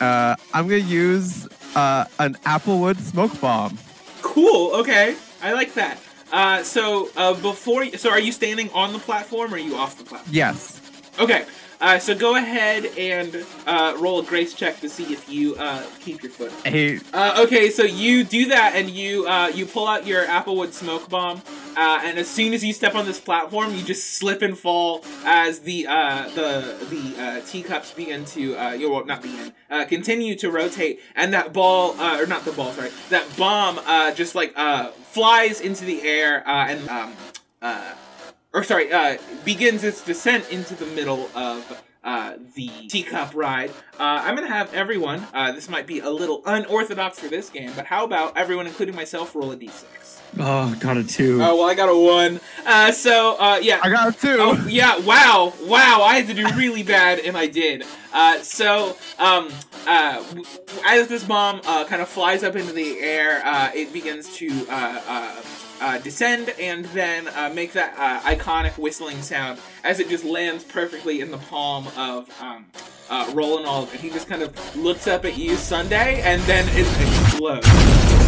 uh, 0.00 0.36
I'm 0.54 0.68
gonna 0.68 0.78
use 0.78 1.48
uh, 1.74 2.04
an 2.18 2.34
Applewood 2.44 2.98
smoke 2.98 3.40
bomb. 3.40 3.78
Cool. 4.22 4.74
Okay. 4.76 5.16
I 5.42 5.52
like 5.52 5.74
that. 5.74 5.98
Uh, 6.32 6.62
so 6.62 7.10
uh, 7.16 7.34
before, 7.34 7.86
so 7.96 8.10
are 8.10 8.20
you 8.20 8.32
standing 8.32 8.70
on 8.70 8.92
the 8.92 8.98
platform 8.98 9.52
or 9.52 9.56
are 9.56 9.58
you 9.58 9.76
off 9.76 9.96
the 9.96 10.04
platform? 10.04 10.34
Yes. 10.34 10.80
Okay. 11.18 11.46
Uh, 11.80 11.98
so 11.98 12.12
go 12.12 12.34
ahead 12.34 12.86
and 12.98 13.46
uh, 13.66 13.96
roll 13.98 14.18
a 14.18 14.24
grace 14.24 14.52
check 14.52 14.80
to 14.80 14.88
see 14.88 15.12
if 15.12 15.30
you 15.30 15.54
uh, 15.56 15.84
keep 16.00 16.22
your 16.22 16.32
foot. 16.32 16.52
Eight. 16.64 17.02
Uh, 17.12 17.44
okay, 17.46 17.70
so 17.70 17.84
you 17.84 18.24
do 18.24 18.46
that, 18.46 18.72
and 18.74 18.90
you 18.90 19.28
uh, 19.28 19.46
you 19.54 19.64
pull 19.64 19.86
out 19.86 20.04
your 20.04 20.24
Applewood 20.24 20.72
smoke 20.72 21.08
bomb, 21.08 21.40
uh, 21.78 22.00
and 22.02 22.18
as 22.18 22.28
soon 22.28 22.52
as 22.52 22.64
you 22.64 22.72
step 22.72 22.96
on 22.96 23.06
this 23.06 23.20
platform, 23.20 23.72
you 23.72 23.84
just 23.84 24.18
slip 24.18 24.42
and 24.42 24.58
fall 24.58 25.04
as 25.24 25.60
the 25.60 25.86
uh, 25.86 26.28
the 26.30 26.76
the 26.90 27.22
uh, 27.22 27.40
teacups 27.46 27.92
begin 27.92 28.24
to 28.24 28.56
uh, 28.56 28.76
well, 28.80 29.04
not 29.04 29.22
begin 29.22 29.52
uh, 29.70 29.84
continue 29.84 30.34
to 30.34 30.50
rotate, 30.50 31.00
and 31.14 31.32
that 31.32 31.52
ball 31.52 31.98
uh, 32.00 32.20
or 32.20 32.26
not 32.26 32.44
the 32.44 32.50
ball, 32.52 32.72
sorry, 32.72 32.90
that 33.10 33.24
bomb 33.36 33.78
uh, 33.86 34.12
just 34.12 34.34
like 34.34 34.52
uh, 34.56 34.90
flies 34.90 35.60
into 35.60 35.84
the 35.84 36.02
air 36.02 36.46
uh, 36.48 36.66
and 36.66 36.88
um, 36.88 37.12
uh, 37.62 37.94
or 38.52 38.64
sorry, 38.64 38.92
uh, 38.92 39.16
begins 39.44 39.84
its 39.84 40.02
descent 40.02 40.50
into 40.50 40.74
the 40.74 40.86
middle 40.86 41.30
of 41.34 41.82
uh, 42.02 42.34
the 42.56 42.70
teacup 42.88 43.34
ride. 43.34 43.70
Uh, 43.98 44.22
I'm 44.24 44.34
gonna 44.34 44.48
have 44.48 44.72
everyone. 44.74 45.24
Uh, 45.32 45.52
this 45.52 45.68
might 45.68 45.86
be 45.86 46.00
a 46.00 46.10
little 46.10 46.42
unorthodox 46.44 47.18
for 47.20 47.28
this 47.28 47.50
game, 47.50 47.70
but 47.76 47.86
how 47.86 48.04
about 48.04 48.36
everyone, 48.36 48.66
including 48.66 48.96
myself, 48.96 49.34
roll 49.34 49.52
a 49.52 49.56
d6? 49.56 50.17
Oh, 50.38 50.74
got 50.78 50.96
a 50.96 51.04
two. 51.04 51.42
Oh 51.42 51.56
well, 51.56 51.68
I 51.68 51.74
got 51.74 51.88
a 51.88 51.96
one. 51.96 52.40
Uh, 52.64 52.92
so 52.92 53.36
uh, 53.38 53.58
yeah. 53.62 53.80
I 53.82 53.90
got 53.90 54.14
a 54.14 54.18
two. 54.18 54.36
Oh 54.38 54.66
yeah! 54.68 54.98
Wow! 54.98 55.54
Wow! 55.62 56.02
I 56.02 56.20
had 56.20 56.26
to 56.28 56.34
do 56.34 56.46
really 56.54 56.82
bad, 56.82 57.18
and 57.20 57.36
I 57.36 57.46
did. 57.46 57.84
Uh, 58.12 58.38
so 58.40 58.96
um, 59.18 59.48
uh, 59.86 60.22
as 60.84 61.08
this 61.08 61.24
bomb 61.24 61.60
uh, 61.64 61.84
kind 61.86 62.02
of 62.02 62.08
flies 62.08 62.42
up 62.44 62.56
into 62.56 62.72
the 62.72 62.98
air, 63.00 63.42
uh, 63.44 63.70
it 63.74 63.92
begins 63.92 64.34
to 64.36 64.66
uh, 64.68 65.02
uh, 65.06 65.42
uh, 65.80 65.98
descend 65.98 66.50
and 66.60 66.84
then 66.86 67.28
uh, 67.28 67.50
make 67.54 67.72
that 67.72 67.94
uh, 67.96 68.20
iconic 68.28 68.76
whistling 68.78 69.22
sound 69.22 69.58
as 69.84 70.00
it 70.00 70.08
just 70.08 70.24
lands 70.24 70.64
perfectly 70.64 71.20
in 71.20 71.30
the 71.30 71.38
palm 71.38 71.88
of 71.96 72.28
um, 72.40 72.66
uh, 73.10 73.30
Roland 73.34 73.66
Ald, 73.66 73.90
and 73.90 74.00
he 74.00 74.10
just 74.10 74.28
kind 74.28 74.42
of 74.42 74.76
looks 74.76 75.06
up 75.06 75.24
at 75.24 75.36
you, 75.36 75.56
Sunday, 75.56 76.20
and 76.22 76.42
then 76.42 76.66
it 76.70 76.86
explodes. 77.24 78.27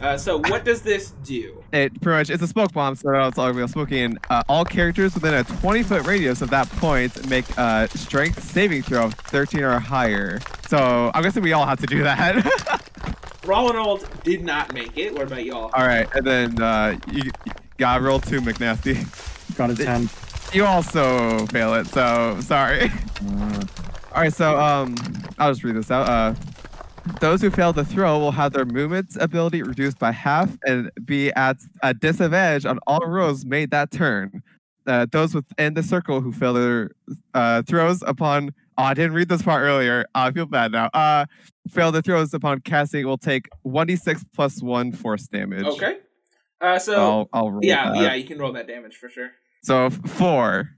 Uh, 0.00 0.16
so 0.16 0.38
what 0.38 0.64
does 0.64 0.82
this 0.82 1.10
do? 1.24 1.62
It 1.72 2.00
pretty 2.00 2.18
much 2.18 2.30
it's 2.30 2.42
a 2.42 2.46
smoke 2.46 2.72
bomb, 2.72 2.94
so 2.94 3.12
it's 3.26 3.38
all 3.38 3.52
real 3.52 3.68
smoking. 3.68 4.16
Uh, 4.30 4.42
all 4.48 4.64
characters 4.64 5.14
within 5.14 5.34
a 5.34 5.44
20 5.44 5.82
foot 5.82 6.06
radius 6.06 6.42
of 6.42 6.50
that 6.50 6.68
point 6.70 7.28
make 7.28 7.48
a 7.56 7.88
strength 7.94 8.42
saving 8.42 8.82
throw 8.82 9.04
of 9.06 9.14
13 9.14 9.62
or 9.62 9.78
higher. 9.78 10.40
So 10.68 11.10
I'm 11.14 11.22
guessing 11.22 11.42
we 11.42 11.52
all 11.52 11.66
have 11.66 11.80
to 11.80 11.86
do 11.86 12.02
that. 12.02 12.80
Roland 13.44 14.04
did 14.22 14.44
not 14.44 14.72
make 14.72 14.96
it. 14.96 15.12
What 15.12 15.22
about 15.22 15.44
y'all? 15.44 15.70
all 15.74 15.86
right, 15.86 16.08
and 16.14 16.24
then 16.26 16.62
uh, 16.62 16.96
you, 17.10 17.22
you 17.44 17.52
gotta 17.78 18.02
roll 18.02 18.20
two, 18.20 18.40
McNasty. 18.40 19.56
Got 19.56 19.70
a 19.70 19.74
ten. 19.74 20.08
You 20.52 20.66
also 20.66 21.46
fail 21.46 21.74
it, 21.74 21.86
so 21.86 22.38
sorry. 22.40 22.90
Uh, 23.24 23.64
All 24.14 24.20
right, 24.20 24.32
so 24.32 24.58
um, 24.60 24.94
I'll 25.38 25.50
just 25.50 25.64
read 25.64 25.74
this 25.76 25.90
out. 25.90 26.08
Uh, 26.08 26.34
those 27.20 27.40
who 27.40 27.50
fail 27.50 27.72
the 27.72 27.84
throw 27.84 28.18
will 28.18 28.32
have 28.32 28.52
their 28.52 28.64
movement 28.64 29.16
ability 29.20 29.62
reduced 29.62 29.98
by 29.98 30.12
half 30.12 30.56
and 30.64 30.90
be 31.04 31.30
at 31.32 31.58
a 31.82 31.94
disadvantage 31.94 32.64
on 32.66 32.78
all 32.86 33.06
rolls 33.06 33.44
made 33.44 33.70
that 33.70 33.90
turn. 33.90 34.42
Uh, 34.86 35.06
those 35.12 35.34
within 35.34 35.74
the 35.74 35.82
circle 35.82 36.20
who 36.20 36.32
fail 36.32 36.54
their 36.54 36.90
uh, 37.34 37.62
throws 37.62 38.02
upon 38.06 38.52
oh, 38.78 38.82
I 38.82 38.94
didn't 38.94 39.12
read 39.12 39.28
this 39.28 39.42
part 39.42 39.62
earlier. 39.62 40.06
Uh, 40.14 40.24
I 40.28 40.30
feel 40.32 40.46
bad 40.46 40.72
now. 40.72 40.86
Uh, 40.94 41.26
fail 41.68 41.92
the 41.92 42.02
throws 42.02 42.34
upon 42.34 42.60
casting 42.60 43.06
will 43.06 43.18
take 43.18 43.48
1d6 43.66 44.24
plus 44.34 44.62
1 44.62 44.92
force 44.92 45.26
damage. 45.28 45.64
Okay. 45.64 45.98
Uh, 46.60 46.78
so 46.78 46.94
I'll, 46.94 47.28
I'll 47.32 47.50
roll 47.50 47.60
yeah, 47.62 47.92
that. 47.92 48.00
yeah, 48.02 48.14
you 48.14 48.24
can 48.24 48.38
roll 48.38 48.52
that 48.52 48.66
damage 48.66 48.96
for 48.96 49.08
sure. 49.08 49.30
So 49.62 49.90
four. 49.90 50.70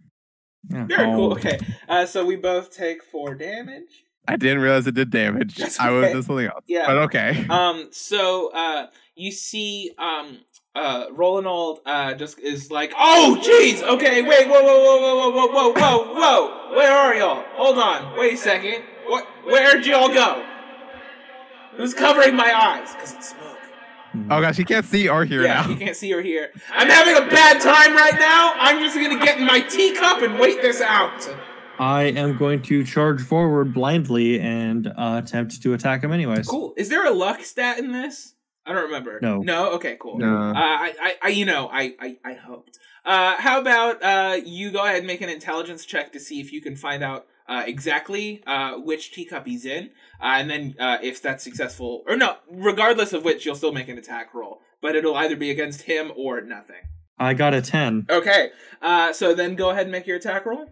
yeah. 0.70 0.84
Very 0.86 1.04
Oh, 1.10 1.16
cool. 1.16 1.32
Okay. 1.32 1.58
Uh, 1.88 2.04
so 2.06 2.24
we 2.24 2.36
both 2.36 2.74
take 2.74 3.02
four 3.02 3.34
damage. 3.34 4.04
I 4.26 4.36
didn't 4.36 4.60
realize 4.60 4.86
it 4.86 4.94
did 4.94 5.10
damage. 5.10 5.56
That's 5.56 5.78
I 5.78 5.90
was 5.90 6.10
doing 6.10 6.22
something 6.22 6.46
else. 6.46 6.64
Yeah. 6.66 6.86
But 6.86 6.96
okay. 6.98 7.46
Um. 7.48 7.88
So 7.92 8.50
uh, 8.52 8.86
you 9.14 9.32
see 9.32 9.92
um. 9.98 10.38
Uh, 10.76 11.06
Roland 11.12 11.78
uh, 11.86 12.14
just 12.14 12.36
is 12.40 12.68
like, 12.68 12.92
oh, 12.98 13.40
jeez, 13.40 13.80
okay, 13.80 14.22
wait, 14.22 14.48
whoa, 14.48 14.60
whoa, 14.60 14.82
whoa, 14.82 15.30
whoa, 15.30 15.30
whoa, 15.30 15.46
whoa, 15.46 15.72
whoa, 15.72 16.14
whoa, 16.14 16.74
where 16.74 16.90
are 16.90 17.14
y'all? 17.14 17.44
Hold 17.54 17.78
on, 17.78 18.18
wait 18.18 18.34
a 18.34 18.36
second, 18.36 18.82
what, 19.06 19.24
where'd 19.44 19.86
y'all 19.86 20.08
go? 20.08 20.44
Who's 21.76 21.94
covering 21.94 22.34
my 22.34 22.52
eyes? 22.52 22.92
Cause 22.94 23.12
it's 23.12 23.30
smoke. 23.30 23.56
Oh 24.30 24.40
gosh, 24.40 24.56
he 24.56 24.64
can't 24.64 24.84
see 24.84 25.08
or 25.08 25.24
hear 25.24 25.42
yeah, 25.42 25.62
now. 25.62 25.68
you 25.68 25.76
can't 25.76 25.96
see 25.96 26.12
or 26.12 26.22
hear. 26.22 26.50
I'm 26.72 26.88
having 26.88 27.16
a 27.16 27.28
bad 27.30 27.60
time 27.60 27.94
right 27.94 28.18
now. 28.18 28.54
I'm 28.56 28.80
just 28.80 28.96
gonna 28.96 29.24
get 29.24 29.38
in 29.38 29.46
my 29.46 29.60
teacup 29.60 30.22
and 30.22 30.38
wait 30.38 30.62
this 30.62 30.80
out. 30.80 31.28
I 31.78 32.04
am 32.04 32.36
going 32.36 32.62
to 32.62 32.84
charge 32.84 33.20
forward 33.22 33.74
blindly 33.74 34.40
and 34.40 34.86
uh, 34.86 35.20
attempt 35.24 35.62
to 35.62 35.74
attack 35.74 36.04
him 36.04 36.12
anyways. 36.12 36.46
Cool. 36.46 36.74
Is 36.76 36.88
there 36.88 37.06
a 37.06 37.10
luck 37.10 37.42
stat 37.42 37.78
in 37.78 37.92
this? 37.92 38.34
I 38.66 38.72
don't 38.72 38.84
remember. 38.84 39.18
No. 39.20 39.38
No. 39.38 39.72
Okay. 39.72 39.96
Cool. 40.00 40.18
No. 40.18 40.36
Uh, 40.36 40.52
I, 40.54 40.94
I, 41.00 41.14
I, 41.22 41.28
you 41.28 41.44
know, 41.44 41.68
I, 41.70 41.94
I, 42.00 42.16
I 42.24 42.32
hoped. 42.34 42.78
Uh, 43.04 43.36
how 43.36 43.60
about 43.60 44.02
uh, 44.02 44.36
you 44.44 44.70
go 44.70 44.84
ahead 44.84 44.98
and 44.98 45.06
make 45.06 45.20
an 45.20 45.28
intelligence 45.28 45.84
check 45.84 46.12
to 46.12 46.20
see 46.20 46.40
if 46.40 46.52
you 46.52 46.62
can 46.62 46.74
find 46.74 47.02
out 47.02 47.26
uh, 47.46 47.62
exactly 47.66 48.42
uh, 48.46 48.78
which 48.78 49.12
teacup 49.12 49.46
he's 49.46 49.66
in, 49.66 49.90
uh, 50.22 50.36
and 50.36 50.48
then 50.48 50.74
uh, 50.78 50.96
if 51.02 51.20
that's 51.20 51.44
successful 51.44 52.02
or 52.06 52.16
no, 52.16 52.36
regardless 52.50 53.12
of 53.12 53.22
which, 53.22 53.44
you'll 53.44 53.54
still 53.54 53.72
make 53.72 53.88
an 53.88 53.98
attack 53.98 54.32
roll, 54.32 54.62
but 54.80 54.96
it'll 54.96 55.14
either 55.16 55.36
be 55.36 55.50
against 55.50 55.82
him 55.82 56.10
or 56.16 56.40
nothing. 56.40 56.76
I 57.18 57.34
got 57.34 57.54
a 57.54 57.62
10. 57.62 58.06
Okay. 58.10 58.50
Uh, 58.82 59.12
so 59.12 59.34
then 59.34 59.54
go 59.54 59.70
ahead 59.70 59.82
and 59.82 59.92
make 59.92 60.06
your 60.06 60.16
attack 60.16 60.46
roll. 60.46 60.70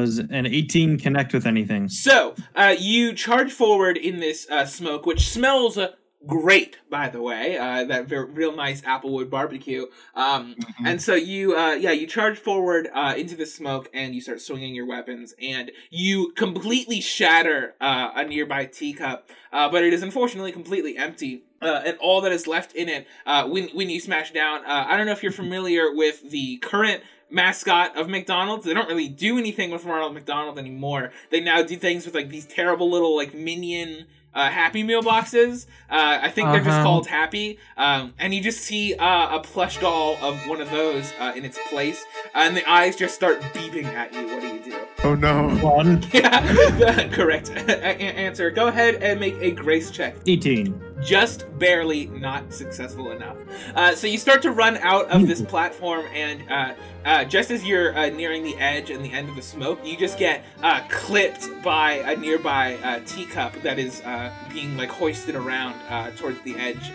Does 0.00 0.18
an 0.18 0.46
18 0.46 0.98
connect 0.98 1.32
with 1.32 1.46
anything? 1.46 1.88
So, 1.88 2.34
uh, 2.54 2.74
you 2.78 3.12
charge 3.12 3.52
forward 3.52 3.96
in 3.96 4.20
this 4.20 4.48
uh, 4.50 4.64
smoke, 4.64 5.06
which 5.06 5.28
smells 5.28 5.76
uh, 5.76 5.92
great, 6.26 6.78
by 6.90 7.08
the 7.08 7.20
way. 7.20 7.56
Uh, 7.56 7.84
that 7.84 8.06
very, 8.06 8.26
real 8.26 8.54
nice 8.54 8.80
applewood 8.82 9.30
barbecue. 9.30 9.86
Um, 10.14 10.56
And 10.84 11.00
so 11.00 11.14
you, 11.14 11.56
uh, 11.56 11.72
yeah, 11.72 11.92
you 11.92 12.06
charge 12.06 12.38
forward 12.38 12.88
uh, 12.94 13.14
into 13.16 13.36
the 13.36 13.46
smoke, 13.46 13.88
and 13.92 14.14
you 14.14 14.20
start 14.20 14.40
swinging 14.40 14.74
your 14.74 14.86
weapons, 14.86 15.34
and 15.40 15.70
you 15.90 16.32
completely 16.32 17.00
shatter 17.00 17.74
uh, 17.80 18.10
a 18.14 18.24
nearby 18.24 18.64
teacup. 18.66 19.28
Uh, 19.52 19.68
but 19.68 19.82
it 19.82 19.92
is 19.92 20.02
unfortunately 20.02 20.52
completely 20.52 20.96
empty. 20.96 21.44
Uh, 21.62 21.82
and 21.84 21.98
all 21.98 22.22
that 22.22 22.32
is 22.32 22.46
left 22.46 22.72
in 22.72 22.88
it 22.88 23.06
uh, 23.26 23.46
when 23.46 23.68
when 23.70 23.90
you 23.90 24.00
smash 24.00 24.32
down. 24.32 24.64
Uh, 24.64 24.86
I 24.88 24.96
don't 24.96 25.04
know 25.04 25.12
if 25.12 25.22
you're 25.22 25.30
familiar 25.30 25.94
with 25.94 26.30
the 26.30 26.56
current 26.56 27.02
mascot 27.30 27.96
of 27.96 28.08
McDonald's. 28.08 28.64
They 28.64 28.74
don't 28.74 28.88
really 28.88 29.08
do 29.08 29.38
anything 29.38 29.70
with 29.70 29.84
Ronald 29.84 30.14
McDonald 30.14 30.58
anymore. 30.58 31.12
They 31.30 31.40
now 31.40 31.62
do 31.62 31.76
things 31.76 32.04
with 32.06 32.14
like 32.14 32.28
these 32.28 32.46
terrible 32.46 32.90
little 32.90 33.16
like 33.16 33.34
minion 33.34 34.06
uh, 34.32 34.48
Happy 34.48 34.84
Meal 34.84 35.02
boxes. 35.02 35.66
Uh, 35.90 36.20
I 36.22 36.28
think 36.30 36.50
they're 36.50 36.58
just 36.60 36.70
Uh-huh. 36.70 36.82
called 36.84 37.06
Happy. 37.08 37.58
Um, 37.76 38.14
and 38.18 38.32
you 38.32 38.40
just 38.40 38.60
see 38.60 38.94
uh, 38.94 39.36
a 39.36 39.40
plush 39.40 39.78
doll 39.80 40.16
of 40.22 40.36
one 40.46 40.60
of 40.60 40.70
those 40.70 41.12
uh, 41.18 41.32
in 41.34 41.44
its 41.44 41.58
place, 41.68 42.04
and 42.34 42.56
the 42.56 42.68
eyes 42.70 42.94
just 42.94 43.14
start 43.16 43.40
beeping 43.54 43.86
at 43.86 44.14
you. 44.14 44.26
What 44.28 44.40
do 44.40 44.46
you 44.46 44.60
do? 44.62 44.78
Oh 45.02 45.14
no. 45.16 45.48
One. 45.56 46.04
Yeah, 46.12 47.08
correct 47.12 47.48
a- 47.50 47.70
a- 47.80 47.98
answer. 47.98 48.50
Go 48.52 48.68
ahead 48.68 48.96
and 48.96 49.18
make 49.18 49.34
a 49.40 49.50
grace 49.50 49.90
check 49.90 50.14
eighteen. 50.26 50.80
Just 51.02 51.46
barely 51.58 52.06
not 52.06 52.52
successful 52.52 53.12
enough. 53.12 53.36
Uh, 53.74 53.94
so 53.94 54.06
you 54.06 54.18
start 54.18 54.42
to 54.42 54.50
run 54.50 54.76
out 54.78 55.08
of 55.10 55.26
this 55.26 55.42
platform, 55.50 56.06
and 56.12 56.50
uh, 56.50 56.74
uh, 57.04 57.24
just 57.24 57.50
as 57.50 57.64
you're 57.64 57.96
uh, 57.96 58.08
nearing 58.10 58.42
the 58.42 58.56
edge 58.56 58.90
and 58.90 59.04
the 59.04 59.12
end 59.12 59.28
of 59.28 59.36
the 59.36 59.42
smoke, 59.42 59.78
you 59.84 59.96
just 59.96 60.18
get 60.18 60.44
uh, 60.62 60.80
clipped 60.88 61.48
by 61.62 61.92
a 61.92 62.16
nearby 62.16 62.74
uh, 62.76 63.00
teacup 63.06 63.54
that 63.62 63.78
is 63.78 64.00
uh, 64.02 64.32
being 64.52 64.76
like 64.76 64.90
hoisted 64.90 65.34
around 65.34 65.74
uh, 65.88 66.10
towards 66.12 66.40
the 66.42 66.56
edge. 66.56 66.90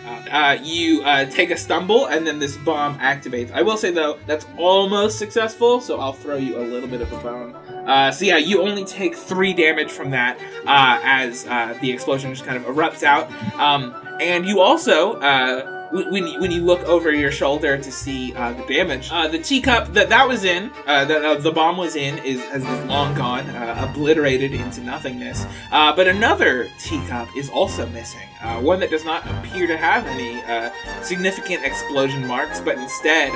You 0.64 1.02
uh, 1.02 1.24
take 1.26 1.50
a 1.50 1.56
stumble, 1.56 2.06
and 2.06 2.26
then 2.26 2.38
this 2.38 2.56
bomb 2.58 2.98
activates. 2.98 3.50
I 3.52 3.62
will 3.62 3.76
say 3.76 3.90
though, 3.90 4.18
that's 4.26 4.46
almost 4.56 5.18
successful, 5.18 5.80
so 5.80 6.00
I'll 6.00 6.12
throw 6.12 6.36
you 6.36 6.58
a 6.58 6.62
little 6.62 6.88
bit 6.88 7.00
of 7.00 7.12
a 7.12 7.18
bone. 7.18 7.54
Uh, 7.86 8.10
so 8.10 8.24
yeah, 8.24 8.36
you 8.36 8.62
only 8.62 8.84
take 8.84 9.14
three 9.14 9.52
damage 9.52 9.90
from 9.90 10.10
that 10.10 10.38
uh, 10.66 11.00
as 11.04 11.46
uh, 11.46 11.76
the 11.80 11.90
explosion 11.90 12.32
just 12.34 12.44
kind 12.44 12.56
of 12.56 12.64
erupts 12.64 13.04
out. 13.04 13.30
Um, 13.60 13.94
and 14.20 14.46
you 14.46 14.60
also, 14.60 15.14
uh, 15.20 15.76
when 15.90 16.26
you, 16.26 16.40
when 16.40 16.50
you 16.50 16.62
look 16.62 16.82
over 16.84 17.12
your 17.12 17.30
shoulder 17.30 17.78
to 17.78 17.92
see 17.92 18.34
uh, 18.34 18.52
the 18.52 18.64
damage, 18.64 19.08
uh, 19.12 19.28
the 19.28 19.38
teacup 19.38 19.92
that 19.92 20.08
that 20.08 20.26
was 20.26 20.44
in, 20.44 20.70
uh, 20.86 21.04
that 21.04 21.24
uh, 21.24 21.34
the 21.36 21.52
bomb 21.52 21.76
was 21.76 21.96
in, 21.96 22.18
is 22.18 22.42
has 22.46 22.64
long 22.86 23.14
gone, 23.14 23.48
uh, 23.50 23.88
obliterated 23.88 24.52
into 24.52 24.80
nothingness. 24.80 25.46
But 25.70 26.08
another 26.08 26.68
teacup 26.78 27.28
is 27.36 27.48
also 27.50 27.86
missing. 27.88 28.28
One 28.60 28.80
that 28.80 28.90
does 28.90 29.04
not 29.04 29.26
appear 29.26 29.66
to 29.66 29.76
have 29.76 30.06
any 30.06 30.40
significant 31.02 31.64
explosion 31.64 32.26
marks, 32.26 32.60
but 32.60 32.78
instead 32.78 33.32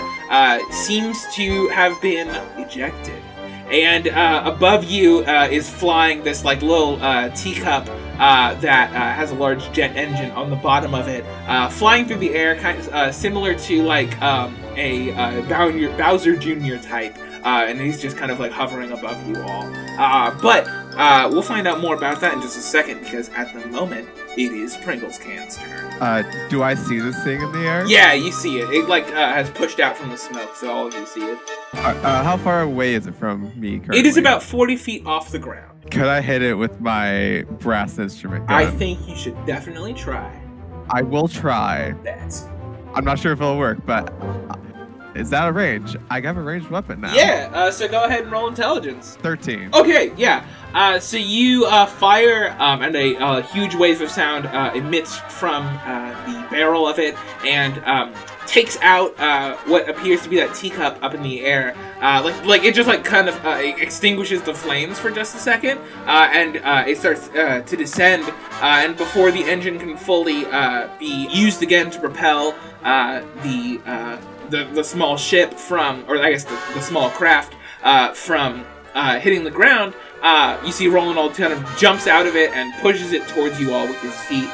seems 0.70 1.26
to 1.34 1.68
have 1.68 2.00
been 2.00 2.28
ejected 2.58 3.22
and 3.70 4.08
above 4.46 4.84
you 4.84 5.20
is 5.24 5.70
flying 5.70 6.22
this 6.24 6.44
like 6.44 6.62
little 6.62 6.96
teacup 7.34 7.88
uh, 8.20 8.54
that 8.60 8.90
uh, 8.90 9.14
has 9.14 9.32
a 9.32 9.34
large 9.34 9.72
jet 9.72 9.96
engine 9.96 10.30
on 10.32 10.50
the 10.50 10.56
bottom 10.56 10.94
of 10.94 11.08
it, 11.08 11.24
uh, 11.48 11.68
flying 11.68 12.06
through 12.06 12.18
the 12.18 12.34
air, 12.34 12.54
kind 12.56 12.78
of 12.78 12.88
uh, 12.88 13.10
similar 13.10 13.54
to 13.54 13.82
like 13.82 14.20
um, 14.20 14.56
a 14.76 15.12
uh, 15.12 15.40
Bowser, 15.48 15.88
Bowser 15.96 16.36
Jr. 16.36 16.76
type, 16.76 17.16
uh, 17.44 17.64
and 17.66 17.80
he's 17.80 18.00
just 18.00 18.16
kind 18.16 18.30
of 18.30 18.38
like 18.38 18.52
hovering 18.52 18.92
above 18.92 19.26
you 19.26 19.40
all. 19.42 19.64
Uh, 19.98 20.38
but 20.42 20.68
uh, 20.96 21.28
we'll 21.32 21.42
find 21.42 21.66
out 21.66 21.80
more 21.80 21.94
about 21.94 22.20
that 22.20 22.34
in 22.34 22.42
just 22.42 22.58
a 22.58 22.60
second 22.60 23.00
because 23.00 23.30
at 23.30 23.52
the 23.54 23.66
moment 23.68 24.06
it 24.36 24.52
is 24.52 24.76
Pringles 24.76 25.18
Can's 25.18 25.56
turn. 25.56 25.90
Uh, 26.02 26.22
do 26.50 26.62
I 26.62 26.74
see 26.74 26.98
this 26.98 27.22
thing 27.24 27.40
in 27.40 27.52
the 27.52 27.60
air? 27.60 27.86
Yeah, 27.86 28.12
you 28.12 28.32
see 28.32 28.58
it. 28.58 28.70
It 28.70 28.88
like 28.88 29.06
uh, 29.08 29.32
has 29.32 29.50
pushed 29.50 29.80
out 29.80 29.96
from 29.96 30.10
the 30.10 30.18
smoke, 30.18 30.54
so 30.56 30.70
all 30.70 30.86
of 30.86 30.94
you 30.94 31.06
see 31.06 31.22
it. 31.22 31.38
Uh, 31.72 31.78
uh, 31.78 32.24
how 32.24 32.36
far 32.36 32.62
away 32.62 32.94
is 32.94 33.06
it 33.06 33.14
from 33.14 33.52
me 33.58 33.78
currently? 33.78 34.00
It 34.00 34.06
is 34.06 34.16
about 34.16 34.42
forty 34.42 34.76
feet 34.76 35.06
off 35.06 35.30
the 35.30 35.38
ground. 35.38 35.90
Could 35.90 36.06
I 36.06 36.20
hit 36.20 36.42
it 36.42 36.54
with 36.54 36.80
my 36.80 37.44
brass 37.58 37.98
instrument 37.98 38.46
gun? 38.48 38.56
I 38.56 38.66
think 38.70 39.06
you 39.08 39.16
should 39.16 39.36
definitely 39.46 39.94
try 39.94 40.32
I 40.90 41.02
will 41.02 41.28
try. 41.28 41.92
that. 42.04 42.34
I'm 42.94 43.04
not 43.04 43.18
sure 43.20 43.32
if 43.32 43.40
it'll 43.40 43.56
work, 43.58 43.78
but 43.86 44.12
uh, 44.20 44.56
Is 45.14 45.30
that 45.30 45.48
a 45.48 45.52
range? 45.52 45.96
I 46.10 46.20
have 46.20 46.36
a 46.36 46.42
ranged 46.42 46.68
weapon 46.70 47.00
now. 47.00 47.14
Yeah. 47.14 47.48
Uh, 47.52 47.70
so 47.70 47.86
go 47.88 48.04
ahead 48.04 48.24
and 48.24 48.32
roll 48.32 48.48
intelligence. 48.48 49.16
13. 49.22 49.70
Okay, 49.72 50.12
yeah. 50.16 50.44
Uh, 50.74 50.98
so 50.98 51.16
you 51.16 51.66
uh, 51.66 51.86
fire, 51.86 52.56
um, 52.58 52.82
and 52.82 52.96
a 52.96 53.16
uh, 53.18 53.42
huge 53.42 53.76
wave 53.76 54.00
of 54.00 54.10
sound 54.10 54.46
uh, 54.46 54.72
emits 54.74 55.16
from 55.18 55.64
uh, 55.84 56.10
the 56.26 56.48
barrel 56.50 56.88
of 56.88 56.98
it, 56.98 57.16
and 57.46 57.78
um, 57.84 58.12
takes 58.50 58.76
out 58.80 59.18
uh, 59.20 59.56
what 59.66 59.88
appears 59.88 60.22
to 60.22 60.28
be 60.28 60.36
that 60.36 60.52
teacup 60.54 60.98
up 61.02 61.14
in 61.14 61.22
the 61.22 61.40
air. 61.42 61.76
Uh, 62.00 62.20
like, 62.24 62.44
like 62.44 62.64
it 62.64 62.74
just 62.74 62.88
like 62.88 63.04
kind 63.04 63.28
of 63.28 63.44
uh, 63.46 63.50
extinguishes 63.60 64.42
the 64.42 64.52
flames 64.52 64.98
for 64.98 65.10
just 65.10 65.36
a 65.36 65.38
second, 65.38 65.78
uh, 66.06 66.28
and 66.32 66.56
uh, 66.56 66.84
it 66.86 66.98
starts 66.98 67.28
uh, 67.28 67.62
to 67.62 67.76
descend. 67.76 68.24
And 68.60 68.96
before 68.96 69.30
the 69.30 69.42
engine 69.44 69.78
can 69.78 69.96
fully 69.96 70.44
be 70.98 71.28
used 71.30 71.62
again 71.62 71.90
to 71.92 72.00
propel 72.00 72.54
the, 72.82 73.80
the 74.50 74.64
the 74.74 74.82
small 74.82 75.16
ship 75.16 75.54
from, 75.54 76.04
or 76.08 76.18
I 76.18 76.32
guess 76.32 76.44
the, 76.44 76.58
the 76.74 76.82
small 76.82 77.08
craft 77.10 77.54
from 78.16 78.66
hitting 79.20 79.44
the 79.44 79.50
ground, 79.50 79.94
you 80.64 80.72
see 80.72 80.88
Roland 80.88 81.34
kind 81.34 81.52
of 81.52 81.64
jumps 81.78 82.08
out 82.08 82.26
of 82.26 82.34
it 82.34 82.50
and 82.50 82.74
pushes 82.82 83.12
it 83.12 83.26
towards 83.28 83.60
you 83.60 83.72
all 83.72 83.86
with 83.86 84.00
his 84.00 84.16
feet. 84.22 84.50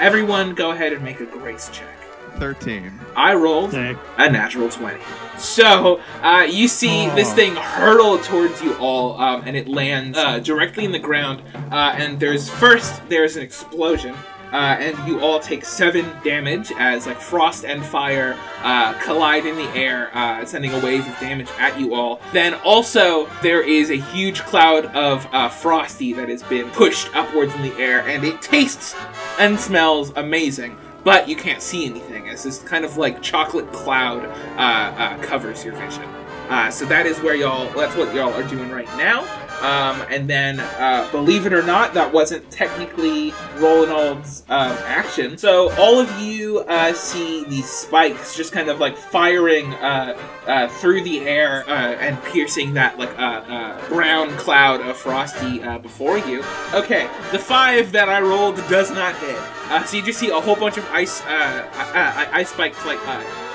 Everyone, 0.00 0.54
go 0.54 0.70
ahead 0.70 0.92
and 0.92 1.02
make 1.02 1.20
a 1.20 1.26
grace 1.26 1.68
check. 1.72 1.95
13. 2.38 2.92
I 3.16 3.34
rolled 3.34 3.72
Sick. 3.72 3.96
a 4.18 4.30
natural 4.30 4.68
20. 4.68 4.98
So, 5.38 6.00
uh, 6.22 6.46
you 6.48 6.66
see 6.68 7.08
this 7.10 7.30
Oh. 7.32 7.34
thing 7.34 7.56
hurtle 7.56 8.18
towards 8.18 8.62
you 8.62 8.74
all, 8.76 9.20
um, 9.20 9.42
and 9.46 9.56
it 9.56 9.68
lands 9.68 10.16
uh, 10.16 10.38
directly 10.38 10.84
in 10.84 10.92
the 10.92 10.98
ground. 10.98 11.42
Uh, 11.70 11.94
and 11.96 12.18
there's 12.18 12.48
first, 12.48 13.00
there's 13.08 13.36
an 13.36 13.42
explosion. 13.42 14.14
Uh, 14.52 14.76
and 14.78 15.08
you 15.08 15.20
all 15.20 15.40
take 15.40 15.64
seven 15.64 16.06
damage 16.22 16.72
as 16.78 17.04
like 17.06 17.20
frost 17.20 17.64
and 17.64 17.84
fire 17.84 18.36
uh, 18.62 18.92
collide 19.02 19.44
in 19.44 19.56
the 19.56 19.68
air, 19.76 20.08
uh, 20.14 20.44
sending 20.44 20.72
a 20.72 20.78
wave 20.78 21.06
of 21.06 21.18
damage 21.18 21.48
at 21.58 21.78
you 21.78 21.94
all. 21.94 22.20
Then 22.32 22.54
also 22.64 23.28
there 23.42 23.60
is 23.60 23.90
a 23.90 23.96
huge 23.96 24.40
cloud 24.42 24.86
of 24.94 25.26
uh, 25.32 25.48
frosty 25.48 26.12
that 26.12 26.28
has 26.28 26.44
been 26.44 26.70
pushed 26.70 27.14
upwards 27.16 27.52
in 27.56 27.62
the 27.62 27.74
air, 27.76 28.06
and 28.06 28.24
it 28.24 28.40
tastes 28.40 28.94
and 29.40 29.58
smells 29.58 30.12
amazing 30.14 30.78
but 31.06 31.28
you 31.28 31.36
can't 31.36 31.62
see 31.62 31.86
anything 31.86 32.28
as 32.28 32.42
this 32.42 32.58
kind 32.64 32.84
of 32.84 32.96
like 32.96 33.22
chocolate 33.22 33.70
cloud 33.72 34.24
uh, 34.58 34.60
uh, 34.60 35.16
covers 35.22 35.64
your 35.64 35.72
vision. 35.76 36.02
Uh, 36.48 36.68
so 36.68 36.84
that 36.84 37.06
is 37.06 37.16
where 37.20 37.36
y'all. 37.36 37.72
That's 37.76 37.94
what 37.94 38.12
y'all 38.12 38.34
are 38.34 38.42
doing 38.48 38.72
right 38.72 38.88
now. 38.96 39.24
Um, 39.62 40.02
and 40.10 40.28
then, 40.28 40.60
uh, 40.60 41.08
believe 41.10 41.46
it 41.46 41.52
or 41.52 41.62
not, 41.62 41.94
that 41.94 42.12
wasn't 42.12 42.48
technically 42.50 43.32
Roland's 43.56 44.42
um, 44.48 44.76
action. 44.84 45.38
So 45.38 45.72
all 45.76 45.98
of 45.98 46.20
you 46.20 46.60
uh, 46.60 46.92
see 46.92 47.44
these 47.44 47.68
spikes 47.68 48.36
just 48.36 48.52
kind 48.52 48.68
of 48.68 48.80
like 48.80 48.96
firing 48.96 49.72
uh, 49.74 50.18
uh, 50.46 50.68
through 50.68 51.02
the 51.02 51.20
air 51.20 51.64
uh, 51.68 51.72
and 51.72 52.22
piercing 52.24 52.74
that 52.74 52.98
like 52.98 53.10
uh, 53.18 53.80
brown 53.88 54.28
cloud 54.36 54.80
of 54.82 54.96
frosty 54.96 55.58
before 55.78 56.18
you. 56.18 56.44
Okay, 56.74 57.08
the 57.32 57.38
five 57.38 57.92
that 57.92 58.08
I 58.08 58.20
rolled 58.20 58.56
does 58.68 58.90
not 58.90 59.16
hit. 59.16 59.88
So 59.88 59.96
you 59.96 60.02
just 60.02 60.18
see 60.18 60.30
a 60.30 60.40
whole 60.40 60.56
bunch 60.56 60.76
of 60.76 60.84
ice 60.90 61.22
ice 61.26 62.50
spikes 62.50 62.84
like 62.84 63.00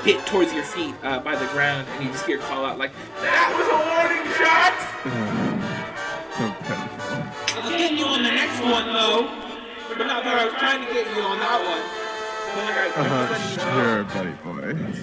hit 0.03 0.25
towards 0.25 0.53
your 0.53 0.63
feet 0.63 0.99
by 1.01 1.35
the 1.35 1.45
ground, 1.53 1.87
and 1.91 2.05
you 2.05 2.11
just 2.11 2.25
hear 2.25 2.39
call 2.39 2.65
out 2.65 2.77
like, 2.77 2.91
"That 3.21 3.53
was 3.55 3.67
a 3.67 3.77
warning 3.87 4.33
shot." 4.33 5.40
So 6.37 6.49
pitiful. 6.63 7.61
I'll 7.61 7.69
get 7.77 7.91
you 7.93 8.05
on 8.05 8.23
the 8.23 8.31
next 8.31 8.61
one 8.61 8.87
though. 8.93 9.29
But 9.97 10.07
not 10.07 10.23
that 10.23 10.37
I 10.39 10.45
was 10.45 10.53
trying 10.55 10.85
to 10.87 10.93
get 10.93 11.05
you 11.15 11.21
on 11.21 11.37
that 11.39 11.59
one. 11.65 11.81
But 12.55 12.65
like, 12.65 12.97
I- 12.97 13.01
I'm 13.01 13.11
Uh, 13.11 13.27
just 13.27 13.31
letting 13.31 13.49
you 13.51 13.57
know. 13.57 13.83
sure, 13.83 14.03
buddy 14.03 14.35
boy. 14.43 14.93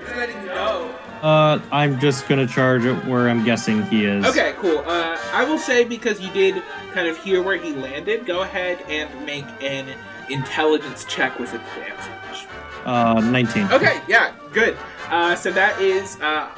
Just 0.00 0.16
letting 0.16 0.40
you 0.42 0.46
know. 0.48 0.90
Uh, 1.22 1.58
I'm 1.72 1.98
just 2.00 2.28
gonna 2.28 2.46
charge 2.46 2.84
it 2.84 2.94
where 3.06 3.28
I'm 3.28 3.44
guessing 3.44 3.82
he 3.84 4.04
is. 4.04 4.26
Okay, 4.26 4.54
cool. 4.60 4.78
Uh, 4.86 5.16
I 5.32 5.44
will 5.44 5.58
say 5.58 5.84
because 5.84 6.20
you 6.20 6.30
did 6.30 6.62
kind 6.92 7.08
of 7.08 7.16
hear 7.18 7.42
where 7.42 7.56
he 7.56 7.72
landed, 7.72 8.26
go 8.26 8.42
ahead 8.42 8.78
and 8.88 9.08
make 9.24 9.44
an 9.62 9.86
intelligence 10.28 11.04
check 11.04 11.38
with 11.38 11.54
advantage. 11.54 12.46
Uh, 12.84 13.20
19. 13.20 13.68
Okay, 13.72 14.00
yeah, 14.08 14.30
good. 14.52 14.76
Uh, 15.10 15.34
so 15.34 15.50
that 15.52 15.80
is, 15.80 16.18
uh, 16.20 16.50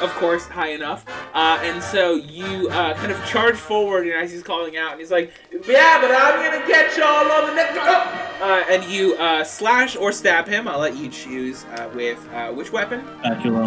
of 0.00 0.10
course, 0.12 0.46
high 0.46 0.70
enough. 0.70 1.04
Uh, 1.34 1.58
and 1.62 1.82
so 1.82 2.14
you 2.14 2.68
uh, 2.70 2.94
kind 2.94 3.10
of 3.12 3.24
charge 3.26 3.56
forward, 3.56 4.06
and 4.06 4.14
as 4.16 4.30
he's 4.30 4.42
calling 4.42 4.76
out, 4.76 4.92
and 4.92 5.00
he's 5.00 5.10
like, 5.10 5.32
"Yeah, 5.66 6.00
but 6.00 6.10
I'm 6.10 6.36
gonna 6.42 6.66
get 6.66 6.96
y'all 6.96 7.30
on 7.30 7.48
the 7.48 7.54
next." 7.54 7.76
Uh, 7.78 8.64
and 8.70 8.84
you 8.84 9.14
uh, 9.16 9.42
slash 9.42 9.96
or 9.96 10.12
stab 10.12 10.46
him. 10.46 10.68
I'll 10.68 10.78
let 10.78 10.96
you 10.96 11.08
choose 11.08 11.64
uh, 11.76 11.90
with 11.94 12.18
uh, 12.32 12.52
which 12.52 12.70
weapon. 12.72 13.04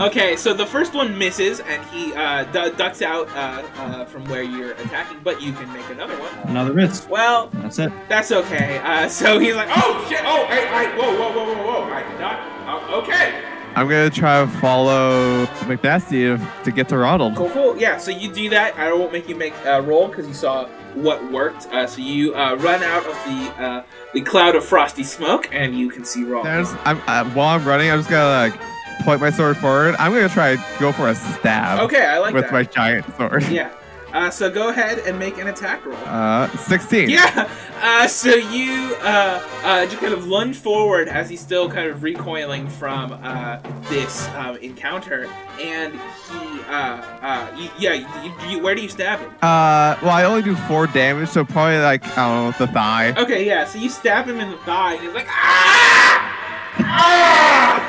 Okay, 0.03 0.35
so 0.37 0.53
the 0.53 0.65
first 0.65 0.93
one 0.93 1.17
misses, 1.17 1.59
and 1.59 1.83
he 1.89 2.13
uh, 2.13 2.45
du- 2.45 2.71
ducks 2.77 3.01
out 3.01 3.27
uh, 3.29 3.65
uh, 3.77 4.05
from 4.05 4.23
where 4.25 4.43
you're 4.43 4.71
attacking, 4.73 5.19
but 5.23 5.41
you 5.41 5.51
can 5.53 5.71
make 5.73 5.89
another 5.89 6.17
one. 6.19 6.31
Another 6.49 6.73
miss. 6.73 7.07
Well, 7.07 7.47
That's 7.53 7.79
it. 7.79 7.91
that's 8.07 8.31
okay. 8.31 8.79
Uh, 8.79 9.09
so 9.09 9.37
he's 9.39 9.55
like, 9.55 9.69
"Oh 9.71 10.05
shit! 10.09 10.21
Oh, 10.23 10.45
hey, 10.47 10.65
hey, 10.67 10.97
whoa, 10.97 11.11
whoa, 11.17 11.31
whoa, 11.33 11.53
whoa, 11.53 11.83
whoa! 11.83 11.93
I 11.93 12.09
did 12.09 12.19
not. 12.19 12.93
Okay." 13.03 13.43
I'm 13.75 13.87
gonna 13.87 14.09
try 14.09 14.41
to 14.43 14.47
follow 14.59 15.45
McNasty 15.61 16.37
to, 16.37 16.63
to 16.65 16.71
get 16.71 16.89
to 16.89 16.97
Ronald. 16.97 17.35
Cool, 17.35 17.49
cool. 17.51 17.77
Yeah, 17.77 17.97
so 17.97 18.11
you 18.11 18.31
do 18.31 18.49
that. 18.49 18.77
I 18.77 18.91
won't 18.93 19.13
make 19.13 19.29
you 19.29 19.35
make 19.35 19.53
a 19.65 19.81
roll 19.81 20.07
because 20.07 20.27
you 20.27 20.33
saw 20.33 20.67
what 20.95 21.31
worked. 21.31 21.67
Uh, 21.67 21.87
so 21.87 22.01
you 22.01 22.35
uh, 22.35 22.55
run 22.55 22.83
out 22.83 23.05
of 23.05 23.13
the 23.25 23.63
uh, 23.63 23.83
the 24.13 24.21
cloud 24.21 24.55
of 24.55 24.65
frosty 24.65 25.03
smoke, 25.03 25.47
and 25.53 25.77
you 25.77 25.89
can 25.89 26.03
see 26.03 26.23
Ronald. 26.23 26.45
There's, 26.47 26.73
I'm, 26.83 26.97
uh, 27.07 27.29
while 27.31 27.57
I'm 27.57 27.65
running, 27.65 27.89
I'm 27.89 27.99
just 27.99 28.09
gonna 28.09 28.49
like 28.49 28.59
point 29.03 29.21
my 29.21 29.29
sword 29.29 29.55
forward. 29.57 29.95
I'm 29.97 30.11
gonna 30.11 30.27
try 30.27 30.55
to 30.57 30.63
go 30.79 30.91
for 30.91 31.07
a 31.09 31.15
stab 31.15 31.79
Okay, 31.79 32.05
I 32.05 32.17
like 32.19 32.33
with 32.33 32.43
that. 32.45 32.53
my 32.53 32.63
giant 32.63 33.05
sword. 33.17 33.43
Yeah. 33.49 33.71
Uh, 34.13 34.29
so 34.29 34.49
go 34.49 34.69
ahead 34.69 34.99
and 34.99 35.17
make 35.17 35.37
an 35.37 35.47
attack 35.47 35.85
roll. 35.85 35.95
Uh, 36.05 36.49
16. 36.57 37.09
Yeah. 37.09 37.49
Uh, 37.81 38.07
so 38.07 38.35
you 38.35 38.95
uh, 39.01 39.41
uh, 39.63 39.85
just 39.85 39.97
kind 39.97 40.13
of 40.13 40.27
lunge 40.27 40.55
forward 40.57 41.07
as 41.07 41.29
he's 41.29 41.39
still 41.39 41.67
kind 41.69 41.89
of 41.89 42.03
recoiling 42.03 42.67
from 42.67 43.11
uh, 43.23 43.59
this 43.89 44.27
um, 44.35 44.55
encounter, 44.57 45.27
and 45.59 45.93
he, 45.93 46.61
uh, 46.69 47.01
uh, 47.21 47.47
you, 47.57 47.69
yeah, 47.79 47.93
you, 47.93 48.31
you, 48.49 48.59
where 48.63 48.75
do 48.75 48.81
you 48.83 48.89
stab 48.89 49.19
him? 49.19 49.29
Uh, 49.41 49.97
well, 50.03 50.11
I 50.11 50.25
only 50.25 50.43
do 50.43 50.55
four 50.55 50.85
damage, 50.87 51.29
so 51.29 51.43
probably 51.43 51.79
like 51.79 52.05
I 52.17 52.27
don't 52.27 52.51
know 52.51 52.65
the 52.65 52.71
thigh. 52.71 53.13
Okay, 53.17 53.45
yeah. 53.47 53.65
So 53.65 53.79
you 53.79 53.89
stab 53.89 54.27
him 54.27 54.39
in 54.39 54.51
the 54.51 54.57
thigh, 54.57 54.93
and 54.93 55.03
he's 55.03 55.13
like, 55.13 55.27
ah, 55.27 56.77
ah, 56.81 57.81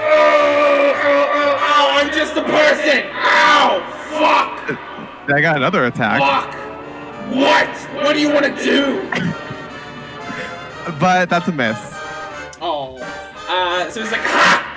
oh, 0.00 0.94
oh, 1.04 1.30
oh, 1.34 1.58
oh, 1.60 1.90
I'm 2.00 2.10
just 2.10 2.36
a 2.36 2.42
person. 2.42 3.04
Ow, 3.12 3.82
fuck, 4.16 4.57
I 5.28 5.40
got 5.40 5.56
another 5.56 5.84
attack, 5.84 6.20
fuck. 6.20 6.54
What? 7.34 7.68
What 8.02 8.14
do 8.14 8.20
you 8.20 8.32
want 8.32 8.46
to 8.46 8.64
do? 8.64 9.08
but 10.98 11.28
that's 11.28 11.46
a 11.48 11.52
miss. 11.52 11.78
Oh. 12.60 12.96
Uh, 13.48 13.90
so 13.90 14.00
he's 14.00 14.10
like, 14.12 14.22
ha! 14.22 14.68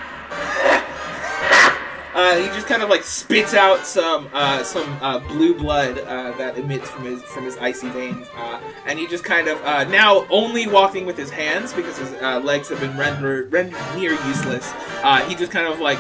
Uh, 2.13 2.35
he 2.35 2.47
just 2.47 2.67
kind 2.67 2.83
of 2.83 2.89
like 2.89 3.03
spits 3.03 3.53
out 3.53 3.85
some 3.85 4.29
uh, 4.33 4.63
some 4.63 4.97
uh, 5.01 5.19
blue 5.19 5.57
blood 5.57 5.97
uh, 5.99 6.31
that 6.37 6.57
emits 6.57 6.89
from 6.89 7.05
his 7.05 7.23
from 7.23 7.45
his 7.45 7.57
icy 7.57 7.87
veins, 7.89 8.27
uh, 8.35 8.59
and 8.85 8.99
he 8.99 9.07
just 9.07 9.23
kind 9.23 9.47
of 9.47 9.63
uh, 9.63 9.85
now 9.85 10.27
only 10.29 10.67
walking 10.67 11.05
with 11.05 11.17
his 11.17 11.29
hands 11.29 11.71
because 11.71 11.97
his 11.97 12.11
legs 12.43 12.67
have 12.67 12.79
been 12.81 12.97
rendered 12.97 13.51
rendered 13.51 13.79
near 13.95 14.11
useless. 14.11 14.69
He 15.27 15.35
just 15.35 15.51
kind 15.51 15.67
of 15.67 15.79
like 15.79 15.99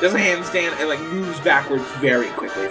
does 0.00 0.14
a 0.14 0.18
handstand 0.18 0.72
and 0.80 0.88
like 0.88 1.00
moves 1.00 1.38
backwards 1.40 1.84
very 2.00 2.28
quickly. 2.28 2.68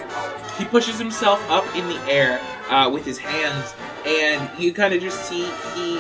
He 0.57 0.65
pushes 0.65 0.97
himself 0.97 1.43
up 1.49 1.65
in 1.75 1.87
the 1.87 1.99
air 2.11 2.41
with 2.89 3.05
his 3.05 3.19
hands, 3.19 3.75
and 4.05 4.49
you 4.59 4.73
kind 4.73 4.93
of 4.93 5.01
just 5.01 5.23
see 5.25 5.45
he 5.75 5.99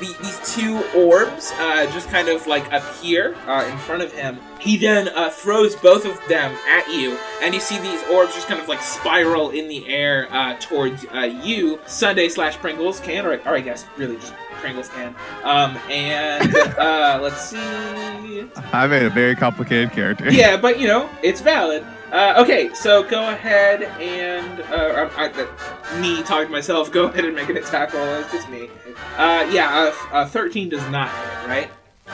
the, 0.00 0.14
these 0.22 0.54
two 0.54 0.82
orbs 0.96 1.52
uh, 1.58 1.90
just 1.92 2.08
kind 2.08 2.28
of 2.28 2.46
like 2.46 2.70
appear 2.72 3.34
uh, 3.46 3.68
in 3.70 3.76
front 3.78 4.02
of 4.02 4.12
him. 4.12 4.38
He 4.58 4.76
then 4.76 5.08
uh, 5.08 5.30
throws 5.30 5.76
both 5.76 6.04
of 6.04 6.20
them 6.28 6.56
at 6.68 6.88
you, 6.88 7.18
and 7.42 7.54
you 7.54 7.60
see 7.60 7.78
these 7.78 8.02
orbs 8.08 8.34
just 8.34 8.48
kind 8.48 8.60
of 8.60 8.68
like 8.68 8.82
spiral 8.82 9.50
in 9.50 9.68
the 9.68 9.86
air 9.88 10.28
uh, 10.30 10.56
towards 10.58 11.04
uh, 11.12 11.20
you. 11.20 11.78
Sunday 11.86 12.28
slash 12.28 12.56
Pringles 12.56 13.00
can, 13.00 13.26
or, 13.26 13.34
or 13.34 13.56
I 13.56 13.60
guess 13.60 13.84
really 13.96 14.16
just 14.16 14.32
Pringles 14.54 14.88
can. 14.88 15.14
Um, 15.42 15.76
and 15.90 16.56
uh, 16.78 17.18
let's 17.22 17.50
see. 17.50 18.48
I 18.72 18.86
made 18.86 19.02
a 19.02 19.10
very 19.10 19.36
complicated 19.36 19.92
character. 19.92 20.30
Yeah, 20.32 20.56
but 20.56 20.80
you 20.80 20.86
know 20.86 21.10
it's 21.22 21.40
valid. 21.40 21.84
Uh, 22.12 22.34
okay, 22.38 22.72
so 22.74 23.02
go 23.02 23.30
ahead 23.30 23.82
and 24.00 24.60
uh, 24.62 25.10
I, 25.16 25.26
I, 25.26 26.00
me 26.00 26.22
talking 26.22 26.46
to 26.46 26.52
myself. 26.52 26.92
Go 26.92 27.06
ahead 27.06 27.24
and 27.24 27.34
make 27.34 27.48
an 27.48 27.56
attack 27.56 27.92
roll. 27.92 28.06
It's 28.14 28.30
just 28.30 28.48
me. 28.48 28.68
Uh, 29.16 29.48
yeah, 29.50 29.92
uh, 30.12 30.14
uh, 30.14 30.26
thirteen 30.26 30.68
does 30.68 30.86
not 30.90 31.08
hit, 31.08 31.48
right? 31.48 31.70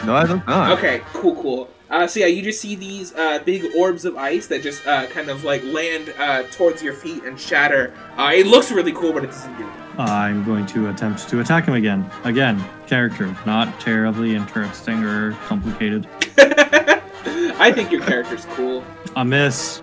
No, 0.06 0.14
I 0.14 0.26
don't. 0.26 0.46
not. 0.46 0.78
Okay, 0.78 1.02
cool, 1.12 1.36
cool. 1.42 1.68
Uh, 1.90 2.06
so 2.06 2.20
yeah, 2.20 2.26
you 2.26 2.40
just 2.40 2.60
see 2.60 2.76
these 2.76 3.12
uh, 3.14 3.40
big 3.44 3.74
orbs 3.76 4.04
of 4.04 4.16
ice 4.16 4.46
that 4.46 4.62
just 4.62 4.86
uh, 4.86 5.06
kind 5.08 5.28
of 5.28 5.42
like 5.42 5.62
land 5.64 6.14
uh, 6.18 6.44
towards 6.44 6.82
your 6.82 6.92
feet 6.94 7.24
and 7.24 7.38
shatter. 7.38 7.92
Uh, 8.16 8.30
it 8.32 8.46
looks 8.46 8.70
really 8.70 8.92
cool, 8.92 9.12
but 9.12 9.24
it 9.24 9.26
doesn't 9.26 9.58
do 9.58 9.68
I'm 9.98 10.44
going 10.44 10.66
to 10.66 10.88
attempt 10.88 11.28
to 11.28 11.40
attack 11.40 11.64
him 11.64 11.74
again. 11.74 12.08
Again, 12.24 12.64
character, 12.86 13.36
not 13.44 13.80
terribly 13.80 14.34
interesting 14.34 15.04
or 15.04 15.32
complicated. 15.46 16.06
I 16.38 17.72
think 17.74 17.90
your 17.90 18.00
character's 18.02 18.46
cool. 18.50 18.84
A 19.16 19.24
miss 19.24 19.82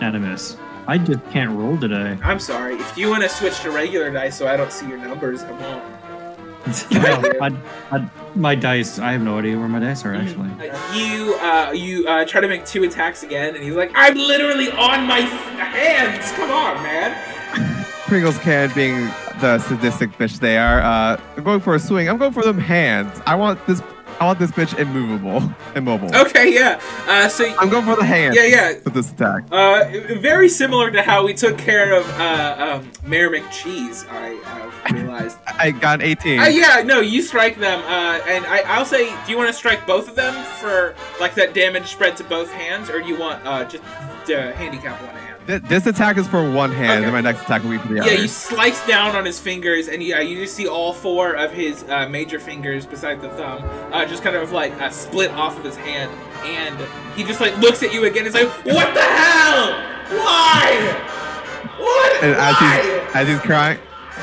and 0.00 0.16
a 0.16 0.18
miss. 0.18 0.56
I 0.86 0.98
just 0.98 1.20
can't 1.30 1.56
roll 1.56 1.78
today. 1.78 2.18
I'm 2.22 2.40
sorry. 2.40 2.74
If 2.74 2.98
you 2.98 3.08
want 3.08 3.22
to 3.22 3.28
switch 3.28 3.60
to 3.60 3.70
regular 3.70 4.10
dice 4.10 4.36
so 4.36 4.48
I 4.48 4.56
don't 4.56 4.72
see 4.72 4.88
your 4.88 4.98
numbers, 4.98 5.42
I 5.42 5.52
won't. 5.52 5.84
I, 6.92 7.52
I, 7.90 8.10
my 8.36 8.54
dice, 8.54 8.98
I 8.98 9.12
have 9.12 9.22
no 9.22 9.38
idea 9.38 9.58
where 9.58 9.68
my 9.68 9.80
dice 9.80 10.04
are 10.04 10.14
actually. 10.14 10.50
Uh, 10.70 10.94
You 10.94 11.34
uh, 11.40 11.72
you 11.72 12.06
uh, 12.06 12.24
try 12.24 12.40
to 12.40 12.48
make 12.48 12.64
two 12.66 12.84
attacks 12.84 13.22
again, 13.24 13.54
and 13.56 13.64
he's 13.64 13.74
like, 13.74 13.90
"I'm 13.94 14.14
literally 14.16 14.70
on 14.72 15.06
my 15.06 15.20
f- 15.20 15.58
hands. 15.58 16.30
Come 16.32 16.50
on, 16.50 16.80
man." 16.82 17.84
Pringles 18.06 18.38
can 18.38 18.72
being 18.74 19.06
the 19.40 19.58
sadistic 19.58 20.10
bitch 20.18 20.38
they 20.38 20.56
are. 20.56 20.80
Uh, 20.80 21.20
I'm 21.36 21.42
going 21.42 21.60
for 21.60 21.74
a 21.74 21.80
swing. 21.80 22.08
I'm 22.08 22.18
going 22.18 22.32
for 22.32 22.42
them 22.44 22.58
hands. 22.58 23.20
I 23.26 23.34
want 23.34 23.64
this. 23.66 23.82
I 24.22 24.24
want 24.24 24.38
this 24.38 24.52
bitch 24.52 24.78
immovable, 24.78 25.52
immobile. 25.74 26.14
Okay, 26.14 26.54
yeah. 26.54 26.80
Uh, 27.08 27.28
so 27.28 27.44
I'm 27.58 27.68
going 27.68 27.84
for 27.84 27.96
the 27.96 28.04
hand. 28.04 28.36
Yeah, 28.36 28.44
yeah. 28.44 28.74
With 28.84 28.94
this 28.94 29.10
attack. 29.10 29.42
uh, 29.50 29.84
very 30.20 30.48
similar 30.48 30.92
to 30.92 31.02
how 31.02 31.26
we 31.26 31.34
took 31.34 31.58
care 31.58 31.92
of 31.92 32.08
uh, 32.20 32.78
um, 32.80 32.92
Mayor 33.04 33.30
McCheese. 33.30 34.08
I 34.08 34.28
have 34.44 34.92
realized. 34.92 35.38
I 35.58 35.72
got 35.72 36.02
an 36.02 36.06
18. 36.06 36.38
Uh, 36.38 36.44
yeah, 36.44 36.82
no, 36.84 37.00
you 37.00 37.20
strike 37.20 37.58
them, 37.58 37.80
uh, 37.80 38.20
and 38.28 38.46
I, 38.46 38.60
I'll 38.60 38.84
say, 38.84 39.10
do 39.24 39.32
you 39.32 39.36
want 39.36 39.48
to 39.48 39.54
strike 39.54 39.88
both 39.88 40.08
of 40.08 40.14
them 40.14 40.44
for 40.60 40.94
like 41.18 41.34
that 41.34 41.52
damage 41.52 41.88
spread 41.88 42.16
to 42.18 42.24
both 42.24 42.48
hands, 42.52 42.90
or 42.90 43.02
do 43.02 43.08
you 43.08 43.18
want 43.18 43.44
uh, 43.44 43.64
just 43.64 43.82
to 44.26 44.52
handicap 44.52 45.02
one 45.02 45.16
hand? 45.16 45.31
Th- 45.46 45.62
This 45.62 45.86
attack 45.86 46.16
is 46.18 46.28
for 46.28 46.48
one 46.50 46.70
hand, 46.70 46.90
Okay. 46.98 47.04
and 47.04 47.12
my 47.12 47.20
next 47.20 47.42
attack 47.42 47.62
will 47.64 47.70
be 47.70 47.78
for 47.78 47.88
the 47.88 47.94
Yeah, 47.96 48.02
other. 48.02 48.12
Yeah, 48.14 48.20
you 48.20 48.28
slice 48.28 48.86
down 48.86 49.16
on 49.16 49.24
his 49.24 49.38
fingers, 49.40 49.88
and 49.88 50.02
yeah, 50.02 50.20
you 50.20 50.36
just 50.36 50.54
see 50.54 50.68
all 50.68 50.92
four 50.92 51.32
of 51.34 51.50
his 51.52 51.82
uh, 51.88 52.08
major 52.08 52.38
fingers, 52.38 52.86
beside 52.86 53.20
the 53.20 53.28
thumb, 53.30 53.62
uh, 53.92 54.04
just 54.06 54.22
kind 54.22 54.36
of 54.36 54.52
like 54.52 54.72
uh, 54.80 54.90
split 54.90 55.30
off 55.32 55.58
of 55.58 55.64
his 55.64 55.76
hand, 55.76 56.10
and 56.44 56.76
he 57.16 57.24
just 57.24 57.40
like 57.40 57.56
looks 57.58 57.82
at 57.82 57.92
you 57.92 58.04
again. 58.04 58.26
and 58.26 58.28
is 58.28 58.34
like, 58.34 58.48
"What 58.66 58.94
the 58.94 59.02
hell? 59.02 59.72
Why? 60.10 61.08
What? 61.78 62.22
And 62.22 62.34
as 62.36 62.54
Why?" 62.54 62.80
he's 63.06 63.16
as 63.16 63.28
he's 63.28 63.40
crying, 63.40 63.78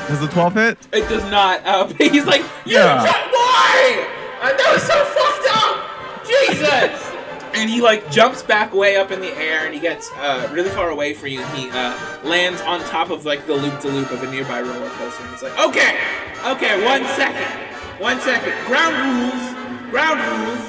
does 0.08 0.20
the 0.20 0.28
12 0.28 0.54
hit? 0.54 0.78
It 0.92 1.08
does 1.08 1.24
not. 1.30 1.60
Uh, 1.66 1.86
but 1.86 1.96
he's 2.10 2.24
like, 2.26 2.42
you 2.64 2.76
Yeah. 2.78 3.04
ju- 3.04 3.12
why? 3.30 4.06
Uh, 4.42 4.56
that 4.56 4.72
was 4.72 4.82
so 4.82 5.04
fucked 5.04 5.48
up. 5.52 5.86
Jesus. 6.26 7.09
And 7.54 7.68
he 7.68 7.80
like 7.80 8.10
jumps 8.10 8.42
back 8.42 8.72
way 8.72 8.96
up 8.96 9.10
in 9.10 9.20
the 9.20 9.36
air, 9.36 9.66
and 9.66 9.74
he 9.74 9.80
gets 9.80 10.10
uh, 10.12 10.48
really 10.52 10.70
far 10.70 10.90
away 10.90 11.14
from 11.14 11.28
you. 11.28 11.44
He 11.46 11.70
uh, 11.70 11.96
lands 12.22 12.60
on 12.62 12.80
top 12.84 13.10
of 13.10 13.24
like 13.24 13.46
the 13.46 13.54
loop 13.54 13.80
to 13.80 13.88
loop 13.88 14.10
of 14.10 14.22
a 14.22 14.30
nearby 14.30 14.62
roller 14.62 14.90
coaster. 14.90 15.22
And 15.24 15.32
he's 15.32 15.42
like, 15.42 15.58
okay, 15.58 15.98
okay, 16.46 16.84
one 16.84 17.04
second, 17.16 17.50
one 18.00 18.20
second. 18.20 18.54
Ground 18.66 18.94
rules, 19.02 19.90
ground 19.90 20.20
rules. 20.20 20.66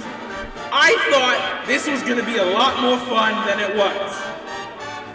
I 0.74 0.96
thought 1.12 1.66
this 1.68 1.88
was 1.88 2.02
gonna 2.02 2.26
be 2.26 2.38
a 2.38 2.46
lot 2.46 2.82
more 2.82 2.98
fun 2.98 3.46
than 3.46 3.60
it 3.60 3.76
was. 3.76 4.32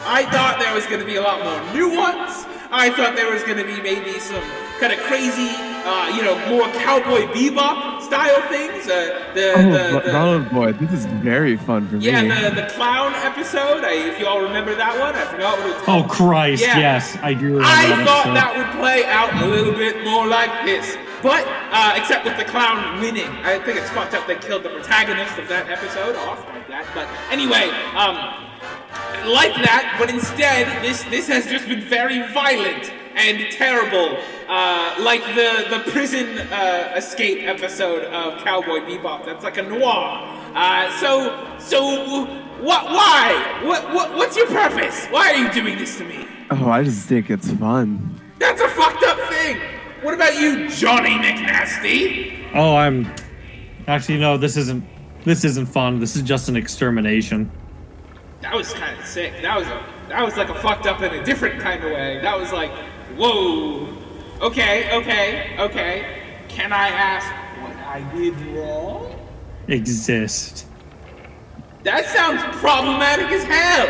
I 0.08 0.22
thought 0.30 0.60
there 0.60 0.72
was 0.72 0.86
to 0.86 1.04
be 1.04 1.16
a 1.16 1.20
lot 1.20 1.42
more 1.42 1.58
nuance. 1.74 2.46
I 2.70 2.90
thought 2.90 3.16
there 3.16 3.32
was 3.32 3.42
to 3.42 3.66
be 3.66 3.82
maybe 3.82 4.20
some 4.20 4.42
kind 4.78 4.92
of 4.92 4.98
crazy, 5.00 5.50
uh, 5.84 6.14
you 6.16 6.22
know, 6.22 6.34
more 6.48 6.68
cowboy 6.80 7.26
bebop 7.32 8.02
style 8.02 8.40
things. 8.48 8.88
Uh, 8.88 9.32
the, 9.34 9.52
Oh, 9.56 9.62
the, 9.62 10.00
the, 10.00 10.12
Ronald 10.12 10.50
Boy, 10.50 10.72
this 10.72 10.92
is 10.92 11.06
very 11.06 11.56
fun 11.56 11.88
for 11.88 11.96
yeah, 11.96 12.22
me. 12.22 12.28
Yeah, 12.28 12.50
the, 12.50 12.62
the 12.62 12.68
clown 12.68 13.14
episode. 13.14 13.84
I, 13.84 13.92
if 13.92 14.18
you 14.18 14.26
all 14.26 14.42
remember 14.42 14.74
that 14.74 14.98
one, 14.98 15.14
I 15.14 15.24
forgot 15.26 15.58
what 15.58 15.70
it 15.70 15.74
was. 15.74 15.84
Oh 15.88 16.06
Christ! 16.08 16.62
Yeah. 16.62 16.78
Yes, 16.78 17.16
I 17.22 17.34
do 17.34 17.46
remember 17.46 17.64
I 17.64 17.86
that 17.88 18.06
thought 18.06 18.26
episode. 18.26 18.34
that 18.34 18.56
would 18.56 18.80
play 18.80 19.04
out 19.04 19.42
a 19.42 19.46
little 19.46 19.72
bit 19.72 20.04
more 20.04 20.26
like 20.26 20.64
this. 20.64 20.96
But, 21.22 21.44
uh, 21.72 21.94
except 21.96 22.24
with 22.24 22.36
the 22.36 22.44
clown 22.44 23.00
winning. 23.00 23.26
I 23.42 23.58
think 23.58 23.78
it's 23.78 23.90
fucked 23.90 24.14
up 24.14 24.26
they 24.26 24.36
killed 24.36 24.62
the 24.62 24.68
protagonist 24.68 25.38
of 25.38 25.48
that 25.48 25.68
episode 25.68 26.14
off 26.14 26.38
like 26.46 26.68
that. 26.68 26.86
But 26.94 27.08
anyway, 27.32 27.72
um, 27.96 28.14
like 29.32 29.54
that, 29.64 29.96
but 29.98 30.10
instead, 30.10 30.82
this 30.84 31.02
this 31.04 31.26
has 31.28 31.46
just 31.46 31.66
been 31.66 31.80
very 31.80 32.22
violent 32.32 32.92
and 33.16 33.50
terrible, 33.50 34.18
uh, 34.48 34.94
like 35.00 35.22
the 35.34 35.66
the 35.70 35.90
prison 35.90 36.38
uh, 36.52 36.92
escape 36.96 37.42
episode 37.42 38.04
of 38.04 38.42
Cowboy 38.44 38.80
Bebop. 38.80 39.24
That's 39.24 39.42
like 39.42 39.56
a 39.56 39.62
noir. 39.62 40.22
Uh, 40.54 40.90
so 41.00 41.56
so 41.58 42.26
what? 42.60 42.84
Why? 42.84 43.62
What, 43.64 43.92
what? 43.94 44.14
What's 44.14 44.36
your 44.36 44.46
purpose? 44.46 45.06
Why 45.06 45.32
are 45.32 45.36
you 45.36 45.52
doing 45.52 45.76
this 45.78 45.98
to 45.98 46.04
me? 46.04 46.26
Oh, 46.50 46.70
I 46.70 46.84
just 46.84 47.08
think 47.08 47.30
it's 47.30 47.50
fun. 47.52 48.20
That's 48.38 48.60
a 48.60 48.68
fucked 48.68 49.02
up 49.02 49.18
thing. 49.30 49.60
What 50.02 50.14
about 50.14 50.38
you, 50.38 50.68
Johnny 50.68 51.10
McNasty? 51.10 52.50
Oh, 52.54 52.76
I'm. 52.76 53.12
Actually, 53.88 54.18
no. 54.18 54.36
This 54.36 54.56
isn't. 54.56 54.84
This 55.24 55.44
isn't 55.44 55.66
fun. 55.66 55.98
This 55.98 56.16
is 56.16 56.22
just 56.22 56.48
an 56.48 56.56
extermination. 56.56 57.50
That 58.42 58.54
was 58.54 58.72
kind 58.74 58.98
of 58.98 59.04
sick. 59.04 59.32
That 59.42 59.58
was 59.58 59.66
a, 59.66 59.84
that 60.08 60.24
was 60.24 60.36
like 60.36 60.50
a 60.50 60.54
fucked 60.54 60.86
up 60.86 61.00
in 61.02 61.12
a 61.12 61.24
different 61.24 61.60
kind 61.60 61.82
of 61.82 61.90
way. 61.90 62.20
That 62.22 62.38
was 62.38 62.52
like, 62.52 62.70
whoa. 63.16 63.88
Okay, 64.40 64.94
okay, 64.96 65.56
okay. 65.58 66.22
Can 66.48 66.72
I 66.72 66.88
ask 66.88 67.26
what 67.62 67.76
I 67.86 68.00
did 68.14 68.34
wrong? 68.54 69.14
Exist. 69.68 70.66
That 71.84 72.06
sounds 72.06 72.42
problematic 72.56 73.26
as 73.30 73.44
hell. 73.44 73.86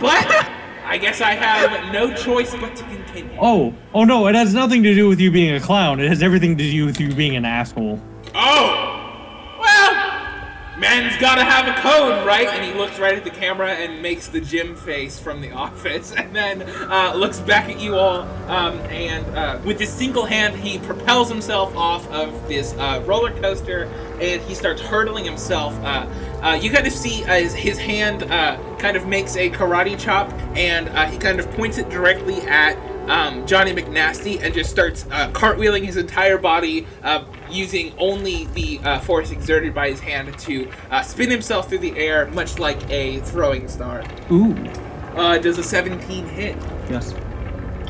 But 0.00 0.48
I 0.84 0.96
guess 0.98 1.20
I 1.20 1.32
have 1.32 1.92
no 1.92 2.14
choice 2.14 2.54
but 2.54 2.76
to 2.76 2.84
continue. 2.84 3.36
Oh, 3.40 3.74
oh 3.92 4.04
no! 4.04 4.26
It 4.26 4.34
has 4.34 4.54
nothing 4.54 4.82
to 4.84 4.94
do 4.94 5.08
with 5.08 5.20
you 5.20 5.30
being 5.30 5.54
a 5.54 5.60
clown. 5.60 6.00
It 6.00 6.08
has 6.08 6.22
everything 6.22 6.56
to 6.56 6.70
do 6.70 6.86
with 6.86 7.00
you 7.00 7.12
being 7.14 7.36
an 7.36 7.44
asshole. 7.44 8.00
Oh! 8.34 8.87
Man's 10.78 11.16
gotta 11.16 11.42
have 11.42 11.66
a 11.66 11.80
code, 11.80 12.24
right? 12.24 12.46
And 12.46 12.64
he 12.64 12.72
looks 12.72 13.00
right 13.00 13.16
at 13.16 13.24
the 13.24 13.30
camera 13.30 13.72
and 13.72 14.00
makes 14.00 14.28
the 14.28 14.40
Jim 14.40 14.76
face 14.76 15.18
from 15.18 15.40
the 15.40 15.50
office, 15.58 16.12
and 16.12 16.34
then 16.34 16.62
uh, 16.88 17.14
looks 17.16 17.40
back 17.40 17.68
at 17.68 17.80
you 17.80 17.96
all. 17.96 18.20
Um, 18.48 18.78
and 18.82 19.26
uh, 19.36 19.58
with 19.64 19.80
his 19.80 19.88
single 19.88 20.24
hand, 20.24 20.54
he 20.54 20.78
propels 20.78 21.28
himself 21.28 21.74
off 21.76 22.08
of 22.10 22.46
this 22.46 22.74
uh, 22.74 23.02
roller 23.06 23.32
coaster, 23.40 23.84
and 24.20 24.40
he 24.42 24.54
starts 24.54 24.80
hurtling 24.80 25.24
himself. 25.24 25.74
Uh, 25.80 26.06
uh, 26.42 26.58
you 26.60 26.70
kind 26.70 26.86
of 26.86 26.92
see 26.92 27.24
uh, 27.24 27.34
his, 27.34 27.54
his 27.54 27.78
hand 27.78 28.22
kind 28.78 28.96
of 28.96 29.04
makes 29.08 29.36
a 29.36 29.50
karate 29.50 29.98
chop, 29.98 30.32
and 30.56 30.88
he 31.12 31.18
kind 31.18 31.40
of 31.40 31.50
points 31.52 31.78
it 31.78 31.88
directly 31.88 32.36
at 32.42 32.76
um, 33.08 33.46
Johnny 33.46 33.72
McNasty 33.72 34.40
and 34.42 34.54
just 34.54 34.70
starts 34.70 35.06
uh, 35.10 35.30
cartwheeling 35.32 35.84
his 35.84 35.96
entire 35.96 36.38
body 36.38 36.86
uh, 37.02 37.24
using 37.50 37.92
only 37.98 38.44
the 38.46 38.78
uh, 38.80 39.00
force 39.00 39.30
exerted 39.30 39.74
by 39.74 39.90
his 39.90 40.00
hand 40.00 40.38
to 40.40 40.70
uh, 40.90 41.02
spin 41.02 41.30
himself 41.30 41.68
through 41.68 41.78
the 41.78 41.96
air, 41.96 42.26
much 42.28 42.58
like 42.58 42.88
a 42.90 43.20
throwing 43.20 43.68
star. 43.68 44.04
Ooh. 44.30 44.54
Uh, 45.16 45.38
does 45.38 45.58
a 45.58 45.62
17 45.62 46.26
hit? 46.26 46.56
Yes. 46.90 47.12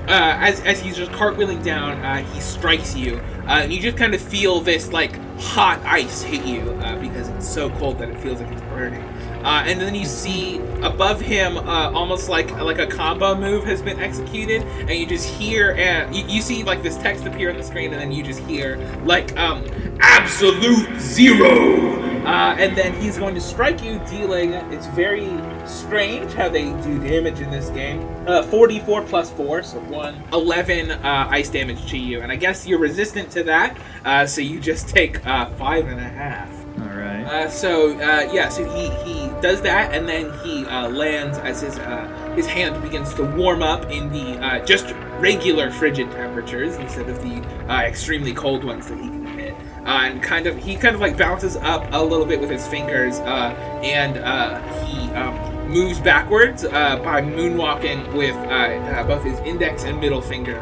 uh, 0.09 0.37
as, 0.41 0.61
as 0.61 0.81
he's 0.81 0.97
just 0.97 1.11
cartwheeling 1.12 1.62
down, 1.62 1.93
uh, 2.05 2.23
he 2.33 2.41
strikes 2.41 2.97
you, 2.97 3.16
uh, 3.47 3.61
and 3.62 3.73
you 3.73 3.81
just 3.81 3.97
kind 3.99 4.14
of 4.14 4.21
feel 4.21 4.61
this 4.61 4.93
like 4.93 5.19
hot 5.39 5.81
ice 5.85 6.23
hit 6.23 6.45
you 6.45 6.61
uh, 6.83 6.99
because 6.99 7.29
it's 7.29 7.47
so 7.49 7.69
cold 7.71 7.99
that 7.99 8.09
it 8.09 8.19
feels 8.21 8.41
like 8.41 8.51
it's 8.51 8.62
burning. 8.62 9.05
Uh, 9.45 9.64
and 9.66 9.80
then 9.80 9.95
you 9.95 10.05
see 10.05 10.59
above 10.82 11.20
him, 11.20 11.57
uh, 11.57 11.91
almost 11.93 12.28
like 12.28 12.51
like 12.53 12.78
a 12.78 12.86
combo 12.86 13.34
move 13.34 13.64
has 13.64 13.80
been 13.82 13.99
executed, 13.99 14.62
and 14.62 14.91
you 14.91 15.07
just 15.07 15.28
hear 15.28 15.72
and 15.72 16.14
you, 16.14 16.24
you 16.26 16.43
see 16.43 16.62
like 16.64 16.82
this 16.82 16.97
text 16.99 17.24
appear 17.24 17.51
on 17.51 17.57
the 17.57 17.62
screen, 17.62 17.93
and 17.93 18.01
then 18.01 18.12
you 18.12 18.22
just 18.22 18.41
hear 18.41 18.76
like 19.05 19.36
um 19.36 19.64
absolute 20.01 20.99
zero. 21.01 21.99
Uh, 22.28 22.55
and 22.59 22.76
then 22.76 22.93
he's 23.01 23.16
going 23.16 23.34
to 23.34 23.41
strike 23.41 23.82
you, 23.82 23.99
dealing. 24.01 24.53
It's 24.53 24.86
very 24.89 25.30
strange 25.66 26.34
how 26.34 26.51
they 26.51 26.64
do 26.82 26.99
damage 26.99 27.41
in 27.41 27.51
this 27.51 27.70
game. 27.70 28.07
Uh, 28.26 28.43
44 28.43 29.01
plus 29.03 29.30
4, 29.30 29.62
so 29.62 29.78
1. 29.80 30.24
11 30.34 30.91
uh, 30.91 31.28
ice 31.30 31.49
damage 31.49 31.89
to 31.91 31.97
you. 31.97 32.20
And 32.20 32.30
I 32.30 32.36
guess 32.36 32.66
you're 32.66 32.80
resistant 32.80 33.30
to 33.30 33.45
that, 33.45 33.78
uh, 34.05 34.26
so 34.26 34.43
you 34.43 34.61
just 34.61 34.91
take 34.91 35.26
uh, 35.26 35.49
5.5. 35.53 36.80
All 36.80 36.99
right. 36.99 37.24
Uh, 37.24 37.49
so 37.49 37.93
uh, 37.93 38.30
yeah, 38.30 38.51
so 38.51 38.68
he, 38.74 38.91
he 39.11 39.28
does 39.41 39.61
that, 39.62 39.95
and 39.95 40.09
then 40.09 40.32
he 40.41 40.66
uh, 40.66 40.89
lands 40.89 41.39
as 41.39 41.61
his 41.62 41.78
uh, 41.78 42.32
his 42.36 42.47
hand 42.47 42.82
begins 42.82 43.14
to 43.14 43.24
warm 43.24 43.62
up 43.62 43.91
in 43.91 44.11
the 44.12 44.39
uh, 44.39 44.64
just 44.64 44.95
regular 45.18 45.70
frigid 45.70 46.11
temperatures 46.12 46.76
instead 46.76 47.09
of 47.09 47.20
the 47.22 47.43
uh, 47.72 47.82
extremely 47.82 48.32
cold 48.32 48.64
ones 48.64 48.86
that 48.89 48.99
he 48.99 49.09
can 49.09 49.26
hit. 49.26 49.55
Uh, 49.84 50.03
and 50.05 50.22
kind 50.22 50.47
of 50.47 50.57
he 50.57 50.76
kind 50.76 50.95
of 50.95 51.01
like 51.01 51.16
bounces 51.16 51.57
up 51.57 51.86
a 51.93 52.03
little 52.03 52.26
bit 52.26 52.41
with 52.41 52.51
his 52.51 52.66
fingers, 52.68 53.20
uh, 53.20 53.55
and 53.82 54.18
uh, 54.18 54.61
he 54.84 55.09
um, 55.14 55.34
moves 55.70 56.01
backwards 56.01 56.64
uh, 56.64 56.97
by 57.05 57.20
moonwalking 57.22 58.12
with 58.14 58.34
uh, 58.36 58.49
uh, 58.49 59.05
both 59.07 59.22
his 59.24 59.39
index 59.41 59.84
and 59.84 59.99
middle 60.01 60.20
finger. 60.20 60.61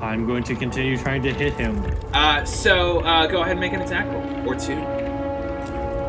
I'm 0.00 0.26
going 0.26 0.42
to 0.44 0.54
continue 0.56 0.98
trying 0.98 1.22
to 1.22 1.32
hit 1.32 1.54
him. 1.54 1.82
Uh, 2.12 2.44
so 2.44 3.00
uh, 3.00 3.26
go 3.26 3.40
ahead 3.40 3.52
and 3.52 3.60
make 3.60 3.72
an 3.72 3.80
attack 3.80 4.06
roll 4.06 4.48
or 4.48 4.54
two. 4.54 4.76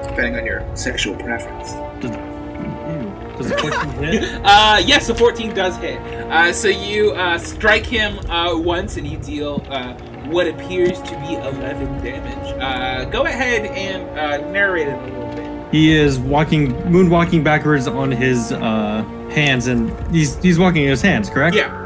depending 0.03 0.35
on 0.37 0.45
your 0.45 0.65
sexual 0.75 1.15
preference. 1.15 1.73
Does, 1.99 2.11
ew, 2.11 3.37
does 3.37 3.49
the 3.49 3.57
14 3.57 3.89
hit? 4.03 4.41
Uh, 4.43 4.81
yes, 4.85 5.09
a 5.09 5.15
14 5.15 5.53
does 5.53 5.77
hit. 5.77 5.99
Uh, 5.99 6.51
so 6.53 6.67
you 6.67 7.11
uh, 7.13 7.37
strike 7.37 7.85
him 7.85 8.19
uh, 8.29 8.57
once 8.57 8.97
and 8.97 9.07
you 9.07 9.17
deal 9.17 9.65
uh, 9.69 9.93
what 10.27 10.47
appears 10.47 11.01
to 11.01 11.11
be 11.27 11.35
11 11.35 12.03
damage. 12.03 12.61
Uh, 12.61 13.05
go 13.05 13.25
ahead 13.25 13.65
and 13.67 14.09
uh, 14.17 14.49
narrate 14.51 14.87
it 14.87 14.93
a 14.93 15.03
little 15.03 15.35
bit. 15.35 15.73
He 15.73 15.93
is 15.93 16.19
walking, 16.19 16.73
moonwalking 16.83 17.43
backwards 17.43 17.87
on 17.87 18.11
his 18.11 18.51
uh, 18.51 19.03
hands, 19.31 19.67
and 19.67 19.91
he's 20.15 20.35
he's 20.41 20.57
walking 20.57 20.83
in 20.83 20.89
his 20.89 21.01
hands, 21.01 21.29
correct? 21.29 21.55
Yeah. 21.55 21.81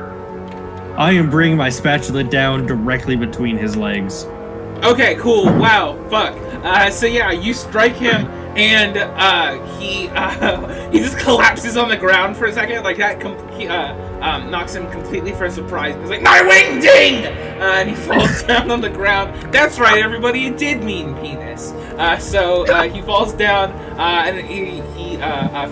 I 0.98 1.14
am 1.14 1.30
bringing 1.30 1.58
my 1.58 1.70
spatula 1.70 2.24
down 2.26 2.66
directly 2.66 3.16
between 3.16 3.58
his 3.58 3.76
legs. 3.78 4.26
Okay, 4.84 5.16
cool. 5.16 5.46
Wow, 5.46 5.98
fuck. 6.10 6.36
Uh, 6.64 6.90
so 6.92 7.06
yeah, 7.06 7.32
you 7.32 7.54
strike 7.54 7.96
him, 7.96 8.28
and 8.60 8.98
uh, 8.98 9.78
he 9.78 10.10
uh, 10.10 10.90
he 10.92 11.00
just 11.00 11.18
collapses 11.18 11.78
on 11.78 11.88
the 11.88 11.96
ground 11.96 12.36
for 12.36 12.46
a 12.46 12.54
second, 12.54 12.84
like 12.84 12.98
that. 12.98 13.22
He, 13.58 13.68
uh, 13.68 13.96
um, 14.22 14.52
knocks 14.52 14.76
him 14.76 14.90
completely 14.92 15.32
for 15.32 15.46
a 15.46 15.52
surprise. 15.52 15.96
He's 16.02 16.10
like, 16.10 16.22
"My 16.22 16.42
wing 16.42 16.82
ding!" 16.82 17.26
Uh, 17.26 17.76
and 17.78 17.90
he 17.90 17.96
falls 18.08 18.44
down 18.44 18.70
on 18.70 18.82
the 18.82 18.90
ground. 18.90 19.54
That's 19.54 19.80
right, 19.80 20.02
everybody. 20.04 20.46
It 20.46 20.58
did 20.58 20.84
mean 20.84 21.16
penis. 21.16 21.72
Uh, 21.72 22.18
so 22.18 22.68
uh, 22.68 22.84
he 22.84 23.02
falls 23.02 23.32
down, 23.34 23.72
and 23.98 24.46
he, 24.46 24.82
he 24.98 25.18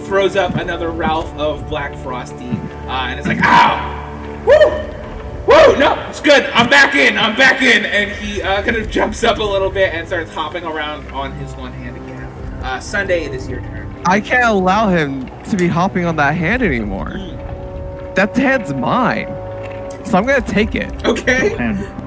throws 0.06 0.38
up 0.38 0.56
another 0.56 0.90
Ralph 0.90 1.34
of 1.38 1.68
Black 1.68 1.94
Frosty, 1.98 2.46
and 2.46 3.20
it's 3.20 3.28
like, 3.28 3.40
"Ow! 3.42 4.44
Woo!" 4.46 4.94
Woo! 5.46 5.78
No, 5.78 5.94
it's 6.10 6.20
good. 6.20 6.44
I'm 6.48 6.70
back 6.70 6.96
in. 6.96 7.18
I'm 7.18 7.38
back 7.38 7.62
in. 7.62 7.86
And 7.86 8.12
he 8.12 8.42
kind 8.42 8.76
of 8.76 8.90
jumps 8.90 9.24
up 9.24 9.40
a 9.40 9.44
little 9.44 9.70
bit 9.70 9.94
and 9.94 10.06
starts 10.06 10.34
hopping 10.34 10.66
around 10.66 11.08
on 11.12 11.32
his 11.34 11.54
one 11.56 11.72
hand 11.72 11.96
again. 11.96 12.17
Uh, 12.62 12.80
Sunday, 12.80 13.24
it 13.24 13.34
is 13.34 13.48
your 13.48 13.62
turn. 13.62 14.02
I 14.06 14.20
can't 14.20 14.46
allow 14.46 14.90
him 14.90 15.26
to 15.44 15.58
be 15.58 15.68
hopping 15.68 16.06
on 16.06 16.16
that 16.16 16.36
hand 16.36 16.64
anymore. 16.64 17.12
That 18.16 18.36
hand's 18.36 18.74
mine. 18.74 19.28
So 20.06 20.18
I'm 20.18 20.26
gonna 20.26 20.42
take 20.42 20.76
it. 20.76 21.06
Okay. 21.06 21.56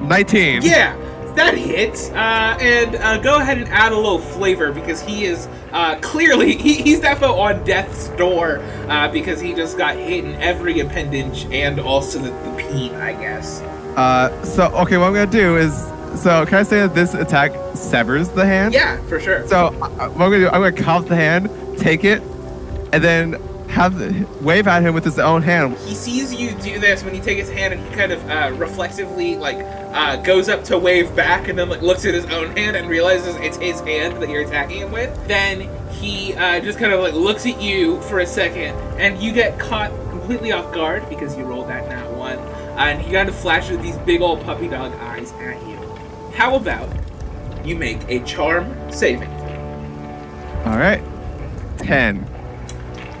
19. 0.01 0.63
Yeah, 0.63 0.97
that 1.35 1.55
hits. 1.55 2.09
Uh, 2.09 2.57
and 2.59 2.95
uh, 2.95 3.17
go 3.19 3.37
ahead 3.37 3.59
and 3.59 3.67
add 3.69 3.91
a 3.91 3.95
little 3.95 4.19
flavor 4.19 4.71
because 4.71 5.01
he 5.01 5.25
is 5.25 5.47
uh, 5.71 5.99
clearly 6.01 6.55
he, 6.57 6.73
he's 6.75 6.99
definitely 6.99 7.37
on 7.37 7.63
death's 7.63 8.09
door 8.09 8.59
uh, 8.87 9.07
because 9.11 9.39
he 9.39 9.53
just 9.53 9.77
got 9.77 9.95
hit 9.95 10.25
in 10.25 10.35
every 10.35 10.79
appendage 10.79 11.45
and 11.51 11.79
also 11.79 12.19
the, 12.19 12.31
the 12.31 12.55
peen, 12.57 12.95
I 12.95 13.13
guess. 13.13 13.61
Uh, 13.95 14.43
so 14.43 14.65
okay, 14.77 14.97
what 14.97 15.07
I'm 15.07 15.13
gonna 15.13 15.31
do 15.31 15.57
is, 15.57 15.85
so 16.15 16.45
can 16.45 16.55
I 16.55 16.63
say 16.63 16.79
that 16.81 16.95
this 16.95 17.13
attack 17.13 17.53
severs 17.75 18.29
the 18.29 18.45
hand? 18.45 18.73
Yeah, 18.73 19.01
for 19.07 19.19
sure. 19.19 19.47
So 19.47 19.67
uh, 19.67 19.71
what 19.71 20.01
I'm 20.01 20.17
gonna 20.17 20.39
do, 20.39 20.47
I'm 20.47 20.61
gonna 20.61 20.71
cuff 20.71 21.07
the 21.07 21.15
hand, 21.15 21.49
take 21.77 22.03
it, 22.03 22.21
and 22.93 23.03
then 23.03 23.41
have 23.71 23.97
the, 23.97 24.27
wave 24.41 24.67
at 24.67 24.83
him 24.83 24.93
with 24.93 25.05
his 25.05 25.17
own 25.17 25.41
hand. 25.41 25.77
he 25.77 25.95
sees 25.95 26.33
you 26.33 26.51
do 26.55 26.77
this 26.79 27.03
when 27.03 27.15
you 27.15 27.21
take 27.21 27.37
his 27.37 27.49
hand 27.49 27.73
and 27.73 27.81
he 27.81 27.95
kind 27.95 28.11
of 28.11 28.29
uh, 28.29 28.51
reflexively 28.57 29.37
like 29.37 29.57
uh, 29.93 30.17
goes 30.17 30.49
up 30.49 30.63
to 30.63 30.77
wave 30.77 31.15
back 31.15 31.47
and 31.47 31.57
then 31.57 31.69
like 31.69 31.81
looks 31.81 32.05
at 32.05 32.13
his 32.13 32.25
own 32.25 32.55
hand 32.57 32.75
and 32.75 32.89
realizes 32.89 33.35
it's 33.37 33.57
his 33.57 33.79
hand 33.81 34.21
that 34.21 34.29
you're 34.29 34.43
attacking 34.43 34.79
him 34.79 34.91
with 34.91 35.27
then 35.27 35.69
he 35.91 36.33
uh, 36.35 36.59
just 36.59 36.79
kind 36.79 36.91
of 36.91 36.99
like 36.99 37.13
looks 37.13 37.45
at 37.45 37.61
you 37.61 38.01
for 38.01 38.19
a 38.19 38.25
second 38.25 38.75
and 38.99 39.21
you 39.21 39.31
get 39.31 39.57
caught 39.57 39.91
completely 40.09 40.51
off 40.51 40.73
guard 40.73 41.07
because 41.07 41.37
you 41.37 41.45
rolled 41.45 41.69
that 41.69 41.87
nat 41.87 42.09
one 42.11 42.37
and 42.77 43.01
he 43.01 43.11
kind 43.11 43.29
of 43.29 43.35
flashes 43.35 43.77
these 43.79 43.97
big 43.99 44.21
old 44.21 44.43
puppy 44.43 44.67
dog 44.67 44.91
eyes 44.93 45.31
at 45.33 45.61
you 45.67 45.70
how 46.41 46.55
about 46.55 46.89
you 47.63 47.75
make 47.75 47.99
a 48.09 48.19
charm 48.25 48.65
saving 48.91 49.29
All 50.65 50.79
right, 50.79 51.03
ten. 51.77 52.25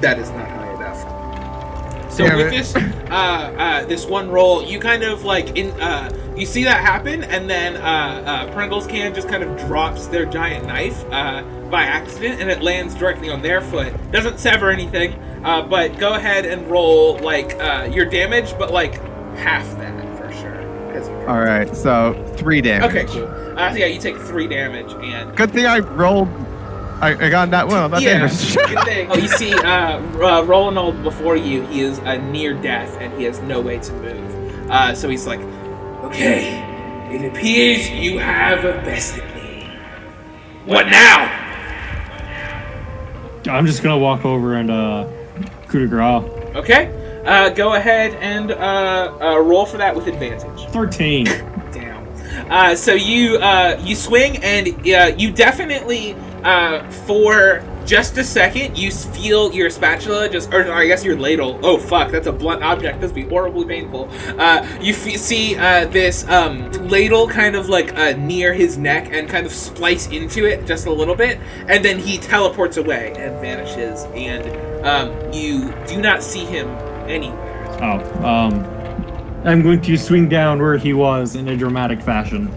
that 0.01 0.17
is 0.17 0.31
not 0.31 0.49
high 0.49 0.73
enough. 0.73 2.11
So 2.11 2.25
Damn 2.25 2.37
with 2.37 2.47
it. 2.47 2.49
this, 2.49 2.75
uh, 2.75 2.79
uh, 3.11 3.85
this 3.85 4.07
one 4.07 4.31
roll, 4.31 4.63
you 4.63 4.79
kind 4.79 5.03
of 5.03 5.23
like 5.23 5.55
in, 5.55 5.69
uh, 5.79 6.09
you 6.35 6.47
see 6.47 6.63
that 6.63 6.83
happen, 6.83 7.23
and 7.23 7.47
then 7.47 7.75
uh, 7.75 8.23
uh, 8.49 8.53
Pringles 8.53 8.87
can 8.87 9.13
just 9.13 9.29
kind 9.29 9.43
of 9.43 9.55
drops 9.67 10.07
their 10.07 10.25
giant 10.25 10.65
knife 10.65 11.05
uh, 11.11 11.43
by 11.69 11.83
accident, 11.83 12.41
and 12.41 12.49
it 12.49 12.63
lands 12.63 12.95
directly 12.95 13.29
on 13.29 13.43
their 13.43 13.61
foot. 13.61 13.93
Doesn't 14.11 14.39
sever 14.39 14.71
anything, 14.71 15.13
uh, 15.45 15.61
but 15.61 15.99
go 15.99 16.15
ahead 16.15 16.47
and 16.47 16.67
roll 16.71 17.19
like 17.19 17.53
uh, 17.59 17.87
your 17.93 18.05
damage, 18.05 18.57
but 18.57 18.71
like 18.71 18.95
half 19.35 19.77
that 19.77 20.00
All 21.27 21.39
right, 21.39 21.75
so 21.75 22.13
three 22.37 22.61
damage. 22.61 22.89
Okay, 22.89 23.05
cool. 23.05 23.27
Uh, 23.57 23.71
so 23.71 23.77
yeah, 23.77 23.85
you 23.85 23.99
take 23.99 24.17
three 24.17 24.47
damage, 24.47 24.91
and 24.93 25.35
Good 25.35 25.51
thing 25.51 25.65
I 25.65 25.79
rolled. 25.79 26.27
I, 27.01 27.15
I 27.25 27.29
got 27.31 27.49
that 27.49 27.67
one 27.67 27.77
on 27.77 27.91
that 27.91 28.03
yeah, 28.03 28.19
damage. 28.19 28.55
good 28.55 28.79
thing. 28.85 29.07
Oh, 29.11 29.17
you 29.17 29.27
see, 29.27 29.53
uh, 29.53 29.97
uh, 29.97 30.43
Roland 30.43 31.03
before 31.03 31.35
you, 31.35 31.63
he 31.63 31.81
is 31.81 31.97
uh, 31.99 32.17
near 32.17 32.53
death 32.53 32.95
and 33.01 33.11
he 33.17 33.23
has 33.23 33.39
no 33.39 33.59
way 33.59 33.79
to 33.79 33.93
move. 33.93 34.69
Uh, 34.69 34.93
so 34.93 35.09
he's 35.09 35.25
like, 35.25 35.39
okay, 36.03 36.59
it 37.11 37.25
appears 37.25 37.89
you 37.89 38.19
have 38.19 38.61
bested 38.85 39.23
me. 39.33 39.67
What 40.65 40.87
now? 40.89 41.39
I'm 43.49 43.65
just 43.65 43.81
gonna 43.81 43.97
walk 43.97 44.23
over 44.23 44.53
and 44.55 44.69
uh, 44.69 45.07
coup 45.67 45.79
de 45.79 45.87
grace. 45.87 46.23
Okay, 46.55 46.91
uh, 47.25 47.49
go 47.49 47.73
ahead 47.73 48.15
and 48.15 48.51
uh, 48.51 49.17
uh, 49.21 49.39
roll 49.39 49.65
for 49.65 49.77
that 49.77 49.95
with 49.95 50.07
advantage. 50.07 50.65
13. 50.69 51.25
Damn. 51.71 52.51
Uh, 52.51 52.75
so 52.75 52.93
you 52.93 53.37
uh, 53.37 53.79
you 53.83 53.95
swing 53.95 54.37
and 54.37 54.69
uh, 54.87 55.13
you 55.17 55.31
definitely 55.31 56.15
uh, 56.43 56.89
for 56.91 57.63
just 57.85 58.15
a 58.17 58.23
second 58.23 58.77
you 58.77 58.91
feel 58.91 59.51
your 59.51 59.69
spatula 59.69 60.29
just 60.29 60.53
or 60.53 60.71
I 60.71 60.85
guess 60.85 61.03
your 61.03 61.17
ladle. 61.17 61.59
Oh 61.63 61.77
fuck, 61.77 62.11
that's 62.11 62.27
a 62.27 62.31
blunt 62.31 62.63
object. 62.63 63.01
This 63.01 63.11
would 63.11 63.15
be 63.15 63.29
horribly 63.29 63.65
painful. 63.65 64.09
Uh, 64.37 64.67
you 64.81 64.93
f- 64.93 65.17
see 65.17 65.55
uh, 65.55 65.85
this 65.87 66.27
um, 66.29 66.71
ladle 66.87 67.27
kind 67.27 67.55
of 67.55 67.69
like 67.69 67.95
uh, 67.97 68.11
near 68.17 68.53
his 68.53 68.77
neck 68.77 69.09
and 69.11 69.27
kind 69.29 69.45
of 69.45 69.51
splice 69.51 70.07
into 70.07 70.45
it 70.45 70.65
just 70.65 70.85
a 70.87 70.91
little 70.91 71.15
bit, 71.15 71.39
and 71.67 71.83
then 71.83 71.99
he 71.99 72.17
teleports 72.17 72.77
away 72.77 73.13
and 73.17 73.39
vanishes, 73.41 74.05
and 74.13 74.85
um, 74.85 75.33
you 75.33 75.73
do 75.87 76.01
not 76.01 76.23
see 76.23 76.45
him 76.45 76.67
anywhere. 77.11 77.67
Oh, 77.81 78.25
um, 78.25 78.53
I'm 79.45 79.61
going 79.61 79.81
to 79.81 79.97
swing 79.97 80.29
down 80.29 80.59
where 80.59 80.77
he 80.77 80.93
was 80.93 81.35
in 81.35 81.47
a 81.47 81.57
dramatic 81.57 82.01
fashion. 82.01 82.47